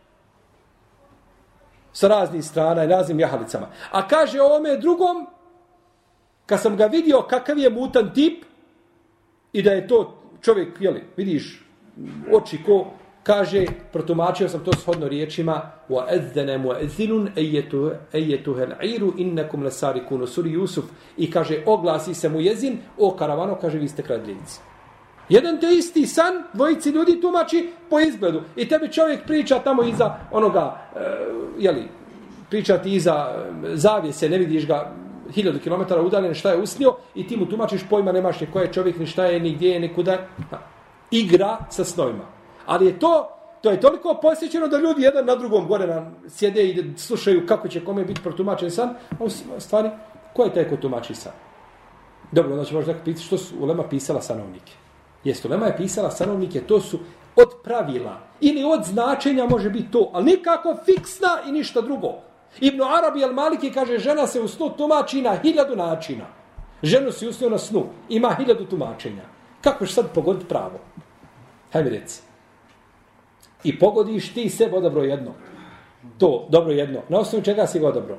Sa 1.99 2.09
raznih 2.09 2.45
strana 2.45 2.85
i 2.85 2.87
raznim 2.87 3.21
jahalicama. 3.21 3.67
A 3.91 4.09
kaže 4.09 4.41
ovome 4.41 4.77
drugom, 4.77 5.27
kad 6.47 6.61
sam 6.61 6.77
ga 6.77 6.87
vidio 6.87 7.23
kakav 7.23 7.59
je 7.59 7.71
mutan 7.71 8.15
tip 8.15 8.45
i 9.53 9.63
da 9.63 9.73
je 9.73 9.89
to 9.89 10.19
čovjek, 10.43 10.81
jeli, 10.81 11.05
vidiš, 11.17 11.65
oči 12.33 12.63
ko, 12.67 12.87
kaže, 13.23 13.65
protumačio 13.93 14.49
sam 14.49 14.65
to 14.65 14.73
shodno 14.73 15.09
riječima 15.09 15.71
wa 15.89 16.05
edzene 16.11 16.59
mu 16.59 16.73
edzinun 16.73 17.29
ejetu 18.13 18.55
hel 18.55 18.73
iru 18.83 19.13
innekum 19.17 19.63
lesari 19.63 20.05
kuno 20.09 20.27
suri 20.27 20.53
Jusuf 20.53 20.85
i 21.17 21.31
kaže, 21.31 21.63
oglasi 21.67 22.15
se 22.15 22.29
mu 22.29 22.41
jezin, 22.41 22.79
o 22.99 23.11
karavano, 23.17 23.59
kaže, 23.61 23.79
vi 23.79 23.89
ste 23.89 24.03
kradljenici. 24.03 24.68
Jedan 25.29 25.61
te 25.61 25.67
isti 25.67 26.07
san, 26.07 26.43
dvojici 26.53 26.91
ljudi 26.91 27.21
tumači 27.21 27.71
po 27.91 28.01
izgledu. 28.01 28.43
I 28.57 28.69
tebi 28.69 28.93
čovjek 28.93 29.27
priča 29.27 29.59
tamo 29.59 29.83
iza 29.83 30.15
onoga, 30.31 30.81
e, 30.97 31.01
jeli, 31.59 31.89
priča 32.51 32.79
ti 32.79 32.95
iza 32.95 33.15
e, 33.15 33.77
zavijese, 33.77 34.29
ne 34.29 34.39
vidiš 34.39 34.67
ga, 34.67 34.93
hiljadu 35.35 35.59
kilometara 35.59 36.03
udaljen, 36.03 36.35
šta 36.35 36.51
je 36.51 36.63
usnio 36.63 36.97
i 37.15 37.27
ti 37.27 37.37
mu 37.37 37.47
tumačiš 37.47 37.81
pojma, 37.91 38.13
nemaš 38.13 38.41
ni 38.41 38.47
ko 38.53 38.61
je 38.61 38.73
čovjek, 38.73 38.99
ni 38.99 39.07
šta 39.07 39.27
je, 39.27 39.41
ni 39.41 39.55
gdje 39.55 39.71
je, 39.71 39.81
ni 39.81 39.95
kuda. 39.95 40.19
Ha. 40.51 40.59
Igra 41.11 41.59
sa 41.71 41.85
snovima. 41.85 42.25
Ali 42.67 42.87
je 42.87 42.99
to, 42.99 43.29
to 43.61 43.71
je 43.71 43.81
toliko 43.81 44.19
posjećeno 44.23 44.69
da 44.69 44.79
ljudi 44.79 45.03
jedan 45.03 45.27
na 45.27 45.35
drugom 45.37 45.69
gore 45.69 45.87
na, 45.87 46.11
sjede 46.29 46.65
i 46.65 46.85
slušaju 46.97 47.47
kako 47.47 47.69
će 47.69 47.85
kome 47.85 48.05
biti 48.05 48.23
protumačen 48.23 48.71
san. 48.71 48.89
A 48.89 49.25
u 49.25 49.61
stvari, 49.61 49.91
ko 50.37 50.45
je 50.45 50.55
taj 50.55 50.69
ko 50.69 50.77
tumači 50.77 51.15
san? 51.15 51.33
Dobro, 52.33 52.53
onda 52.53 52.65
će 52.65 52.75
možda 52.75 52.95
pitati 53.05 53.25
što 53.25 53.39
su 53.39 53.55
Ulema 53.61 53.83
pisala 53.83 54.21
sanovnike. 54.21 54.73
Jeste, 55.25 55.49
Lema 55.49 55.67
je 55.67 55.77
pisala 55.77 56.11
stanovnike, 56.11 56.61
to 56.61 56.81
su 56.81 56.99
od 57.37 57.49
pravila 57.65 58.21
ili 58.41 58.65
od 58.65 58.85
značenja 58.85 59.47
može 59.47 59.71
biti 59.71 59.91
to, 59.91 60.11
ali 60.13 60.25
nikako 60.25 60.77
fiksna 60.85 61.29
i 61.49 61.53
ništa 61.53 61.81
drugo. 61.81 62.15
Ibn 62.61 62.83
Arabi 62.83 63.21
al-Maliki 63.21 63.75
kaže 63.75 63.99
žena 63.99 64.27
se 64.27 64.41
u 64.41 64.49
snu 64.49 64.71
tumači 64.71 65.23
na 65.23 65.37
hiljadu 65.37 65.77
načina. 65.77 66.25
Ženu 66.83 67.13
si 67.13 67.29
usnio 67.29 67.51
na 67.51 67.59
snu, 67.59 67.87
ima 68.09 68.35
hiljadu 68.39 68.65
tumačenja. 68.65 69.23
Kako 69.61 69.87
ćeš 69.87 69.95
sad 69.95 70.15
pogoditi 70.15 70.47
pravo? 70.47 70.79
Hajde 71.73 71.91
reci. 71.91 72.23
I 73.65 73.79
pogodiš 73.79 74.35
ti 74.35 74.51
sebe 74.51 74.77
odabro 74.77 75.03
jedno. 75.03 75.33
To, 76.19 76.47
dobro 76.51 76.73
jedno. 76.73 77.01
Na 77.09 77.19
osnovu 77.19 77.45
čega 77.45 77.67
si 77.67 77.79
ga 77.79 77.89
odabro? 77.89 78.19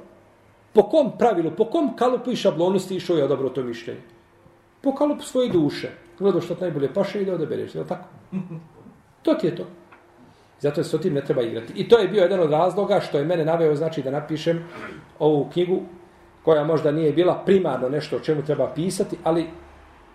Po 0.74 0.84
kom 0.84 1.18
pravilu, 1.18 1.52
po 1.58 1.66
kom 1.66 1.96
kalupu 1.96 2.32
i 2.32 2.36
šablonu 2.36 2.80
si 2.80 2.96
išao 2.96 3.18
i 3.18 3.22
odabro 3.22 3.50
to 3.50 3.64
mišljenje? 3.64 4.02
Po 4.82 4.96
kalupu 4.96 5.24
svoje 5.24 5.50
duše. 5.50 5.92
Gledao 6.20 6.42
što 6.42 6.56
najbolje 6.62 6.94
paše 6.94 7.22
i 7.22 7.26
da 7.26 7.34
odabereš. 7.34 7.76
Je 7.76 7.88
tako? 7.88 8.08
To 9.22 9.34
ti 9.34 9.48
je 9.48 9.56
to. 9.56 9.66
Zato 10.60 10.84
se 10.84 10.96
o 10.96 11.00
tim 11.00 11.14
ne 11.14 11.22
treba 11.22 11.42
igrati. 11.42 11.74
I 11.76 11.90
to 11.90 11.98
je 11.98 12.08
bio 12.08 12.22
jedan 12.22 12.40
od 12.40 12.52
razloga 12.52 13.00
što 13.00 13.18
je 13.18 13.26
mene 13.26 13.46
naveo 13.46 13.76
znači 13.76 14.02
da 14.02 14.12
napišem 14.12 14.66
ovu 15.20 15.50
knjigu 15.54 15.82
koja 16.44 16.64
možda 16.64 16.92
nije 16.92 17.14
bila 17.14 17.44
primarno 17.46 17.90
nešto 17.90 18.16
o 18.16 18.20
čemu 18.20 18.46
treba 18.46 18.72
pisati, 18.76 19.18
ali 19.24 19.46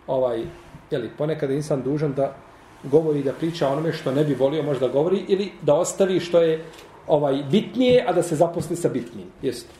ovaj, 0.07 0.45
jeli, 0.91 1.11
ponekad 1.19 1.51
je 1.51 1.57
insan 1.57 1.83
dužan 1.83 2.13
da 2.13 2.37
govori 2.85 3.23
da 3.23 3.33
priča 3.33 3.69
onome 3.69 3.93
što 3.93 4.13
ne 4.13 4.25
bi 4.25 4.35
volio 4.35 4.63
možda 4.63 4.89
govori 4.89 5.25
ili 5.29 5.53
da 5.63 5.75
ostavi 5.75 6.21
što 6.21 6.41
je 6.41 6.65
ovaj 7.07 7.43
bitnije, 7.51 8.05
a 8.09 8.13
da 8.13 8.23
se 8.23 8.37
zaposli 8.37 8.77
sa 8.77 8.89
bitnijim. 8.89 9.29
Jeste. 9.43 9.73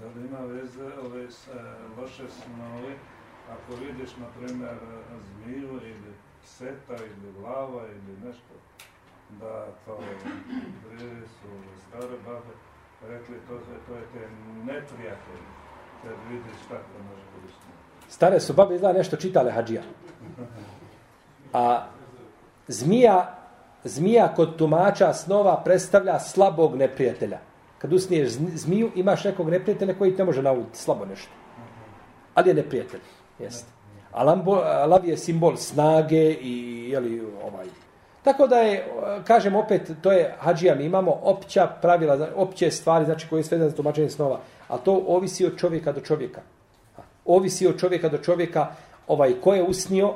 Da 0.00 0.06
li 0.06 0.26
ima 0.26 0.40
veze 0.40 0.84
ove 1.06 1.30
sa 1.30 1.52
e, 1.52 2.00
loše 2.00 2.22
snove 2.28 2.94
ako 3.52 3.80
vidiš, 3.84 4.16
na 4.16 4.26
primjer, 4.38 4.76
zmiju 5.26 5.70
ili 5.72 6.12
seta 6.44 6.94
ili 6.94 7.32
glava 7.38 7.82
ili 7.86 8.18
nešto 8.24 8.54
da 9.40 9.66
to 9.86 9.98
prije 10.88 11.14
su 11.26 11.48
stare 11.88 12.16
babe 12.26 12.54
rekli 13.08 13.36
to, 13.48 13.58
to 13.86 13.94
je 13.94 14.02
te 14.12 14.28
neprijatelji 14.64 15.46
kad 16.02 16.12
vidiš 16.30 16.60
tako 16.68 17.02
može 17.10 17.22
koristiti. 17.34 17.72
Stare 18.08 18.40
su 18.40 18.52
babe 18.52 18.74
izgleda 18.74 18.98
nešto 18.98 19.16
čitale 19.16 19.52
hađija. 19.52 19.82
A 21.52 21.86
zmija, 22.68 23.36
zmija 23.84 24.34
kod 24.36 24.56
tumača 24.56 25.12
snova 25.12 25.62
predstavlja 25.64 26.18
slabog 26.18 26.76
neprijatelja. 26.76 27.38
Kad 27.78 27.92
usniješ 27.92 28.28
zmiju, 28.32 28.90
imaš 28.94 29.24
nekog 29.24 29.50
neprijatelja 29.50 29.94
koji 29.94 30.16
te 30.16 30.24
može 30.24 30.42
nauditi 30.42 30.78
slabo 30.78 31.04
nešto. 31.04 31.32
Ali 32.34 32.50
je 32.50 32.54
neprijatelj. 32.54 33.00
Jeste. 33.38 33.66
Alambo, 34.12 34.52
alav 34.52 35.04
je 35.04 35.16
simbol 35.16 35.56
snage 35.56 36.32
i 36.32 36.86
jeli, 36.90 37.22
ovaj, 37.44 37.66
Tako 38.24 38.46
da 38.46 38.56
je, 38.56 38.86
kažem 39.24 39.56
opet, 39.56 39.90
to 40.02 40.12
je 40.12 40.34
hađija, 40.38 40.74
mi 40.74 40.84
imamo 40.84 41.20
opća 41.22 41.66
pravila, 41.82 42.28
opće 42.36 42.70
stvari, 42.70 43.04
znači 43.04 43.28
koje 43.28 43.40
je 43.40 43.44
sve 43.44 43.58
za 43.58 43.70
tumačenje 43.70 44.10
snova, 44.10 44.40
a 44.68 44.78
to 44.78 45.04
ovisi 45.06 45.46
od 45.46 45.58
čovjeka 45.58 45.92
do 45.92 46.00
čovjeka. 46.00 46.40
Ovisi 47.24 47.66
od 47.66 47.80
čovjeka 47.80 48.08
do 48.08 48.18
čovjeka 48.18 48.66
ovaj 49.08 49.32
ko 49.40 49.54
je 49.54 49.62
usnio 49.62 50.14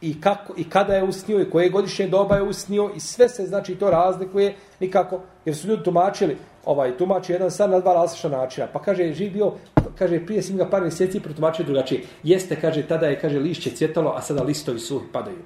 i, 0.00 0.20
kako, 0.20 0.52
i 0.56 0.70
kada 0.70 0.94
je 0.94 1.04
usnio 1.04 1.40
i 1.40 1.50
koje 1.50 1.70
godišnje 1.70 2.06
doba 2.06 2.36
je 2.36 2.42
usnio 2.42 2.90
i 2.96 3.00
sve 3.00 3.28
se 3.28 3.46
znači 3.46 3.74
to 3.74 3.90
razlikuje 3.90 4.54
nikako, 4.80 5.20
jer 5.44 5.56
su 5.56 5.68
ljudi 5.68 5.82
tumačili, 5.82 6.36
ovaj 6.66 6.96
tumači 6.96 7.32
jedan 7.32 7.50
san 7.50 7.70
na 7.70 7.80
dva 7.80 7.94
različita 7.94 8.28
načina. 8.28 8.66
Pa 8.72 8.82
kaže, 8.82 9.12
živ 9.12 9.32
bio, 9.32 9.52
kaže, 9.98 10.26
prije 10.26 10.42
sam 10.42 10.56
ga 10.56 10.66
par 10.70 10.82
mjeseci 10.82 11.20
protumačio 11.20 11.64
drugačije. 11.64 12.02
Jeste, 12.22 12.60
kaže, 12.60 12.82
tada 12.82 13.06
je, 13.06 13.20
kaže, 13.20 13.38
lišće 13.38 13.70
cvjetalo, 13.70 14.12
a 14.16 14.22
sada 14.22 14.42
listovi 14.42 14.78
su 14.78 15.02
padaju. 15.12 15.42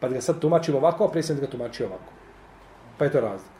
Pa 0.00 0.08
da 0.08 0.14
ga 0.14 0.20
sad 0.20 0.38
tumačimo 0.38 0.78
ovako, 0.78 1.04
a 1.04 1.08
prije 1.08 1.22
sam 1.22 1.40
ga 1.40 1.46
tumačio 1.46 1.86
ovako. 1.86 2.12
Pa 2.98 3.04
je 3.04 3.12
to 3.12 3.20
razlik. 3.20 3.58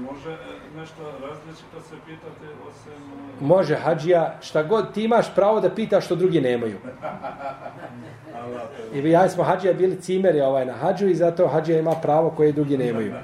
Može 0.00 0.30
e, 0.30 0.36
nešto 0.76 1.02
različito 1.22 1.80
se 1.88 1.94
pitati 2.06 2.46
osim... 2.68 2.92
E, 3.40 3.44
Može, 3.44 3.74
hađija, 3.74 4.38
šta 4.40 4.62
god, 4.62 4.92
ti 4.94 5.04
imaš 5.04 5.34
pravo 5.34 5.60
da 5.60 5.70
pitaš 5.70 6.04
što 6.04 6.14
drugi 6.14 6.40
nemaju. 6.40 6.76
I 8.94 9.10
ja 9.10 9.28
smo 9.28 9.44
hađija 9.44 9.72
bili 9.72 10.00
cimeri 10.00 10.40
ovaj 10.40 10.66
na 10.66 10.72
hađu 10.72 11.08
i 11.08 11.14
zato 11.14 11.48
hađija 11.48 11.78
ima 11.78 11.92
pravo 12.02 12.30
koje 12.30 12.52
drugi 12.52 12.78
nemaju. 12.78 13.12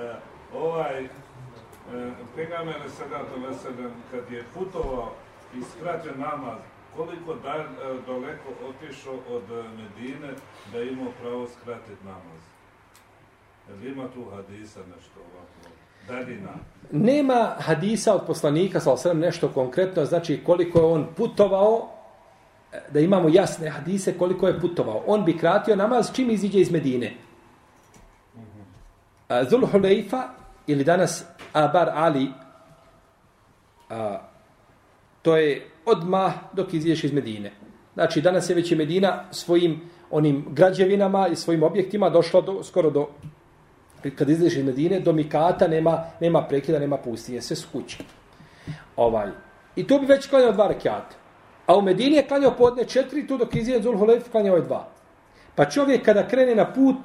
e, 0.00 0.14
ovaj, 0.54 1.04
e, 1.04 1.08
sada 3.00 3.18
to 3.18 3.90
kad 4.10 4.32
je 4.32 4.44
putovao 4.54 5.12
i 5.54 5.62
skratio 5.62 6.12
namaz, 6.16 6.58
koliko 6.96 7.34
da, 7.34 7.54
e, 7.54 7.66
daleko 8.06 8.48
otišao 8.68 9.14
od 9.30 9.42
e, 9.50 9.62
Medine 9.68 10.32
da 10.72 10.82
ima 10.82 11.06
pravo 11.20 11.46
skratiti 11.48 12.04
namaz? 12.04 12.42
Jel 13.68 13.92
ima 13.92 14.04
tu 14.14 14.24
hadisa 14.36 14.80
nešto 14.80 15.20
ovako? 15.20 15.76
Daljina. 16.08 16.50
Nema 16.90 17.54
hadisa 17.58 18.14
od 18.14 18.26
poslanika, 18.26 18.80
sa 18.80 18.92
osrem 18.92 19.18
nešto 19.18 19.48
konkretno, 19.48 20.04
znači 20.04 20.40
koliko 20.46 20.78
je 20.78 20.84
on 20.84 21.06
putovao, 21.16 21.88
da 22.90 23.00
imamo 23.00 23.28
jasne 23.28 23.70
hadise 23.70 24.18
koliko 24.18 24.48
je 24.48 24.60
putovao. 24.60 25.02
On 25.06 25.24
bi 25.24 25.38
kratio 25.38 25.76
namaz 25.76 26.10
čim 26.12 26.30
iziđe 26.30 26.60
iz 26.60 26.70
Medine. 26.70 27.14
Zul 29.50 29.60
Huleyfa 29.60 30.22
ili 30.66 30.84
danas 30.84 31.24
Abar 31.52 31.90
Ali, 31.94 32.28
a, 33.90 34.18
to 35.22 35.36
je 35.36 35.66
odmah 35.86 36.32
dok 36.52 36.74
izješ 36.74 37.04
iz 37.04 37.12
Medine. 37.12 37.52
Znači, 37.94 38.20
danas 38.20 38.50
je 38.50 38.54
već 38.54 38.72
i 38.72 38.76
Medina 38.76 39.24
svojim 39.30 39.80
onim 40.10 40.44
građevinama 40.50 41.28
i 41.28 41.36
svojim 41.36 41.62
objektima 41.62 42.10
došla 42.10 42.40
do, 42.40 42.62
skoro 42.62 42.90
do, 42.90 43.08
kad 44.16 44.30
izliješ 44.30 44.56
iz 44.56 44.64
Medine, 44.64 45.00
do 45.00 45.12
Mikata 45.12 45.68
nema, 45.68 46.04
nema 46.20 46.42
prekida, 46.42 46.78
nema 46.78 46.96
pustinje, 46.96 47.42
sve 47.42 47.56
su 47.56 47.68
kuće. 47.72 47.98
Ovaj. 48.96 49.28
I 49.76 49.86
tu 49.86 49.98
bi 50.00 50.06
već 50.06 50.28
klanjao 50.28 50.52
dva 50.52 50.68
rekiata. 50.68 51.16
A 51.66 51.76
u 51.76 51.82
Medini 51.82 52.16
je 52.16 52.26
klanjao 52.26 52.54
podne 52.58 52.84
četiri, 52.84 53.26
tu 53.26 53.38
dok 53.38 53.54
izješ 53.54 53.82
Zulhulef 53.82 54.30
klanjao 54.30 54.56
je 54.56 54.62
dva. 54.62 54.88
Pa 55.54 55.64
čovjek 55.64 56.04
kada 56.04 56.28
krene 56.28 56.54
na 56.54 56.72
put, 56.72 56.96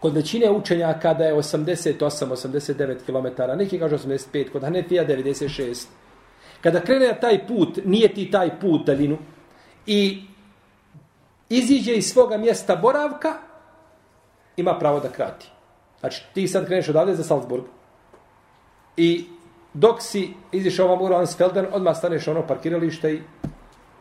kod 0.00 0.14
većine 0.14 0.50
učenjaka 0.50 1.14
da 1.14 1.24
je 1.24 1.34
88-89 1.34 2.96
km, 3.06 3.42
neki 3.58 3.78
kaže 3.78 3.98
85, 3.98 4.52
kod 4.52 4.62
Hanefija 4.62 5.06
96 5.06 5.86
Kada 6.60 6.80
krene 6.80 7.06
na 7.06 7.14
taj 7.14 7.46
put, 7.46 7.78
nije 7.84 8.14
ti 8.14 8.30
taj 8.30 8.60
put 8.60 8.86
daljinu. 8.86 9.18
I 9.86 10.22
iziđe 11.48 11.94
iz 11.94 12.06
svoga 12.06 12.36
mjesta 12.36 12.76
boravka, 12.76 13.34
ima 14.56 14.78
pravo 14.78 15.00
da 15.00 15.08
krati. 15.08 15.46
Znači, 16.00 16.24
ti 16.34 16.48
sad 16.48 16.66
kreneš 16.66 16.88
odavde 16.88 17.14
za 17.14 17.24
Salzburg. 17.24 17.64
I 18.96 19.24
dok 19.74 20.02
si 20.02 20.34
izišao 20.52 20.86
ovam 20.86 21.02
u 21.02 21.08
Ransfelden, 21.08 21.66
odmah 21.72 21.96
staneš 21.96 22.28
ono 22.28 22.46
parkiralište 22.46 23.14
i 23.14 23.22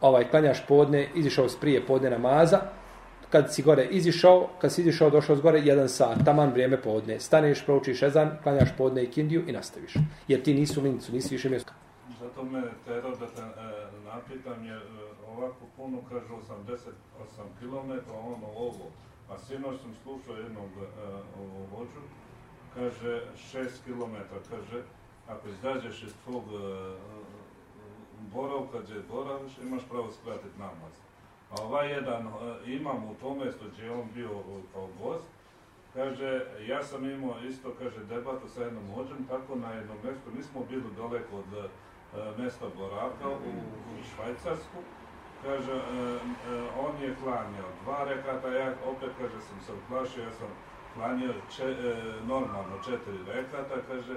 ovaj, 0.01 0.29
klanjaš 0.29 0.65
podne, 0.67 1.09
izišao 1.15 1.49
s 1.49 1.55
prije 1.55 1.85
podne 1.85 2.09
namaza, 2.09 2.61
kad 3.29 3.53
si 3.53 3.63
gore 3.63 3.85
izišao, 3.85 4.49
kad 4.61 4.73
si 4.73 4.81
izišao, 4.81 5.09
došao 5.09 5.35
s 5.35 5.41
gore, 5.41 5.59
jedan 5.59 5.89
sat, 5.89 6.17
taman 6.25 6.51
vrijeme 6.51 6.81
podne. 6.81 7.19
Staneš, 7.19 7.65
proučiš 7.65 8.03
ezan, 8.03 8.37
klanjaš 8.43 8.69
podne 8.77 9.03
i 9.03 9.11
kindiju 9.11 9.43
i 9.47 9.51
nastaviš. 9.51 9.93
Jer 10.27 10.43
ti 10.43 10.53
nisu 10.53 10.81
lincu, 10.81 11.13
nisi 11.13 11.35
više 11.35 11.49
mjesto. 11.49 11.71
Zato 12.19 12.43
me 12.43 12.63
tero 12.85 13.09
da 13.09 13.27
te 13.27 13.41
e, 13.41 13.45
napitam, 14.05 14.65
jer 14.65 14.77
e, 14.77 15.07
ovako 15.27 15.65
puno 15.77 15.97
kaže 16.09 16.25
88 16.25 16.91
km, 17.59 17.91
ono 18.13 18.47
ovo. 18.55 18.91
A 19.29 19.37
sinoć 19.39 19.81
sam 19.81 19.93
slušao 20.03 20.35
jednog 20.35 20.69
e, 20.77 20.85
vođu, 21.71 22.03
kaže 22.75 23.21
6 23.53 23.67
km, 23.85 24.15
kaže, 24.49 24.81
ako 25.27 25.49
izađeš 25.49 26.03
iz 26.03 26.13
tvog 26.23 26.43
e, 26.43 26.95
boravka 28.33 28.77
gdje 28.83 29.01
boraviš, 29.11 29.51
imaš 29.63 29.81
pravo 29.89 30.11
skratiti 30.11 30.59
namaz. 30.59 30.93
A 31.51 31.63
ovaj 31.63 31.91
jedan, 31.91 32.27
e, 32.27 32.31
imam 32.65 33.03
u 33.03 33.15
tom 33.21 33.37
mjestu 33.37 33.65
gdje 33.73 33.83
je 33.83 33.91
on 33.91 34.07
bio 34.13 34.29
e, 34.29 34.61
kao 34.73 34.87
gost, 35.01 35.27
kaže, 35.93 36.45
ja 36.67 36.83
sam 36.83 37.09
imao 37.09 37.35
isto, 37.49 37.73
kaže, 37.79 38.05
debatu 38.05 38.47
sa 38.47 38.63
jednom 38.63 38.83
ođem, 38.95 39.25
tako 39.29 39.55
na 39.55 39.71
jednom 39.71 39.97
mjestu, 40.03 40.31
nismo 40.37 40.65
bili 40.69 40.95
daleko 40.97 41.35
od 41.35 41.53
e, 41.53 41.67
mjesta 42.37 42.65
boravka 42.77 43.29
u, 43.29 43.51
u 43.93 44.03
Švajcarsku, 44.09 44.79
kaže, 45.43 45.73
e, 45.73 45.79
e, 45.79 46.19
on 46.85 47.03
je 47.03 47.15
klanjao 47.23 47.69
dva 47.83 48.03
rekata, 48.03 48.47
ja 48.47 48.73
opet, 48.85 49.09
kaže, 49.19 49.41
sam 49.41 49.59
se 49.65 49.71
uplašio, 49.73 50.23
ja 50.23 50.31
sam 50.31 50.47
klanjao 50.93 51.33
če, 51.55 51.65
e, 51.65 51.95
normalno 52.27 52.75
četiri 52.85 53.17
rekata, 53.27 53.75
kaže, 53.87 54.15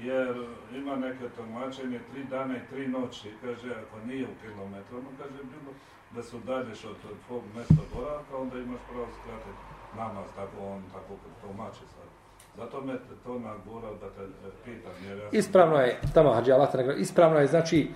jer 0.00 0.46
ima 0.74 0.96
neke 0.96 1.28
tumačenje 1.36 2.00
tri 2.12 2.24
dana 2.24 2.56
i 2.56 2.66
tri 2.70 2.88
noći, 2.88 3.30
kaže, 3.42 3.70
ako 3.82 4.06
nije 4.06 4.24
u 4.24 4.40
kilometru, 4.42 4.98
ono 4.98 5.10
kaže, 5.18 5.38
bilo 5.44 5.72
da 6.14 6.22
se 6.22 6.36
udalješ 6.36 6.84
od 6.84 6.96
tvog 7.26 7.42
mjesta 7.54 7.82
boravka, 7.94 8.36
onda 8.36 8.58
imaš 8.58 8.80
pravo 8.90 9.06
skratiti 9.18 9.62
namaz, 9.96 10.26
tako 10.36 10.56
on 10.72 10.82
tako 10.92 11.12
tumači 11.40 11.84
sad. 11.94 12.08
Zato 12.56 12.80
me 12.80 12.92
to 13.24 13.38
nagurao 13.38 13.94
da 13.94 14.08
te 14.10 14.22
e, 14.22 14.50
pitam. 14.64 14.92
Jer 15.08 15.18
ja 15.18 15.30
sam... 15.30 15.38
Ispravno 15.38 15.76
je, 15.76 16.00
tamo 16.14 16.32
hađi 16.32 16.52
Allah, 16.52 16.72
te 16.72 16.94
ispravno 16.98 17.38
je, 17.38 17.46
znači, 17.46 17.90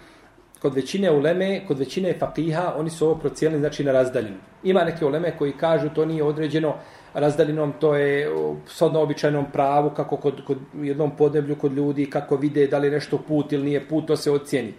kod 0.62 0.74
većine 0.74 1.10
uleme, 1.10 1.66
kod 1.66 1.78
većine 1.78 2.14
fakiha, 2.18 2.72
oni 2.76 2.90
su 2.90 3.06
ovo 3.06 3.14
procijenili, 3.14 3.60
znači, 3.60 3.84
na 3.84 3.92
razdaljinu. 3.92 4.36
Ima 4.62 4.84
neke 4.84 5.04
uleme 5.04 5.36
koji 5.38 5.52
kažu 5.52 5.88
to 5.88 6.04
nije 6.04 6.24
određeno 6.24 6.74
razdaljinom, 7.14 7.72
to 7.80 7.96
je 7.96 8.30
sodno 8.66 9.00
običajnom 9.00 9.46
pravu, 9.52 9.90
kako 9.90 10.16
kod, 10.16 10.44
kod 10.44 10.58
jednom 10.74 11.16
podneblju 11.16 11.56
kod 11.56 11.72
ljudi, 11.72 12.10
kako 12.10 12.36
vide 12.36 12.66
da 12.66 12.78
li 12.78 12.86
je 12.86 12.90
nešto 12.90 13.18
put 13.18 13.52
ili 13.52 13.64
nije 13.64 13.88
put, 13.88 14.06
to 14.06 14.16
se 14.16 14.30
ocijeni. 14.30 14.74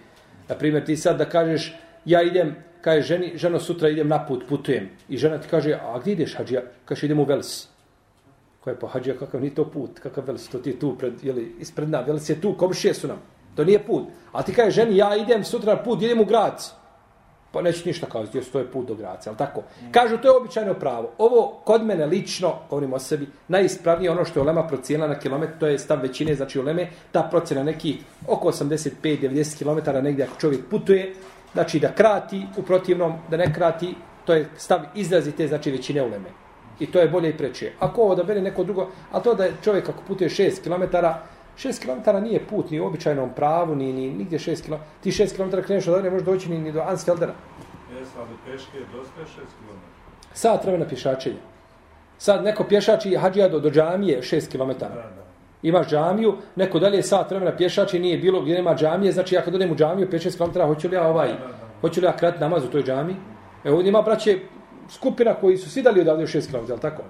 Na 0.49 0.55
primjer, 0.55 0.85
ti 0.85 0.97
sad 0.97 1.17
da 1.17 1.25
kažeš, 1.25 1.75
ja 2.05 2.21
idem, 2.21 2.55
kaže 2.87 3.01
ženi, 3.01 3.33
ženo 3.35 3.59
sutra 3.59 3.89
idem 3.89 4.07
na 4.07 4.21
put, 4.25 4.45
putujem. 4.49 4.89
I 5.09 5.17
žena 5.17 5.41
ti 5.43 5.47
kaže, 5.51 5.73
a 5.75 5.99
gdje 5.99 6.13
ideš, 6.13 6.35
hađija? 6.39 6.61
Kaže, 6.85 7.05
idem 7.05 7.19
u 7.19 7.25
Vels. 7.27 7.67
Koje 8.63 8.79
pa 8.79 8.87
hađija, 8.87 9.17
kakav 9.19 9.41
nije 9.41 9.55
to 9.55 9.65
put, 9.71 9.99
kakav 9.99 10.23
Vels, 10.27 10.47
to 10.47 10.59
ti 10.63 10.69
je 10.69 10.79
tu, 10.79 10.95
pred, 10.95 11.23
jeli, 11.23 11.51
ispred 11.59 11.89
nam, 11.89 12.05
Vels 12.07 12.29
je 12.29 12.39
tu, 12.41 12.53
komšije 12.57 12.93
su 12.93 13.07
nam. 13.07 13.19
To 13.55 13.65
nije 13.65 13.83
put. 13.83 14.07
A 14.31 14.43
ti 14.43 14.53
kaže, 14.53 14.71
ženi, 14.71 14.97
ja 14.97 15.15
idem 15.15 15.43
sutra 15.43 15.75
na 15.75 15.83
put, 15.83 16.01
idem 16.01 16.21
u 16.21 16.25
Grac. 16.25 16.71
Pa 17.51 17.61
neće 17.61 17.87
ništa 17.87 18.07
kao, 18.07 18.25
jer 18.33 18.43
to 18.51 18.59
je 18.59 18.71
put 18.71 18.87
do 18.87 18.95
Graca, 18.95 19.29
ali 19.29 19.37
tako? 19.37 19.63
Kažu, 19.91 20.17
to 20.17 20.27
je 20.27 20.37
običajno 20.37 20.73
pravo. 20.73 21.11
Ovo, 21.17 21.61
kod 21.65 21.83
mene 21.83 22.05
lično, 22.05 22.53
govorim 22.69 22.93
o 22.93 22.99
sebi, 22.99 23.27
najispravnije 23.47 24.11
ono 24.11 24.25
što 24.25 24.39
je 24.39 24.41
Olema 24.41 24.67
procijela 24.67 25.07
na 25.07 25.19
kilometr, 25.19 25.59
to 25.59 25.67
je 25.67 25.79
stav 25.79 26.01
većine, 26.01 26.35
znači 26.35 26.59
Oleme, 26.59 26.89
ta 27.11 27.27
procjena 27.31 27.63
neki 27.63 27.97
oko 28.27 28.51
85-90 28.51 29.57
km 29.59 30.03
negdje 30.03 30.25
ako 30.25 30.39
čovjek 30.39 30.69
putuje, 30.69 31.13
znači 31.53 31.79
da 31.79 31.91
krati, 31.91 32.45
u 32.57 32.63
protivnom 32.63 33.13
da 33.29 33.37
ne 33.37 33.53
krati, 33.53 33.95
to 34.25 34.33
je 34.33 34.49
stav 34.57 34.81
izrazite, 34.95 35.47
znači 35.47 35.71
većine 35.71 36.01
uleme. 36.01 36.29
I 36.79 36.91
to 36.91 36.99
je 36.99 37.07
bolje 37.07 37.29
i 37.29 37.37
preče. 37.37 37.71
Ako 37.79 38.01
ovo 38.01 38.15
da 38.15 38.23
bere 38.23 38.41
neko 38.41 38.63
drugo, 38.63 38.89
a 39.11 39.19
to 39.19 39.33
da 39.33 39.45
je 39.45 39.53
čovjek 39.63 39.89
ako 39.89 40.03
putuje 40.07 40.29
6 40.29 40.63
km, 40.63 40.97
6 41.57 41.81
km 41.81 42.23
nije 42.23 42.45
put 42.45 42.71
ni 42.71 42.79
u 42.79 42.85
običajnom 42.85 43.29
pravu, 43.35 43.75
ni, 43.75 43.93
ni 43.93 44.09
nigdje 44.09 44.39
6 44.39 44.65
km. 44.65 44.73
Ti 45.03 45.11
6 45.11 45.35
km 45.35 45.57
kreneš 45.65 45.87
od 45.87 46.03
ne 46.03 46.09
možeš 46.09 46.25
doći 46.25 46.49
ni, 46.49 46.57
ni 46.57 46.71
do 46.71 46.81
Ansfeldera. 46.81 47.33
Jes, 47.99 48.07
ali 48.17 48.29
peške 48.45 48.77
je 48.77 48.85
dosta 48.93 49.21
6 49.21 49.25
km. 49.35 49.77
Sat 50.33 50.63
vremena 50.63 50.85
pješačenja. 50.85 51.41
Sad 52.17 52.43
neko 52.43 52.63
pješači 52.63 53.15
hađija 53.15 53.49
do, 53.49 53.59
do 53.59 53.69
džamije 53.69 54.21
6 54.21 54.51
km. 54.51 54.79
Da, 54.79 54.87
da. 54.89 55.26
Imaš 55.61 55.89
džamiju, 55.89 56.35
neko 56.55 56.79
dalje 56.79 57.03
sat 57.03 57.29
vremena 57.29 57.57
pješači 57.57 57.99
nije 57.99 58.17
bilo 58.17 58.41
gdje 58.41 58.55
nema 58.55 58.75
džamije, 58.75 59.11
znači 59.11 59.35
ja 59.35 59.41
kad 59.41 59.55
odem 59.55 59.71
u 59.71 59.75
džamiju 59.75 60.07
5-6 60.11 60.37
km, 60.37 60.59
hoću 60.61 60.87
li 60.87 60.95
ja 60.95 61.07
ovaj, 61.07 61.29
hoću 61.81 62.01
li 62.01 62.05
ja 62.05 62.17
krati 62.17 62.39
namaz 62.39 62.63
u 62.63 62.67
toj 62.67 62.83
džamiji? 62.83 63.15
Evo 63.63 63.75
ovdje 63.75 63.89
ima 63.89 64.01
braće 64.01 64.39
skupina 64.89 65.33
koji 65.33 65.57
su 65.57 65.69
svi 65.69 65.81
dali 65.81 66.01
odavde 66.01 66.23
6 66.23 66.51
km, 66.51 66.71
je 66.71 66.79
tako? 66.79 67.03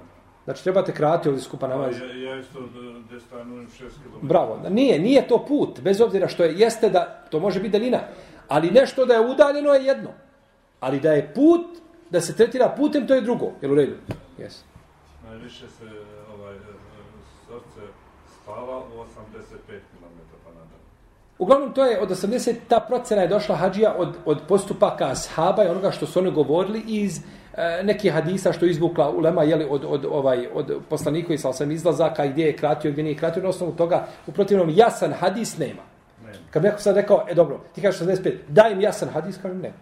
Znači 0.45 0.63
trebate 0.63 0.93
krati 0.93 1.29
ovdje 1.29 1.43
skupa 1.43 1.67
namaz. 1.67 1.99
Ja, 1.99 2.31
ja 2.31 2.39
isto 2.39 2.59
gdje 3.05 3.19
stanujem 3.19 3.67
6 3.67 3.77
km. 3.79 4.27
Bravo. 4.27 4.59
Nije, 4.69 4.99
nije 4.99 5.27
to 5.27 5.45
put, 5.47 5.79
bez 5.81 6.01
obzira 6.01 6.27
što 6.27 6.43
je, 6.43 6.53
jeste 6.57 6.89
da, 6.89 7.25
to 7.31 7.39
može 7.39 7.59
biti 7.59 7.71
daljina, 7.71 7.99
ali 8.47 8.71
nešto 8.71 9.05
da 9.05 9.13
je 9.13 9.29
udaljeno 9.29 9.73
je 9.73 9.85
jedno. 9.85 10.09
Ali 10.79 10.99
da 10.99 11.11
je 11.11 11.31
put, 11.35 11.65
da 12.09 12.21
se 12.21 12.35
tretira 12.35 12.73
putem, 12.77 13.07
to 13.07 13.15
je 13.15 13.21
drugo. 13.21 13.51
Jel 13.61 13.71
u 13.71 13.75
redu? 13.75 13.93
Jes. 14.37 14.63
Najviše 15.29 15.67
se 15.67 15.85
ovaj, 16.33 16.55
e, 16.55 16.59
srce 17.47 17.87
spava 18.47 18.77
u 18.77 18.99
85 18.99 19.03
km 19.67 20.19
pa 20.43 20.49
nadalje. 20.49 20.83
Uglavnom, 21.37 21.73
to 21.73 21.85
je 21.85 21.99
od 21.99 22.09
80, 22.09 22.55
ta 22.67 22.79
procena 22.79 23.21
je 23.21 23.27
došla 23.27 23.55
hađija 23.55 23.95
od, 23.97 24.15
od 24.25 24.41
postupaka 24.47 25.05
ashaba 25.05 25.63
i 25.63 25.67
onoga 25.67 25.91
što 25.91 26.05
su 26.05 26.19
oni 26.19 26.31
govorili 26.31 26.83
iz 26.87 27.19
e, 27.53 27.83
nekih 27.83 28.13
hadisa 28.13 28.53
što 28.53 28.65
je 28.65 28.71
izvukla 28.71 29.09
ulema 29.09 29.43
jeli, 29.43 29.67
od, 29.69 29.85
od, 29.87 30.05
ovaj, 30.05 30.47
od 30.53 30.81
poslanika 30.89 31.33
i 31.33 31.37
sam 31.37 31.71
izlazaka 31.71 32.27
gdje 32.27 32.45
je 32.45 32.57
kratio, 32.57 32.91
gdje 32.91 33.03
nije 33.03 33.17
kratio. 33.17 33.43
Na 33.43 33.49
osnovu 33.49 33.71
toga, 33.71 34.07
u 34.27 34.31
protivnom, 34.31 34.69
jasan 34.69 35.13
hadis 35.13 35.57
nema. 35.57 35.83
Nema. 36.23 36.37
Kad 36.51 36.61
bi 36.61 36.67
neko 36.67 36.81
sad 36.81 36.95
rekao, 36.95 37.25
e 37.29 37.33
dobro, 37.33 37.59
ti 37.75 37.81
kažeš 37.81 38.07
65, 38.07 38.33
daj 38.47 38.71
im 38.71 38.81
jasan 38.81 39.09
hadis, 39.09 39.37
kažem 39.41 39.59
ne. 39.61 39.73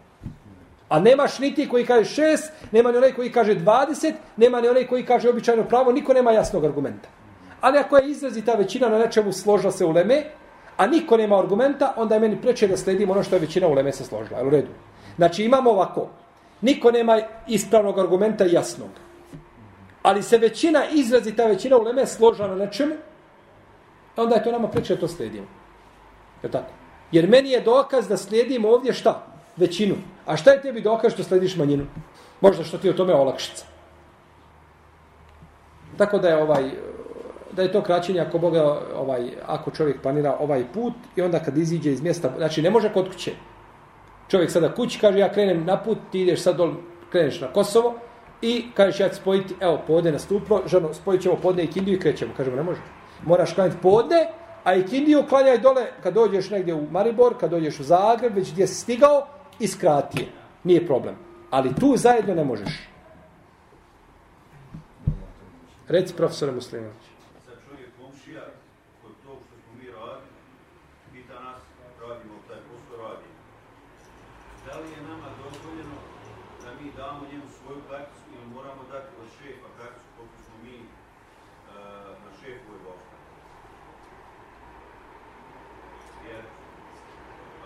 A 0.90 1.00
nemaš 1.00 1.40
niti 1.40 1.70
koji 1.70 1.86
kaže 1.86 2.10
šest, 2.10 2.52
nema 2.72 2.92
ni 2.92 2.98
onaj 2.98 3.14
koji 3.14 3.32
kaže 3.32 3.56
20, 3.56 4.14
nema 4.38 4.62
ni 4.62 4.68
onaj 4.68 4.88
koji 4.88 5.06
kaže 5.06 5.30
običajno 5.30 5.64
pravo, 5.64 5.92
niko 5.92 6.14
nema 6.14 6.32
jasnog 6.32 6.66
argumenta. 6.66 7.10
Ali 7.62 7.78
ako 7.78 7.98
je 7.98 8.10
izrazita 8.10 8.54
većina 8.54 8.90
na 8.90 8.98
nečemu 8.98 9.34
složila 9.34 9.72
se 9.72 9.86
u 9.86 9.92
leme, 9.92 10.24
a 10.78 10.88
niko 10.88 11.18
nema 11.18 11.40
argumenta, 11.40 11.94
onda 11.98 12.16
je 12.16 12.22
meni 12.22 12.42
preče 12.42 12.68
da 12.68 12.78
sledim 12.78 13.10
ono 13.10 13.24
što 13.24 13.36
je 13.36 13.40
većina 13.40 13.68
u 13.68 13.74
leme 13.74 13.92
se 13.92 14.04
složila. 14.04 14.40
Jel 14.40 14.48
u 14.48 14.50
redu? 14.50 14.72
Znači 15.16 15.44
imamo 15.44 15.70
ovako, 15.70 16.08
niko 16.62 16.92
nema 16.92 17.20
ispravnog 17.48 18.00
argumenta 18.00 18.46
jasnog. 18.46 18.90
Ali 20.04 20.24
se 20.24 20.38
većina, 20.38 20.84
izrazita 20.92 21.46
većina 21.46 21.78
u 21.78 21.84
leme 21.84 22.06
složila 22.08 22.48
na 22.48 22.56
nečemu, 22.56 22.96
onda 24.18 24.36
je 24.36 24.44
to 24.44 24.52
nama 24.52 24.68
preče 24.68 24.96
da 24.96 25.00
to 25.00 25.08
sledimo. 25.08 25.48
Je 26.44 26.52
tako? 26.52 26.72
Jer 27.12 27.30
meni 27.30 27.50
je 27.50 27.62
dokaz 27.62 28.08
da 28.08 28.18
slijedim 28.18 28.66
ovdje 28.66 28.94
šta? 28.94 29.24
Većinu. 29.58 29.96
A 30.26 30.38
šta 30.38 30.52
je 30.52 30.62
tebi 30.62 30.82
dokaz 30.82 31.14
što 31.14 31.24
slediš 31.24 31.56
manjinu? 31.56 31.86
Možda 32.42 32.64
što 32.64 32.78
ti 32.78 32.90
o 32.90 32.94
tome 32.94 33.14
olakšica. 33.14 33.66
Tako 35.98 36.20
da 36.20 36.30
je 36.30 36.44
ovaj 36.44 36.64
da 37.56 37.62
je 37.62 37.72
to 37.72 37.82
kraćenje 37.82 38.20
ako 38.20 38.38
Boga 38.38 38.80
ovaj 38.96 39.32
ako 39.46 39.72
čovjek 39.72 40.02
planira 40.02 40.38
ovaj 40.40 40.64
put 40.74 40.94
i 41.16 41.22
onda 41.22 41.40
kad 41.40 41.58
iziđe 41.58 41.92
iz 41.92 42.02
mjesta 42.02 42.32
znači 42.38 42.62
ne 42.62 42.70
može 42.70 42.94
kod 42.94 43.08
kuće. 43.08 43.32
Čovjek 44.28 44.52
sada 44.52 44.74
kući 44.74 45.00
kaže 45.00 45.20
ja 45.20 45.32
krenem 45.34 45.66
na 45.66 45.78
put 45.84 45.98
ti 46.12 46.22
ideš 46.22 46.42
sad 46.42 46.58
dol 46.58 46.74
kreneš 47.12 47.42
na 47.42 47.48
Kosovo 47.48 47.96
i 48.42 48.66
kažeš 48.74 49.00
ja 49.00 49.10
ću 49.10 49.16
spojiti 49.16 49.56
evo 49.60 49.82
podne 49.88 50.12
na 50.12 50.20
stupno, 50.20 50.62
ženo 50.66 50.94
spojit 50.94 51.22
ćemo 51.22 51.36
podne 51.36 51.64
i 51.64 51.68
kindiju 51.68 51.96
i 51.96 52.00
krećemo. 52.00 52.34
Kažemo 52.38 52.56
ne 52.56 52.64
može. 52.64 52.82
Moraš 53.26 53.54
klanjati 53.54 53.78
podne 53.82 54.28
a 54.64 54.76
i 54.76 54.88
kindiju 54.88 55.24
klanjaj 55.30 55.58
dole 55.58 55.86
kad 56.04 56.14
dođeš 56.14 56.50
negdje 56.50 56.74
u 56.74 56.88
Maribor 56.92 57.38
kad 57.40 57.52
dođeš 57.52 57.80
u 57.80 57.84
Zagreb 57.84 58.36
već 58.36 58.52
gdje 58.52 58.68
si 58.68 58.76
stigao 58.76 59.28
iskrati 59.60 60.22
je. 60.22 60.28
nije 60.64 60.88
problem. 60.88 61.16
Ali 61.50 61.76
tu 61.76 61.98
zajedno 61.98 62.36
ne 62.36 62.44
možeš. 62.44 62.90
Reci 65.88 66.14
profesore 66.14 66.52
Muslimović. 66.52 67.04
sad 67.46 67.58
čovjek 67.68 67.90
komšija 68.02 68.44
kod 69.02 69.14
tog 69.24 69.38
što 69.46 69.56
smo 69.62 69.72
mi 69.80 69.88
radili, 69.92 70.40
pita 71.12 71.38
nas, 71.46 71.62
radimo 72.02 72.34
taj 72.48 72.62
posao, 72.68 72.96
radimo. 73.06 73.36
Da 74.66 74.74
li 74.80 74.90
je 74.96 75.02
nama 75.10 75.30
dozvoljeno 75.44 75.98
da 76.64 76.70
mi 76.80 76.88
damo 76.98 77.22
njemu 77.32 77.48
svoju 77.58 77.82
karticu 77.90 78.26
ili 78.36 78.48
moramo 78.56 78.82
dati 78.92 79.12
od 79.22 79.30
šefa 79.38 79.70
karticu 79.78 80.10
koliko 80.16 80.38
smo 80.46 80.56
mi 80.64 80.76
uh, 80.80 80.88
na 82.24 82.30
šefove 82.40 82.80
bošta? 82.86 83.16
Jer, 86.30 86.44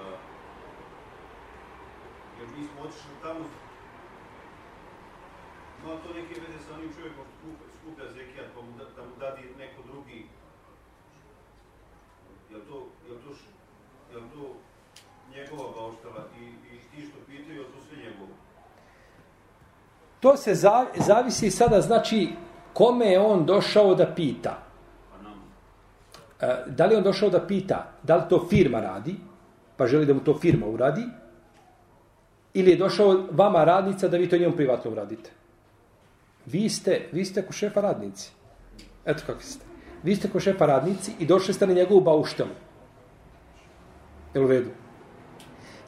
uh, 0.02 0.20
jer 2.38 2.48
mi 2.56 2.62
smo 2.68 2.89
otišli 3.00 3.16
tamo 3.24 3.45
Ima 5.84 5.93
to 6.04 6.14
neke 6.14 6.34
veze 6.41 6.60
sa 6.66 6.74
onim 6.74 6.89
čovjekom 6.95 7.26
što 7.26 7.36
skuplja, 7.36 7.68
skuplja 7.80 8.08
zekijat, 8.12 8.47
pa 8.56 8.62
mu 8.62 8.72
da, 8.78 8.84
da 8.95 9.02
mu 9.02 9.16
dadi 9.20 9.41
neko 9.58 9.82
drugi. 9.91 10.26
Jel 12.52 12.62
to, 12.70 12.78
jel 13.08 13.18
to, 13.18 13.30
š- 13.34 13.54
jel 14.12 14.22
to 14.34 14.43
njegova 15.32 15.72
bauštala 15.72 16.26
i, 16.39 16.43
i 16.43 16.80
ti 16.91 17.08
što 17.08 17.18
pitaju, 17.28 17.64
to 17.64 17.80
sve 17.88 17.97
njegovo. 17.97 18.34
To 20.20 20.38
se 20.38 20.56
za, 20.56 20.86
zavisi 20.97 21.52
sada, 21.52 21.82
znači, 21.82 22.30
kome 22.74 23.06
je 23.06 23.20
on 23.20 23.45
došao 23.45 23.95
da 23.95 24.14
pita. 24.16 24.58
Pa 25.12 26.47
E, 26.47 26.64
Da 26.68 26.86
li 26.86 26.93
je 26.93 26.97
on 26.97 27.04
došao 27.04 27.30
da 27.30 27.47
pita 27.47 27.91
da 28.04 28.16
li 28.16 28.24
to 28.30 28.45
firma 28.50 28.80
radi, 28.80 29.16
pa 29.78 29.88
želi 29.88 30.06
da 30.06 30.14
mu 30.14 30.20
to 30.20 30.39
firma 30.39 30.66
uradi, 30.68 31.06
ili 32.60 32.72
je 32.72 32.78
došao 32.78 33.24
vama 33.32 33.64
radnica 33.64 34.07
da 34.07 34.18
vi 34.18 34.30
to 34.30 34.38
njemu 34.38 34.55
privatno 34.55 34.91
uradite. 34.91 35.32
Vi 36.45 36.70
ste, 36.70 37.01
vi 37.12 37.26
ste 37.26 37.41
ko 37.41 37.53
šefa 37.53 37.82
radnici. 37.82 38.32
Eto 39.05 39.24
kako 39.26 39.41
ste. 39.41 39.66
Vi 40.03 40.16
ste 40.16 40.30
ko 40.30 40.39
šefa 40.39 40.66
radnici 40.66 41.12
i 41.20 41.26
došli 41.26 41.53
ste 41.53 41.68
na 41.68 41.74
njegovu 41.74 42.01
bauštelu. 42.01 42.49
Jel 44.34 44.45
u 44.45 44.47
redu? 44.47 44.70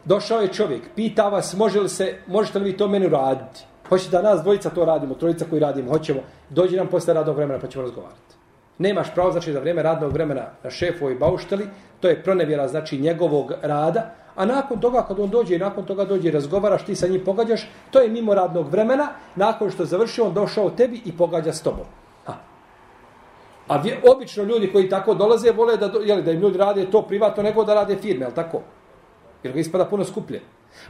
Došao 0.05 0.41
je 0.41 0.53
čovjek, 0.53 0.81
pita 0.95 1.29
vas, 1.29 1.53
može 1.53 1.79
li 1.79 1.89
se, 1.89 2.15
možete 2.27 2.59
li 2.59 2.71
vi 2.71 2.77
to 2.77 2.87
meni 2.87 3.07
raditi? 3.07 3.61
Hoće 3.89 4.09
da 4.09 4.21
nas 4.21 4.41
dvojica 4.41 4.69
to 4.69 4.85
radimo, 4.85 5.15
trojica 5.15 5.45
koji 5.49 5.59
radimo, 5.59 5.91
hoćemo, 5.91 6.21
dođi 6.49 6.77
nam 6.77 6.87
posle 6.87 7.13
radnog 7.13 7.35
vremena 7.35 7.59
pa 7.59 7.67
ćemo 7.67 7.83
razgovarati. 7.83 8.35
Nemaš 8.77 9.13
pravo, 9.13 9.31
znači, 9.31 9.53
za 9.53 9.59
vrijeme 9.59 9.83
radnog 9.83 10.13
vremena 10.13 10.45
na 10.63 10.69
šefovoj 10.69 11.15
baušteli, 11.15 11.67
to 11.99 12.07
je 12.07 12.23
pronevjera, 12.23 12.67
znači, 12.67 12.97
njegovog 12.97 13.53
rada, 13.61 14.15
a 14.35 14.45
nakon 14.45 14.79
toga, 14.79 15.05
kad 15.07 15.19
on 15.19 15.29
dođe 15.29 15.55
i 15.55 15.59
nakon 15.59 15.85
toga 15.85 16.05
dođe 16.05 16.27
i 16.27 16.31
razgovaraš, 16.31 16.85
ti 16.85 16.95
sa 16.95 17.07
njim 17.07 17.21
pogađaš, 17.25 17.69
to 17.91 17.99
je 17.99 18.09
mimo 18.09 18.33
radnog 18.33 18.69
vremena, 18.69 19.07
nakon 19.35 19.71
što 19.71 19.85
završi, 19.85 20.21
on 20.21 20.33
došao 20.33 20.69
tebi 20.69 21.01
i 21.05 21.17
pogađa 21.17 21.53
s 21.53 21.61
tobom. 21.61 21.85
A, 22.27 22.33
a 23.67 23.77
vje, 23.77 24.01
obično 24.15 24.43
ljudi 24.43 24.71
koji 24.71 24.89
tako 24.89 25.13
dolaze, 25.13 25.51
vole 25.51 25.77
da, 25.77 25.91
jeli, 26.03 26.23
da 26.23 26.31
im 26.31 26.39
ljudi 26.39 26.57
rade 26.57 26.85
to 26.91 27.01
privatno, 27.01 27.43
nego 27.43 27.63
da 27.63 27.73
rade 27.73 27.95
firme, 27.95 28.25
ali 28.25 28.35
tako? 28.35 28.61
Jer 29.43 29.53
ga 29.53 29.59
ispada 29.59 29.85
puno 29.85 30.05
skuplje. 30.05 30.41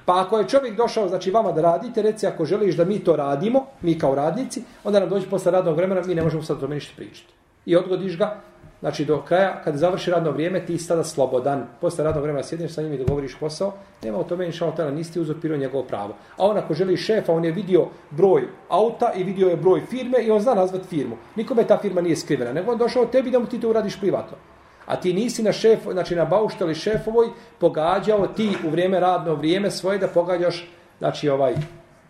Pa 0.06 0.22
ako 0.22 0.40
je 0.40 0.48
čovjek 0.48 0.78
došao, 0.78 1.08
znači 1.08 1.32
vama 1.32 1.52
da 1.52 1.62
radite, 1.62 2.02
reci 2.02 2.28
ako 2.28 2.46
želiš 2.46 2.76
da 2.76 2.86
mi 2.86 3.00
to 3.00 3.16
radimo, 3.16 3.66
mi 3.82 4.00
kao 4.00 4.16
radnici, 4.16 4.64
onda 4.84 5.00
nam 5.00 5.10
dođe 5.10 5.30
posle 5.30 5.52
radnog 5.52 5.76
vremena, 5.76 6.02
mi 6.06 6.16
ne 6.16 6.22
možemo 6.22 6.44
sad 6.44 6.58
o 6.58 6.60
tome 6.60 6.76
ništa 6.76 6.94
pričati. 6.96 7.34
I 7.66 7.76
odgodiš 7.76 8.18
ga, 8.18 8.42
znači 8.82 9.06
do 9.06 9.22
kraja, 9.22 9.62
kad 9.64 9.76
završi 9.76 10.12
radno 10.12 10.32
vrijeme, 10.32 10.66
ti 10.66 10.78
si 10.78 10.88
tada 10.88 11.04
slobodan. 11.04 11.66
Posle 11.82 12.04
radnog 12.04 12.24
vremena 12.24 12.44
sjedneš 12.44 12.74
sa 12.74 12.82
njim 12.82 12.94
i 12.94 12.98
dogovoriš 12.98 13.36
posao, 13.40 13.74
nema 14.04 14.18
o 14.18 14.24
tome 14.24 14.46
inša 14.46 14.66
Allah, 14.66 14.94
nisi 14.94 15.14
ti 15.14 15.20
uzurpirao 15.20 15.58
njegovo 15.58 15.84
pravo. 15.84 16.16
A 16.38 16.48
on 16.48 16.58
ako 16.58 16.74
želi 16.74 16.98
šefa, 16.98 17.34
on 17.34 17.46
je 17.46 17.52
vidio 17.52 17.88
broj 18.10 18.48
auta 18.70 19.12
i 19.16 19.24
vidio 19.24 19.50
je 19.50 19.58
broj 19.58 19.82
firme 19.90 20.24
i 20.24 20.32
on 20.32 20.40
zna 20.40 20.54
nazvat 20.54 20.86
firmu. 20.90 21.18
Nikome 21.36 21.64
ta 21.64 21.78
firma 21.78 22.02
nije 22.02 22.16
skrivena, 22.16 22.54
nego 22.54 22.72
on 22.72 22.78
došao 22.78 23.06
tebi 23.06 23.32
da 23.32 23.40
mu 23.40 23.46
ti 23.46 23.60
to 23.60 23.70
uradiš 23.70 24.00
privatno. 24.00 24.38
A 24.86 24.96
ti 24.96 25.14
nisi 25.14 25.44
na 25.44 25.52
šef, 25.52 25.80
znači 25.92 26.16
na 26.16 26.26
baušteli 26.26 26.76
šefovoj 26.76 27.28
pogađao 27.60 28.28
ti 28.28 28.50
u 28.68 28.70
vrijeme 28.70 29.00
radno 29.00 29.36
vrijeme 29.36 29.72
svoje 29.72 29.98
da 29.98 30.08
pogađaš, 30.08 30.70
znači 31.00 31.30
ovaj, 31.30 31.56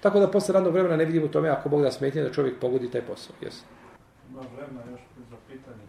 tako 0.02 0.20
da 0.20 0.32
posle 0.32 0.54
radnog 0.54 0.74
vremena 0.74 0.96
ne 0.96 1.06
vidimo 1.06 1.26
u 1.26 1.30
tome 1.30 1.50
ako 1.50 1.70
Bog 1.70 1.82
da 1.82 1.92
smetnje 1.92 2.24
da 2.24 2.32
čovjek 2.32 2.60
pogodi 2.60 2.92
taj 2.92 3.02
posao. 3.02 3.36
Jesi. 3.42 3.62
Ima 4.30 4.42
vremena 4.56 4.82
još. 4.92 5.11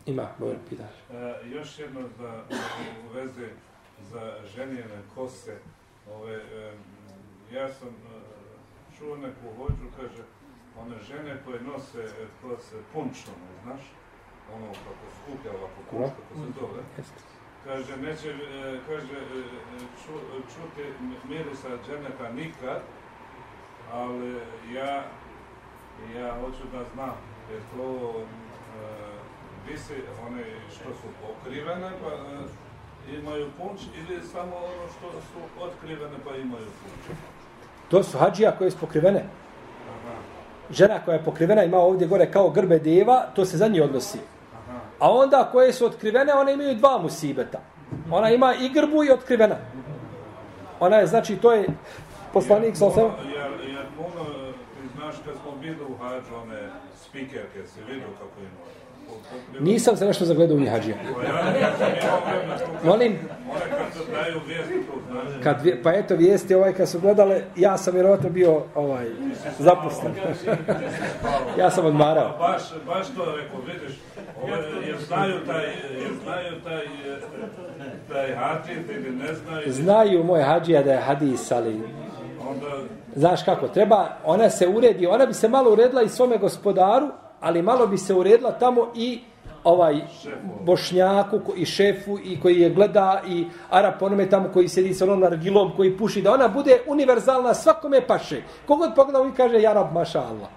Ima, 0.07 0.28
Bojan, 0.38 0.59
pitaš. 0.68 0.94
E, 1.11 1.48
još 1.48 1.78
jedno 1.78 2.00
za, 2.18 2.42
u 3.05 3.14
veze 3.14 3.48
za 4.11 4.34
ženjene 4.55 5.03
kose. 5.14 5.57
Ove, 6.11 6.34
e, 6.34 6.72
ja 7.53 7.72
sam 7.72 7.88
e, 7.88 7.92
čuo 8.98 9.16
neku 9.16 9.57
hođu, 9.57 9.86
kaže, 9.96 10.22
one 10.78 10.96
žene 11.09 11.36
koje 11.44 11.61
nose 11.61 12.05
e, 12.05 12.26
kose 12.42 12.76
punčone, 12.92 13.48
znaš? 13.62 13.80
Ono 14.55 14.66
kako 14.66 15.07
skuplja 15.22 15.53
ovako 15.53 15.80
kuš, 15.90 16.11
kako 16.16 16.34
se 16.40 16.61
zove. 16.61 16.82
Jeste. 16.98 17.20
Kaže, 17.64 17.96
neće, 17.96 18.28
e, 18.30 18.80
kaže, 18.88 19.16
e, 19.16 19.42
ču, 20.05 20.12
čuti 20.55 20.88
mirisa 21.28 21.68
dženeta 21.86 22.32
nikad, 22.32 22.82
ali 23.92 24.40
ja, 24.74 25.05
ja 26.16 26.40
hoću 26.40 26.64
da 26.72 26.84
znam, 26.94 27.16
je 27.50 27.61
to 27.76 28.14
e, 28.18 29.11
visi 29.68 29.94
one 30.26 30.42
što 30.74 30.84
su 30.84 31.08
pokrivene 31.22 31.90
pa 32.02 32.10
e, 32.12 33.18
imaju 33.18 33.46
punč 33.58 33.80
ili 33.98 34.22
samo 34.32 34.56
ono 34.56 34.88
što 34.98 35.10
su 35.12 35.64
otkrivene 35.64 36.16
pa 36.24 36.36
imaju 36.36 36.64
punč. 36.64 37.16
To 37.88 38.02
su 38.02 38.18
hađija 38.18 38.56
koje 38.58 38.70
su 38.70 38.78
pokrivene. 38.78 39.18
Aha, 39.88 40.14
Žena 40.70 41.00
koja 41.04 41.14
je 41.14 41.24
pokrivena 41.24 41.64
ima 41.64 41.78
ovdje 41.78 42.06
gore 42.06 42.30
kao 42.30 42.50
grbe 42.50 42.78
deva, 42.78 43.26
to 43.34 43.44
se 43.44 43.56
za 43.56 43.68
nje 43.68 43.82
odnosi. 43.82 44.18
aha. 44.52 44.78
A 44.98 45.10
onda 45.10 45.48
koje 45.52 45.72
su 45.72 45.86
otkrivene, 45.86 46.34
one 46.34 46.52
imaju 46.52 46.74
dva 46.74 46.98
musibeta. 46.98 47.60
Ona 48.10 48.30
ima 48.30 48.54
i 48.54 48.68
grbu 48.68 49.04
i 49.04 49.10
otkrivena. 49.10 49.56
Ona 50.80 50.96
je, 50.96 51.06
znači, 51.06 51.36
to 51.36 51.52
je 51.52 51.68
poslanik 52.32 52.76
sa 52.76 52.86
osam... 52.86 53.04
Jer, 53.04 53.70
jer 53.70 53.86
puno, 53.96 54.24
ti 54.50 54.88
znaš 54.96 55.14
kad 55.24 55.34
smo 55.42 55.52
bili 55.60 55.84
u 55.88 55.96
hađu, 56.02 56.34
one 56.42 56.68
spikerke, 57.04 57.66
si 57.66 57.80
vidio 57.88 58.08
kako 58.18 58.40
imaju. 58.40 58.81
Nisam 59.61 59.96
se 59.96 60.07
nešto 60.07 60.24
zagledao 60.24 60.57
u 60.57 60.61
njih 60.61 60.70
hađija. 60.70 60.96
Ja 60.96 61.59
ja 61.61 61.76
sam 61.78 61.86
imao 62.03 62.20
vremena 62.26 62.59
tu- 62.59 62.86
Molim, 62.86 63.18
kad 65.42 65.57
pa 65.82 65.92
eto 65.92 66.16
vijesti 66.16 66.55
ovaj 66.55 66.72
kad 66.72 66.88
su 66.88 67.00
gledale, 67.00 67.40
ja 67.57 67.78
sam 67.78 67.94
vjerovatno 67.94 68.30
bio 68.30 68.62
ovaj 68.74 69.07
zaposlen. 69.59 70.12
ja 71.61 71.70
sam 71.70 71.86
odmarao. 71.86 72.38
Baš, 72.38 72.62
baš 72.86 73.07
to 73.16 73.36
rekao, 73.36 73.61
vidiš, 73.61 73.98
ove, 74.42 74.86
jer 74.86 74.96
znaju 75.07 75.34
taj, 75.46 75.64
jer 76.00 76.11
znaju 76.24 76.61
taj, 76.64 76.84
e, 76.84 77.18
taj 78.12 78.34
hadis 78.34 78.78
ili 78.90 79.11
ne 79.11 79.34
znaju, 79.34 79.72
Znaju 79.72 80.24
moj 80.24 80.42
hađija 80.42 80.82
da 80.82 80.92
je 80.92 81.00
hadis, 81.00 81.53
ali 81.53 81.80
onda 82.48 82.66
znaš 83.14 83.42
kako, 83.42 83.68
treba, 83.68 84.09
ona 84.24 84.50
se 84.50 84.68
uredi, 84.68 85.07
ona 85.07 85.26
bi 85.26 85.34
se 85.34 85.48
malo 85.48 85.72
uredila 85.72 86.03
i 86.03 86.09
svome 86.09 86.38
gospodaru, 86.38 87.09
ali 87.43 87.62
malo 87.62 87.86
bi 87.86 87.99
se 87.99 88.14
uredila 88.14 88.53
tamo 88.53 88.88
i 88.95 89.20
ovaj 89.64 90.01
bošnjaku 90.64 91.40
i 91.57 91.64
šefu 91.64 92.18
i 92.24 92.40
koji 92.40 92.61
je 92.61 92.70
gleda 92.70 93.22
i 93.28 93.47
Arap 93.70 94.03
onome 94.03 94.30
tamo 94.30 94.49
koji 94.53 94.68
sedi 94.68 94.95
sa 94.95 95.05
onom 95.05 95.20
nargilom 95.20 95.72
koji 95.76 95.97
puši 95.97 96.22
da 96.22 96.32
ona 96.32 96.49
bude 96.49 96.80
univerzalna 96.86 97.55
svakome 97.55 98.07
paše. 98.07 98.43
Kogod 98.66 98.90
pogleda 98.97 99.20
on 99.20 99.32
kaže 99.32 99.62
ja 99.62 99.72
rab 99.72 99.93
maša 99.93 100.20
Allah. 100.20 100.49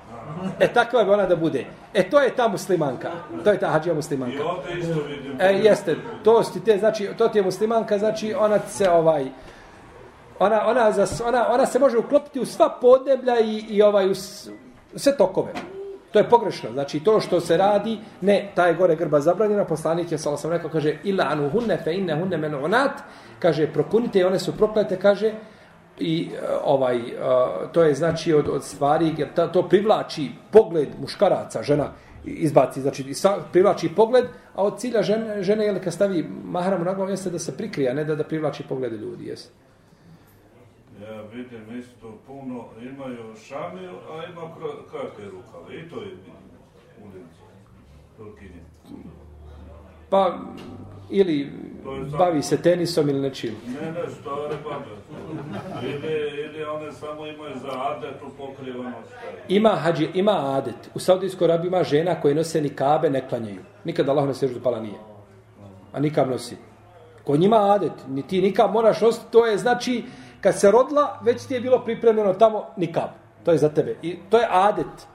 E 0.59 0.67
takva 0.73 1.03
bi 1.03 1.09
ona 1.09 1.25
da 1.25 1.35
bude. 1.35 1.65
E 1.93 2.09
to 2.09 2.19
je 2.19 2.35
ta 2.35 2.47
muslimanka. 2.47 3.11
To 3.43 3.51
je 3.51 3.59
ta 3.59 3.67
hađija 3.67 3.93
i 3.93 3.95
muslimanka. 3.95 4.43
ovdje 4.43 4.79
isto 4.79 5.01
vidim. 5.07 5.37
E, 5.39 5.53
jeste, 5.53 5.95
to 6.23 6.43
ti 6.53 6.59
te, 6.59 6.77
znači, 6.77 7.09
to 7.17 7.27
ti 7.27 7.37
je 7.37 7.43
muslimanka, 7.43 7.97
znači, 7.97 8.33
ona 8.33 8.59
se, 8.59 8.89
ovaj, 8.89 9.25
ona, 10.39 10.67
ona, 10.67 10.93
ona, 11.27 11.47
ona 11.49 11.65
se 11.65 11.79
može 11.79 11.97
uklopiti 11.97 12.39
u 12.39 12.45
sva 12.45 12.69
podneblja 12.81 13.39
i, 13.39 13.65
i 13.69 13.81
ovaj, 13.81 14.11
u 14.11 14.15
sve 14.95 15.17
tokove. 15.17 15.53
To 16.15 16.19
je 16.19 16.29
pogrešno. 16.29 16.69
Znači, 16.71 16.99
to 16.99 17.19
što 17.19 17.41
se 17.41 17.57
radi, 17.57 17.97
ne, 18.21 18.51
ta 18.55 18.67
je 18.67 18.73
gore 18.73 18.95
grba 18.95 19.19
zabranjena, 19.19 19.65
poslanik 19.65 20.11
je, 20.11 20.17
sala 20.17 20.37
sam 20.37 20.51
rekao, 20.51 20.69
kaže, 20.71 20.93
ila 21.03 21.25
anu 21.27 21.49
hunne 21.49 21.75
fe 21.83 21.91
inne 21.93 22.15
hunne 22.15 22.37
menunat, 22.37 23.01
kaže, 23.39 23.67
prokunite 23.67 24.19
i 24.19 24.23
one 24.23 24.39
su 24.39 24.53
proklete, 24.57 24.95
kaže, 24.99 25.33
i 25.99 26.29
e, 26.31 26.47
ovaj 26.63 26.97
e, 26.97 27.11
to 27.71 27.83
je 27.83 27.95
znači 27.95 28.33
od, 28.33 28.47
od 28.47 28.63
stvari 28.63 29.11
jer 29.17 29.33
ta, 29.35 29.51
to 29.51 29.67
privlači 29.69 30.29
pogled 30.51 30.87
muškaraca 31.01 31.63
žena 31.63 31.91
izbaci 32.23 32.81
znači 32.81 33.13
privlači 33.51 33.89
pogled 33.95 34.25
a 34.55 34.63
od 34.63 34.79
cilja 34.79 35.01
žene 35.01 35.43
žene 35.43 35.65
je 35.65 35.81
kad 35.83 35.93
stavi 35.93 36.25
mahram 36.43 36.83
na 36.83 36.93
glavu 36.93 37.09
jeste 37.09 37.29
da 37.29 37.39
se 37.39 37.57
prikrije 37.57 37.91
a 37.91 37.93
ne 37.93 38.03
da 38.03 38.15
da 38.15 38.23
privlači 38.23 38.63
poglede 38.69 38.97
ljudi 38.97 39.27
jeste. 39.27 39.51
Ja 41.01 41.21
vidim 41.33 41.79
isto 41.79 42.17
puno, 42.27 42.65
imaju 42.81 43.35
šamiju, 43.47 43.91
a 44.11 44.25
ima 44.25 44.41
kra- 44.41 44.89
kratke 44.91 45.23
rukave. 45.25 45.79
I 45.79 45.89
to 45.89 45.95
je 45.95 46.05
vidim 46.05 46.33
u 47.01 47.05
ulici. 47.05 47.41
Turkinje. 48.17 48.61
pa 50.09 50.37
ili 51.09 51.39
je 51.39 51.51
bavi 52.17 52.41
se 52.41 52.61
tenisom 52.61 53.09
ili 53.09 53.19
nečim 53.19 53.55
Ne, 53.67 53.91
ne, 53.91 54.09
stare 54.09 54.55
babe. 54.63 54.95
Ili, 55.83 56.13
ili 56.43 56.63
one 56.65 56.91
samo 56.91 57.25
imaju 57.25 57.55
za 57.61 57.69
adetu 57.71 58.25
pokrivanost. 58.37 59.11
ima 59.47 59.69
hađi 59.69 60.09
ima 60.13 60.55
adet 60.57 60.89
u 60.95 60.99
Saudijskoj 60.99 61.45
Arabiji 61.45 61.67
ima 61.67 61.83
žena 61.83 62.21
koje 62.21 62.35
nose 62.35 62.61
nikabe 62.61 63.09
ne 63.09 63.29
klanjaju 63.29 63.61
nikad 63.83 64.09
Allah 64.09 64.27
ne 64.27 64.33
seždu 64.33 64.59
pala 64.59 64.79
nije 64.79 64.99
a 65.93 65.99
nikab 65.99 66.29
nosi 66.29 66.57
kod 67.23 67.39
njima 67.39 67.57
adet 67.73 67.91
ni 68.07 68.27
ti 68.27 68.41
nikab 68.41 68.71
moraš 68.71 69.01
nositi 69.01 69.25
to 69.31 69.45
je 69.45 69.57
znači 69.57 70.03
kad 70.45 70.59
se 70.59 70.71
rodila 70.71 71.19
već 71.23 71.45
ti 71.45 71.53
je 71.53 71.61
bilo 71.61 71.79
pripremljeno 71.85 72.33
tamo 72.33 72.63
nikab 72.77 73.09
to 73.43 73.51
je 73.51 73.57
za 73.57 73.69
tebe 73.69 73.95
i 74.01 74.19
to 74.29 74.37
je 74.37 74.47
adet 74.51 75.07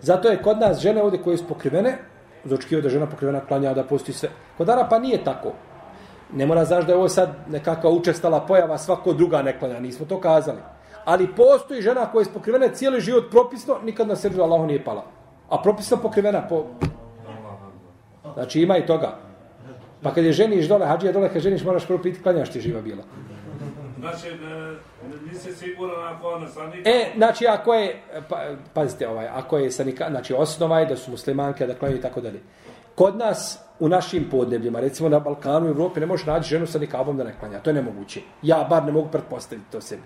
zato 0.00 0.28
je 0.28 0.42
kod 0.42 0.58
nas 0.58 0.78
žene 0.80 1.02
ovdje 1.02 1.22
koje 1.22 1.36
su 1.36 1.46
pokrivene 1.48 1.98
zočkio 2.44 2.80
da 2.80 2.88
žena 2.88 3.06
pokrivena 3.06 3.40
klanja 3.40 3.74
da 3.74 3.84
postoji 3.84 4.14
sve 4.14 4.28
kod 4.58 4.68
Arapa 4.68 4.98
nije 4.98 5.24
tako 5.24 5.52
ne 6.32 6.46
mora 6.46 6.64
znaš 6.64 6.86
da 6.86 6.92
je 6.92 6.98
ovo 6.98 7.08
sad 7.08 7.34
nekakva 7.48 7.90
učestala 7.90 8.40
pojava, 8.46 8.78
svako 8.78 9.12
druga 9.12 9.42
ne 9.42 9.58
klanja, 9.58 9.80
nismo 9.80 10.06
to 10.06 10.20
kazali. 10.20 10.58
Ali 11.04 11.34
postoji 11.36 11.82
žena 11.82 12.06
koja 12.12 12.22
je 12.22 12.32
pokrivena 12.34 12.68
cijeli 12.68 13.00
život 13.00 13.30
propisno, 13.30 13.78
nikad 13.84 14.08
na 14.08 14.16
srđu 14.16 14.42
Allahu 14.42 14.66
nije 14.66 14.84
pala. 14.84 15.04
A 15.48 15.62
propisno 15.62 15.96
pokrivena 15.96 16.48
po... 16.48 16.64
Znači 18.34 18.60
ima 18.62 18.76
i 18.76 18.86
toga. 18.86 19.16
Pa 20.02 20.14
kad 20.14 20.24
je 20.24 20.32
ženiš 20.32 20.68
dole, 20.68 20.86
hađija 20.86 21.12
dole, 21.12 21.32
kad 21.32 21.42
ženiš 21.42 21.64
moraš 21.64 21.86
prvo 21.86 22.02
piti, 22.02 22.22
klanjaš 22.22 22.50
ti 22.50 22.60
živa 22.60 22.80
bila. 22.80 23.02
Znači, 24.00 24.28
e, 24.28 24.76
nisi 25.30 25.52
siguran 25.52 26.14
ako 26.14 26.28
ona. 26.28 26.46
E, 26.84 27.12
znači, 27.16 27.46
ako 27.46 27.74
je, 27.74 28.02
pa, 28.28 28.42
pazite, 28.74 29.08
ovaj, 29.08 29.28
ako 29.28 29.58
je 29.58 29.70
sa 29.70 29.84
nika, 29.84 30.06
znači, 30.10 30.34
osnova 30.34 30.80
je 30.80 30.86
da 30.86 30.96
su 30.96 31.10
muslimanke, 31.10 31.66
da 31.66 31.74
klanjaju 31.74 31.98
i 31.98 32.02
tako 32.02 32.20
dalje. 32.20 32.40
Kod 32.94 33.16
nas, 33.16 33.58
u 33.78 33.88
našim 33.88 34.28
podnebljima, 34.30 34.80
recimo 34.80 35.08
na 35.08 35.18
Balkanu 35.18 35.66
i 35.66 35.70
Evropi, 35.70 36.00
ne 36.00 36.06
možeš 36.06 36.26
naći 36.26 36.48
ženu 36.48 36.66
sa 36.66 36.78
nikabom 36.78 37.16
da 37.16 37.24
ne 37.24 37.34
klanja. 37.40 37.58
To 37.58 37.70
je 37.70 37.74
nemoguće. 37.74 38.20
Ja 38.42 38.66
bar 38.70 38.84
ne 38.84 38.92
mogu 38.92 39.08
pretpostaviti 39.08 39.70
to 39.72 39.80
sebi. 39.80 40.02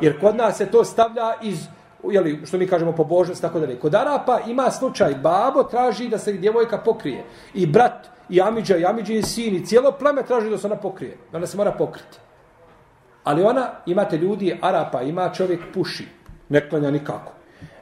Jer 0.00 0.20
kod 0.20 0.36
nas 0.36 0.56
se 0.56 0.66
to 0.66 0.84
stavlja 0.84 1.34
iz, 1.42 1.66
jeli, 2.10 2.40
što 2.46 2.58
mi 2.58 2.66
kažemo, 2.66 2.92
pobožnost, 2.92 3.42
tako 3.42 3.60
dalje. 3.60 3.78
Kod 3.78 3.94
Arapa 3.94 4.40
ima 4.46 4.70
slučaj, 4.70 5.14
babo 5.14 5.62
traži 5.62 6.08
da 6.08 6.18
se 6.18 6.32
djevojka 6.32 6.78
pokrije. 6.78 7.24
I 7.54 7.66
brat, 7.66 8.08
i 8.28 8.40
Amidža, 8.40 8.76
i 8.76 8.84
Amidža 8.84 9.12
i 9.12 9.22
sin, 9.22 9.56
i 9.56 9.66
cijelo 9.66 9.92
pleme 9.92 10.22
traži 10.22 10.50
da 10.50 10.58
se 10.58 10.66
ona 10.66 10.76
pokrije. 10.76 11.16
Da 11.32 11.38
ona 11.38 11.46
se 11.46 11.56
mora 11.56 11.72
pokriti. 11.72 12.18
Ali 13.24 13.42
ona, 13.42 13.68
imate 13.86 14.16
ljudi, 14.16 14.58
Arapa, 14.60 15.02
ima 15.02 15.30
čovjek 15.34 15.60
puši. 15.74 16.06
Ne 16.48 16.68
klanja 16.68 16.90
nikako. 16.90 17.32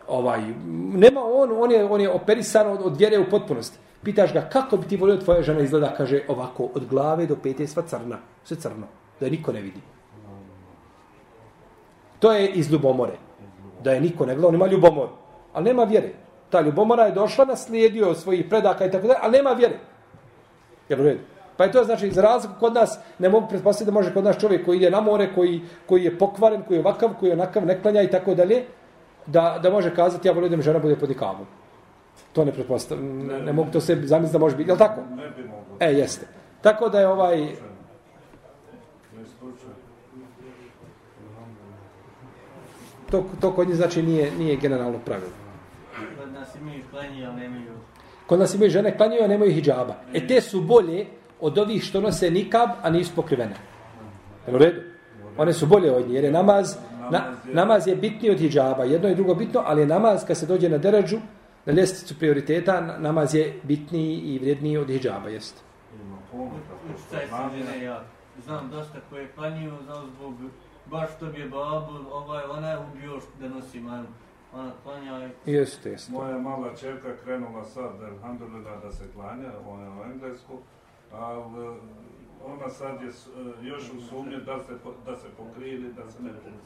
Ovaj, 0.08 0.40
nema 0.94 1.20
on, 1.24 1.52
on 1.52 1.70
je, 1.72 1.84
on 1.84 2.00
je 2.00 2.10
operisan 2.10 2.66
od, 2.66 2.80
od 2.82 2.96
vjere 2.96 3.18
u 3.18 3.30
potpunosti. 3.30 3.78
Pitaš 4.02 4.32
ga, 4.32 4.40
kako 4.40 4.76
bi 4.76 4.86
ti 4.86 4.96
volio 4.96 5.16
tvoja 5.16 5.42
žena 5.42 5.60
izgleda? 5.60 5.94
Kaže, 5.96 6.22
ovako, 6.28 6.68
od 6.74 6.86
glave 6.86 7.26
do 7.26 7.36
pete 7.36 7.66
sva 7.66 7.82
crna. 7.82 8.18
Sve 8.44 8.56
crno. 8.56 8.86
Da 9.20 9.26
je 9.26 9.30
niko 9.30 9.52
ne 9.52 9.60
vidi. 9.60 9.80
To 12.18 12.32
je 12.32 12.48
iz 12.48 12.72
ljubomore. 12.72 13.12
Da 13.84 13.92
je 13.92 14.00
niko 14.00 14.26
ne 14.26 14.34
gleda, 14.34 14.48
on 14.48 14.54
ima 14.54 14.66
ljubomor, 14.66 15.08
Ali 15.52 15.64
nema 15.64 15.84
vjere. 15.84 16.12
Ta 16.50 16.60
ljubomora 16.60 17.04
je 17.04 17.12
došla, 17.12 17.44
naslijedio 17.44 18.14
svojih 18.14 18.46
predaka 18.48 18.86
i 18.86 18.90
tako 18.90 19.06
dalje, 19.06 19.18
ali 19.22 19.36
nema 19.36 19.50
vjere. 19.50 19.78
Jel 20.88 21.00
u 21.00 21.04
redu? 21.04 21.20
Pa 21.60 21.64
je 21.64 21.72
to 21.72 21.84
znači, 21.84 22.10
za 22.10 22.22
razliku 22.22 22.54
kod 22.60 22.74
nas, 22.74 22.98
ne 23.18 23.28
mogu 23.28 23.48
pretpostaviti 23.48 23.90
da 23.90 23.94
može 23.94 24.14
kod 24.14 24.24
nas 24.24 24.38
čovjek 24.38 24.64
koji 24.64 24.76
ide 24.76 24.90
na 24.90 25.00
more, 25.00 25.34
koji, 25.34 25.60
koji 25.86 26.04
je 26.04 26.18
pokvaren, 26.18 26.62
koji 26.62 26.76
je 26.76 26.80
ovakav, 26.80 27.10
koji 27.18 27.28
je 27.28 27.32
onakav, 27.32 27.66
ne 27.66 27.82
klanja 27.82 28.02
i 28.02 28.10
tako 28.10 28.34
dalje, 28.34 28.64
da, 29.26 29.58
da 29.62 29.70
može 29.70 29.94
kazati, 29.94 30.28
ja 30.28 30.32
volim 30.32 30.50
da 30.50 30.56
mi 30.56 30.62
žena 30.62 30.78
bude 30.78 30.96
pod 30.96 31.08
nikavom. 31.08 31.46
To 32.32 32.44
ne 32.44 32.52
pretpostavljam, 32.52 33.26
ne, 33.26 33.40
ne 33.40 33.52
mogu 33.52 33.70
to 33.72 33.80
se 33.80 33.98
zamisliti 34.04 34.32
da 34.32 34.38
može 34.38 34.56
biti, 34.56 34.70
je 34.70 34.72
li 34.72 34.78
tako? 34.78 35.00
Ne 35.16 35.30
bi 35.36 35.42
moglo. 35.42 35.76
E, 35.80 35.92
jeste. 35.92 36.26
Tako 36.60 36.88
da 36.88 37.00
je 37.00 37.08
ovaj, 37.08 37.48
to, 43.10 43.24
to 43.40 43.52
kod 43.52 43.68
njih 43.68 43.76
znači 43.76 44.02
nije, 44.02 44.30
nije 44.38 44.56
generalno 44.56 44.98
pravilo. 45.04 45.32
Kod 46.18 46.32
nas 46.32 46.54
imaju 46.54 46.82
klanje, 46.90 47.26
ali 47.26 47.40
nemaju... 47.40 47.72
Kod 48.26 48.38
nas 48.38 48.54
imaju 48.54 48.70
žene 48.70 48.96
klanjaju, 48.96 49.24
a 49.24 49.28
nemaju 49.28 49.52
hijjaba. 49.52 49.94
E 50.14 50.26
te 50.26 50.40
su 50.40 50.60
bolje 50.60 51.19
od 51.40 51.58
ovih 51.58 51.82
što 51.82 52.00
nose 52.00 52.30
nikab, 52.30 52.70
a 52.82 52.90
nisu 52.90 53.12
pokrivene. 53.16 53.56
Je 54.46 54.54
u 54.54 54.58
redu? 54.58 54.80
One 55.38 55.52
su 55.52 55.66
bolje 55.66 55.92
od 55.92 56.06
njih, 56.06 56.14
jer 56.14 56.24
je 56.24 56.32
namaz, 56.32 56.76
na, 57.10 57.22
namaz 57.44 57.86
je 57.86 57.96
bitniji 57.96 58.32
od 58.32 58.38
hijjaba. 58.38 58.84
Jedno 58.84 59.08
i 59.08 59.14
drugo 59.14 59.34
bitno, 59.34 59.62
ali 59.66 59.80
je 59.80 59.86
namaz, 59.86 60.24
kad 60.26 60.36
se 60.36 60.46
dođe 60.46 60.68
na 60.68 60.78
deređu, 60.78 61.18
na 61.66 61.72
ljestvicu 61.72 62.18
prioriteta, 62.18 62.80
na- 62.80 62.98
namaz 62.98 63.34
je 63.34 63.60
bitniji 63.62 64.16
i 64.16 64.38
vrijedniji 64.38 64.76
od 64.78 64.88
hijjaba, 64.88 65.28
jeste. 65.28 65.60
Ima 66.02 66.16
puno 66.30 66.50
tako 66.68 66.98
Šta 67.06 67.16
je 67.20 67.28
sa 67.28 67.50
žene, 67.56 67.84
ja 67.84 68.02
znam 68.44 68.70
dosta 68.70 68.98
koje 69.10 69.28
klanjuju, 69.34 69.72
znam 69.84 70.10
zbog 70.16 70.34
baš 70.86 71.10
što 71.16 71.26
bi 71.26 71.40
je 71.40 71.48
babu, 71.48 71.92
ovaj, 72.12 72.44
ona 72.44 72.70
je 72.70 72.78
ubio 72.78 73.20
što 73.20 73.30
da 73.40 73.48
nosi 73.54 73.80
manu. 73.80 74.06
Ona 74.54 74.70
klanja 74.82 75.28
i 75.46 75.52
Jeste, 75.52 75.90
jeste. 75.90 76.12
Moja 76.12 76.38
mala 76.38 76.74
čerka 76.80 77.08
krenula 77.24 77.64
sad, 77.64 77.92
alhamdulillah, 78.12 78.82
da 78.82 78.92
se 78.92 79.04
klanja, 79.14 79.48
ona 79.68 79.82
je 79.84 79.90
u 79.90 80.12
Englesku, 80.12 80.52
ali 81.12 81.66
e, 81.66 81.78
ona 82.46 82.68
sad 82.70 83.02
je 83.02 83.08
e, 83.08 83.12
još 83.66 83.82
u 83.98 84.00
sumnje 84.00 84.36
da 84.36 84.58
se, 84.58 84.72
da 85.06 85.16
se 85.16 85.26
pokrije 85.38 85.74
ili 85.74 85.92
da 85.92 86.10
se 86.10 86.22
ne 86.22 86.30
pokrije. 86.32 86.60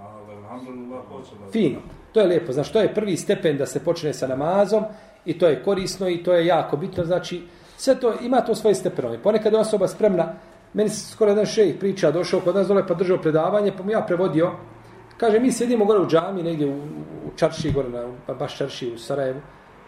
Ali, 0.00 0.32
alhamdulillah, 0.32 1.00
počela. 1.08 1.50
Fino. 1.52 1.78
To 2.12 2.20
je 2.20 2.26
lijepo. 2.26 2.52
Znači, 2.52 2.72
to 2.72 2.80
je 2.80 2.94
prvi 2.94 3.16
stepen 3.16 3.56
da 3.56 3.66
se 3.66 3.84
počne 3.84 4.12
sa 4.12 4.26
namazom 4.26 4.84
i 5.24 5.38
to 5.38 5.48
je 5.48 5.62
korisno 5.62 6.08
i 6.08 6.22
to 6.22 6.34
je 6.34 6.46
jako 6.46 6.76
bitno. 6.76 7.04
Znači, 7.04 7.42
sve 7.76 8.00
to 8.00 8.14
ima 8.22 8.40
to 8.40 8.54
svoje 8.54 8.74
stepenove. 8.74 9.22
Ponekad 9.22 9.52
je 9.52 9.58
osoba 9.58 9.88
spremna. 9.88 10.32
Meni 10.72 10.88
se 10.88 11.12
skoro 11.12 11.30
jedan 11.30 11.46
šejih 11.46 11.76
priča, 11.80 12.10
došao 12.10 12.40
kod 12.40 12.54
nas 12.54 12.68
dole 12.68 12.86
pa 12.86 12.94
držao 12.94 13.18
predavanje, 13.18 13.72
pa 13.76 13.82
mu 13.82 13.90
ja 13.90 14.00
prevodio. 14.00 14.52
Kaže, 15.16 15.40
mi 15.40 15.52
sjedimo 15.52 15.84
gore 15.84 16.00
u 16.00 16.06
džami, 16.06 16.42
negdje 16.42 16.66
u, 16.66 16.76
u 17.26 17.36
Čarši, 17.36 17.72
gore 17.72 17.88
na, 17.88 18.34
baš 18.34 18.56
Čarši 18.56 18.92
u 18.94 18.98
Sarajevu. 18.98 19.40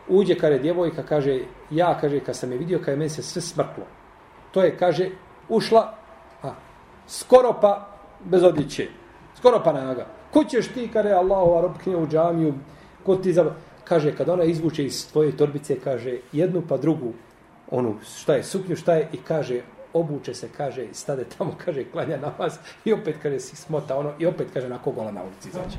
Uđe, 0.09 0.35
kaže, 0.35 0.59
djevojka, 0.59 1.03
kaže, 1.03 1.41
ja, 1.71 1.99
kaže, 2.01 2.21
kad 2.21 2.37
sam 2.37 2.53
je 2.53 2.59
vidio, 2.59 2.81
kaže, 2.85 2.97
meni 2.97 3.11
se 3.11 3.23
sve 3.23 3.43
smrklo. 3.43 3.85
To 4.53 4.63
je, 4.63 4.77
kaže, 4.77 5.11
ušla, 5.49 5.95
a, 6.43 6.55
skoro 7.07 7.59
pa 7.61 7.89
bez 8.25 8.43
odjeće. 8.43 8.89
Skoro 9.37 9.61
pa 9.65 9.73
naga. 9.73 10.07
Ko 10.33 10.45
ćeš 10.45 10.69
ti, 10.69 10.91
kaže, 10.93 11.11
Allahova 11.11 11.61
robkinja 11.61 11.99
u 11.99 12.07
džamiju, 12.07 12.55
ko 13.07 13.17
ti 13.17 13.33
za... 13.33 13.55
Kaže, 13.85 14.17
kad 14.17 14.29
ona 14.29 14.45
izvuče 14.45 14.85
iz 14.85 15.13
tvoje 15.13 15.37
torbice, 15.37 15.79
kaže, 15.85 16.19
jednu 16.33 16.63
pa 16.69 16.77
drugu, 16.77 17.13
onu, 17.71 17.95
šta 18.05 18.35
je, 18.35 18.43
suknju, 18.45 18.77
šta 18.77 18.95
je, 18.95 19.09
i 19.13 19.17
kaže, 19.17 19.61
obuče 19.93 20.35
se, 20.35 20.49
kaže, 20.57 20.87
stade 20.93 21.25
tamo, 21.25 21.55
kaže, 21.65 21.85
klanja 21.85 22.17
namaz, 22.17 22.59
i 22.85 22.93
opet, 22.93 23.17
kaže, 23.23 23.41
si 23.41 23.57
smota, 23.57 23.97
ono, 23.97 24.13
i 24.19 24.27
opet, 24.27 24.49
kaže, 24.55 24.69
na 24.69 24.79
kogola 24.79 25.13
na 25.13 25.23
ulici 25.23 25.49
izađe. 25.49 25.79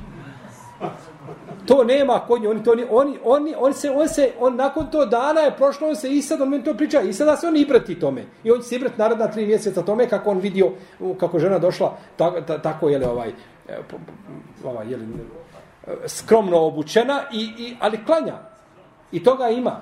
To 1.66 1.84
nema 1.84 2.20
kod 2.20 2.42
njih, 2.42 2.50
oni 2.50 2.64
to 2.64 2.76
ni, 2.76 2.86
oni, 2.90 3.20
oni, 3.24 3.56
on 3.58 3.74
se, 3.74 3.92
on 3.92 4.08
se, 4.08 4.32
on 4.40 4.56
nakon 4.56 4.92
to 4.92 5.06
dana 5.06 5.42
je 5.42 5.56
prošlo, 5.58 5.88
on 5.88 5.96
se 5.96 6.10
i 6.10 6.22
sad, 6.22 6.42
on 6.42 6.50
meni 6.50 6.64
to 6.64 6.74
priča, 6.74 7.02
i 7.02 7.14
sada 7.14 7.38
se 7.38 7.48
on 7.48 7.58
ibrati 7.58 8.00
tome. 8.00 8.26
I 8.44 8.52
on 8.52 8.58
će 8.58 8.68
se 8.68 8.76
ibrati 8.76 8.98
narodna 8.98 9.28
tri 9.28 9.46
mjeseca 9.46 9.82
tome, 9.82 10.10
kako 10.10 10.30
on 10.30 10.40
vidio, 10.40 10.72
kako 11.20 11.40
žena 11.40 11.60
došla, 11.60 11.98
tako, 12.18 12.42
tako 12.42 12.90
je 12.90 12.98
li 12.98 13.06
ovaj, 13.06 13.30
e, 13.68 13.78
ovaj, 14.64 14.92
je 14.92 14.98
li, 14.98 15.06
e, 15.88 16.08
skromno 16.08 16.58
obučena, 16.58 17.22
i, 17.32 17.42
i, 17.58 17.76
ali 17.80 18.06
klanja. 18.06 18.36
I 19.12 19.24
toga 19.24 19.50
ima. 19.50 19.82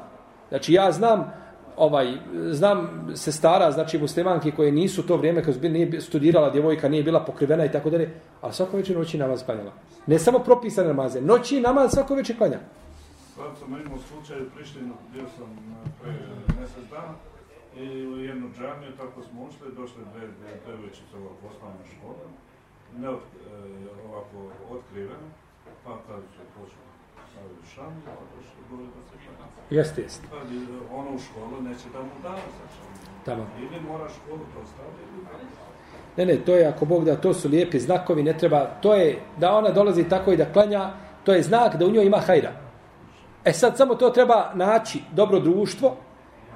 Znači, 0.49 0.73
ja 0.73 0.91
znam, 0.91 1.33
ovaj, 1.77 2.17
znam 2.51 3.07
se 3.15 3.31
stara, 3.31 3.71
znači 3.71 3.97
muslimanki 3.97 4.51
koje 4.51 4.71
nisu 4.71 5.07
to 5.07 5.17
vrijeme 5.17 5.43
kad 5.43 5.53
su 5.53 5.59
bili, 5.59 5.73
nije 5.73 6.01
studirala 6.01 6.49
djevojka, 6.49 6.89
nije 6.89 7.03
bila 7.03 7.25
pokrivena 7.25 7.65
i 7.65 7.71
tako 7.71 7.89
dalje, 7.89 8.09
ali 8.41 8.53
svako 8.53 8.77
večer 8.77 8.97
noći 8.97 9.17
namaz 9.17 9.43
klanjala. 9.45 9.71
Ne 10.07 10.19
samo 10.19 10.39
propisane 10.39 10.87
namaze, 10.87 11.21
noći 11.21 11.61
namaz 11.61 11.91
svako 11.91 12.15
večer 12.15 12.37
klanja. 12.37 12.59
Sad 13.35 13.51
sam 13.59 13.67
imao 13.67 13.97
slučaj 14.09 14.41
u 14.41 14.49
Prištinu, 14.55 14.93
bio 15.13 15.25
sam 15.37 15.49
na 15.69 15.81
pre 16.01 16.11
mjesec 16.59 16.83
dana 16.91 17.13
i 17.77 18.07
u 18.07 18.17
jednu 18.19 18.47
džamiju, 18.57 18.91
tako 18.97 19.21
smo 19.23 19.37
ušli, 19.47 19.75
došle 19.75 20.01
dve, 20.11 20.27
dve 20.37 20.51
devojčice 20.65 21.13
ovako 21.17 21.43
osnovne 21.51 21.83
škole, 21.93 22.23
ne 23.01 23.09
od, 23.09 23.19
e, 23.19 23.57
ovako 24.09 24.37
otkrivene, 24.75 25.27
pa 25.83 25.91
kad 26.07 26.21
su 26.33 26.86
počeli 27.37 27.65
staviti 27.65 27.67
šamu, 27.75 28.01
došli 28.35 28.61
gore 28.69 28.83
da 28.83 29.01
se 29.09 29.15
klanja. 29.23 29.79
Jeste, 29.79 30.01
jeste. 30.01 30.27
Pa 30.31 30.37
e, 30.37 30.97
ono 30.99 31.09
u 31.15 31.19
školu 31.19 31.61
neće 31.61 31.87
da 31.93 31.99
mu 31.99 32.15
da 32.23 32.29
za 32.29 32.65
šamu. 32.75 32.97
Tamo. 33.25 33.47
Ili 33.59 33.81
mora 33.87 34.09
školu 34.09 34.39
to 34.39 34.65
staviti, 34.65 35.01
ili 35.13 35.23
ne. 35.23 36.25
Ne, 36.25 36.33
ne, 36.33 36.45
to 36.45 36.55
je, 36.55 36.65
ako 36.65 36.85
Bog 36.85 37.05
da, 37.05 37.15
to 37.15 37.33
su 37.33 37.49
lijepi 37.49 37.79
znakovi, 37.79 38.23
ne 38.23 38.37
treba, 38.37 38.65
to 38.81 38.93
je, 38.93 39.19
da 39.37 39.53
ona 39.53 39.71
dolazi 39.71 40.09
tako 40.09 40.31
i 40.31 40.37
da 40.37 40.45
klanja, 40.53 40.89
to 41.23 41.33
je 41.33 41.43
znak 41.43 41.75
da 41.75 41.85
u 41.85 41.91
njoj 41.91 42.05
ima 42.05 42.17
hajra. 42.17 42.51
E 43.45 43.53
sad, 43.53 43.77
samo 43.77 43.95
to 43.95 44.09
treba 44.09 44.51
naći 44.55 45.01
dobro 45.15 45.39
društvo, 45.39 45.95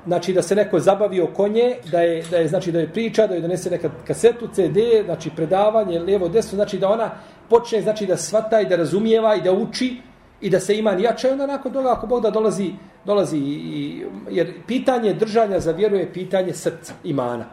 znači 0.05 0.33
da 0.33 0.41
se 0.41 0.55
neko 0.55 0.79
zabavi 0.79 1.21
oko 1.21 1.47
nje, 1.47 1.75
da 1.91 2.01
je, 2.01 2.23
da 2.31 2.37
je, 2.37 2.47
znači 2.47 2.71
da 2.71 2.79
je 2.79 2.93
priča, 2.93 3.27
da 3.27 3.35
je 3.35 3.41
donese 3.41 3.69
neka 3.69 3.89
kasetu, 4.07 4.47
CD, 4.47 5.05
znači 5.05 5.29
predavanje, 5.35 5.99
lijevo, 5.99 6.29
desno, 6.29 6.55
znači 6.55 6.77
da 6.77 6.89
ona 6.89 7.11
počne, 7.49 7.81
znači 7.81 8.05
da 8.05 8.17
svata 8.17 8.61
i 8.61 8.65
da 8.65 8.75
razumijeva 8.75 9.35
i 9.35 9.41
da 9.41 9.51
uči 9.51 10.01
i 10.41 10.49
da 10.49 10.59
se 10.59 10.77
iman 10.77 10.99
jače, 10.99 11.31
onda 11.31 11.45
nakon 11.47 11.73
toga, 11.73 11.91
ako 11.91 12.07
Bog 12.07 12.21
da 12.21 12.29
dolazi, 12.29 12.71
dolazi 13.05 13.37
i, 13.37 14.05
jer 14.29 14.53
pitanje 14.67 15.13
držanja 15.13 15.59
za 15.59 15.71
vjeru 15.71 15.97
je 15.97 16.13
pitanje 16.13 16.53
srca, 16.53 16.93
imana. 17.03 17.45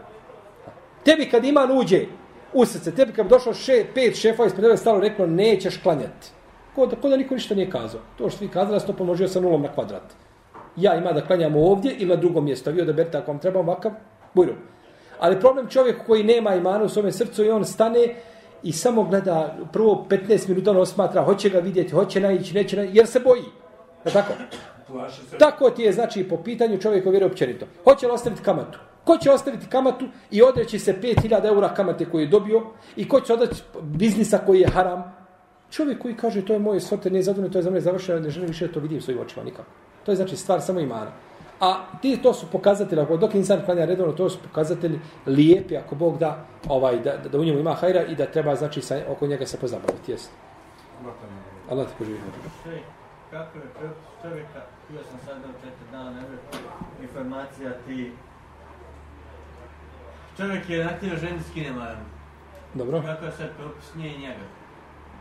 Tebi 1.05 1.29
kad 1.31 1.45
iman 1.45 1.79
uđe 1.79 2.07
u 2.53 2.65
srce, 2.65 2.95
tebi 2.95 3.13
kad 3.13 3.27
bi 3.27 3.31
došlo 3.31 3.55
še, 3.55 3.85
pet 3.95 4.17
šefova 4.17 4.47
ispred 4.47 4.65
tebe 4.65 4.77
stalo 4.77 5.01
reklo 5.01 5.27
nećeš 5.27 5.77
klanjati. 5.83 6.31
Ko 6.75 6.87
da, 6.87 6.97
ko 6.97 7.09
da 7.09 7.17
niko 7.17 7.35
ništa 7.35 7.55
nije 7.55 7.71
kazao. 7.71 8.01
To 8.19 8.31
što 8.31 8.45
vi 8.45 8.51
kazali, 8.51 8.77
ja 8.77 8.81
sam 8.81 8.87
to 8.87 8.97
pomnožio 8.97 9.29
sa 9.29 9.41
nulom 9.41 9.63
na 9.63 9.73
kvadrat. 9.73 10.15
Ja 10.77 10.95
ima 10.95 11.13
da 11.13 11.27
klanjam 11.27 11.57
ovdje 11.57 11.93
ili 11.99 12.09
na 12.09 12.17
drugom 12.17 12.45
mjestu. 12.45 12.71
Vi 12.71 12.83
odaberite 12.83 13.19
ako 13.19 13.33
vam 13.33 13.41
treba 13.41 13.61
ovakav, 13.61 13.93
bujru. 14.35 14.55
Ali 15.19 15.41
problem 15.41 15.69
čovjek 15.69 16.07
koji 16.07 16.25
nema 16.25 16.55
imana 16.55 16.85
u 16.85 16.89
svome 16.89 17.13
srcu 17.13 17.45
i 17.45 17.51
on 17.51 17.65
stane 17.65 18.15
i 18.63 18.73
samo 18.73 19.05
gleda 19.05 19.57
prvo 19.73 20.07
15 20.09 20.49
minuta 20.49 20.71
on 20.71 20.77
osmatra, 20.77 21.23
hoće 21.23 21.51
ga 21.51 21.59
vidjeti, 21.59 21.93
hoće 21.93 22.21
naići, 22.21 22.55
neće 22.55 22.77
naići, 22.77 22.97
jer 22.97 23.07
se 23.07 23.21
boji. 23.21 23.45
Je 24.05 24.13
tako? 24.13 24.33
Tako 25.39 25.71
ti 25.71 25.83
je, 25.83 25.93
znači, 25.93 26.29
po 26.29 26.37
pitanju 26.37 26.79
čovjeka 26.79 27.11
vjere 27.11 27.27
općenito. 27.27 27.67
Hoće 27.85 28.07
li 28.07 28.13
ostaviti 28.13 28.43
kamatu? 28.43 28.79
Ko 29.05 29.17
će 29.17 29.31
ostaviti 29.31 29.67
kamatu 29.67 30.05
i 30.31 30.43
odreći 30.43 30.79
se 30.79 30.95
5000 31.03 31.47
eura 31.47 31.75
kamate 31.75 32.05
koju 32.05 32.21
je 32.21 32.27
dobio 32.27 32.63
i 32.97 33.09
ko 33.09 33.21
će 33.21 33.33
odreći 33.33 33.63
biznisa 33.83 34.39
koji 34.39 34.61
je 34.61 34.69
haram? 34.69 35.15
Čovjek 35.71 36.03
koji 36.03 36.17
kaže 36.17 36.47
to 36.47 36.53
je 36.53 36.59
moje 36.59 36.81
sorte, 36.81 37.11
nije 37.11 37.23
zadovoljno, 37.23 37.53
to 37.53 37.59
je 37.59 37.63
za 37.63 37.71
mene 37.71 37.81
završeno, 37.81 38.21
ne 38.21 38.31
želim 38.31 38.49
više 38.49 38.67
da 38.67 38.73
to 38.73 38.81
vidim 38.81 39.01
svojim 39.01 39.21
očima 39.21 39.45
nikako. 39.45 39.71
To 40.05 40.13
je 40.13 40.17
znači 40.17 40.37
stvar 40.37 40.61
samo 40.61 40.81
imana. 40.81 41.11
A 41.61 41.85
ti 42.03 42.19
to 42.23 42.35
su 42.35 42.47
pokazatelji, 42.53 43.03
ako 43.03 43.17
dok 43.17 43.35
insan 43.35 43.65
klanja 43.65 43.85
redovno, 43.85 44.13
to 44.13 44.31
su 44.31 44.39
pokazatelji 44.49 45.01
lijepi, 45.27 45.77
ako 45.77 45.95
Bog 45.95 46.19
da, 46.19 46.45
ovaj, 46.69 47.01
da, 47.01 47.17
da 47.33 47.39
u 47.39 47.45
njemu 47.45 47.59
ima 47.59 47.75
hajra 47.75 48.05
i 48.05 48.15
da 48.15 48.27
treba, 48.27 48.55
znači, 48.57 48.83
sa, 48.83 48.99
oko 49.09 49.27
njega 49.27 49.47
se 49.47 49.59
pozabaviti. 49.59 50.13
Jest. 50.13 50.31
Allah 51.71 51.87
ti 51.87 51.93
poživi. 51.99 52.19
Kako 53.31 53.59
je 53.59 53.65
čovjeka, 54.23 54.61
bio 54.89 55.01
sam 55.11 55.19
sad 55.27 55.37
do 55.43 55.49
četiri 55.49 55.91
dana, 55.93 56.11
ne 56.11 56.23
informacija 57.03 57.71
ti... 57.87 58.13
Čovjek 60.37 60.71
je 60.71 60.85
natio 60.85 61.17
ženi 61.17 61.39
skine 61.51 61.73
maramu. 61.73 62.05
Dobro. 62.75 63.03
Kako 63.03 63.25
je 63.25 63.33
sad 63.33 63.49
propis 63.59 63.95
nije 63.95 64.19
njega? 64.19 64.58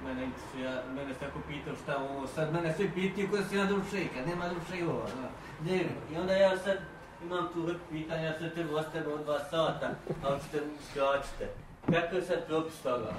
Mene, 0.05 0.21
ja, 0.63 0.81
mene 0.95 1.13
se 1.13 1.19
tako 1.19 1.39
pitao 1.47 1.73
šta 1.83 1.97
ovo, 1.97 2.27
sad 2.27 2.53
mene 2.53 2.73
svi 2.73 2.91
pitaju 2.95 3.27
ko 3.29 3.37
si 3.49 3.55
na 3.55 3.65
dušejka, 3.65 4.25
nema 4.27 4.45
dušejova, 4.49 5.07
no. 5.21 5.27
Gdje 5.61 5.85
I 6.13 6.17
onda 6.21 6.33
ja 6.33 6.57
sad 6.57 6.77
imam 7.23 7.47
tu 7.53 7.61
vrp 7.61 7.77
pitanja, 7.91 8.23
ja 8.23 8.39
sad 8.39 8.53
treba 8.53 8.79
ostane 8.79 9.07
od 9.07 9.23
dva 9.23 9.39
sata, 9.39 9.89
a 10.23 10.33
hoćete 10.33 10.61
skačite. 10.91 11.47
Kako 11.93 12.15
je 12.15 12.21
sad 12.21 12.45
propis 12.47 12.81
toga? 12.81 13.13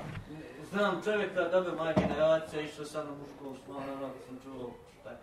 Znam 0.70 1.00
čovjeka, 1.04 1.48
dobro, 1.52 1.74
moja 1.76 1.92
generacija, 1.92 2.62
išao 2.62 2.84
sam 2.84 3.06
na 3.06 3.12
mušku, 3.12 3.64
smo, 3.64 3.76
ono, 3.76 4.08
sam 4.26 4.38
čuo, 4.44 4.70
šta 5.00 5.10
je. 5.10 5.16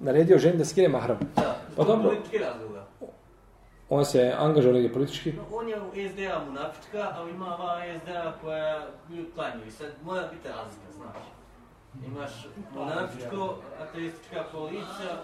Naredio 0.00 0.38
ženi 0.38 0.58
da 0.58 0.64
skine 0.64 0.88
mahram. 0.88 1.18
Da, 1.36 1.56
Pa 1.76 1.84
dobro. 1.84 2.08
politički 2.08 2.38
razloga. 2.38 2.73
On 3.88 4.04
se 4.04 4.34
angažao 4.38 4.72
negdje 4.72 4.92
politički. 4.92 5.32
No, 5.32 5.42
on 5.52 5.68
je 5.68 5.80
u 5.80 5.90
SDA 6.10 6.44
munafička, 6.46 7.12
ali 7.16 7.30
ima 7.30 7.54
ova 7.54 7.82
SDA 8.02 8.34
koja 8.42 8.86
ju 9.10 9.24
klanju 9.34 9.64
i 9.66 9.70
sad 9.70 9.88
mora 10.04 10.28
biti 10.32 10.48
razlika, 10.48 10.92
znaš. 10.96 11.22
Imaš 12.06 12.46
munafičko, 12.74 13.56
ateistička 13.82 14.44
policija, 14.52 15.22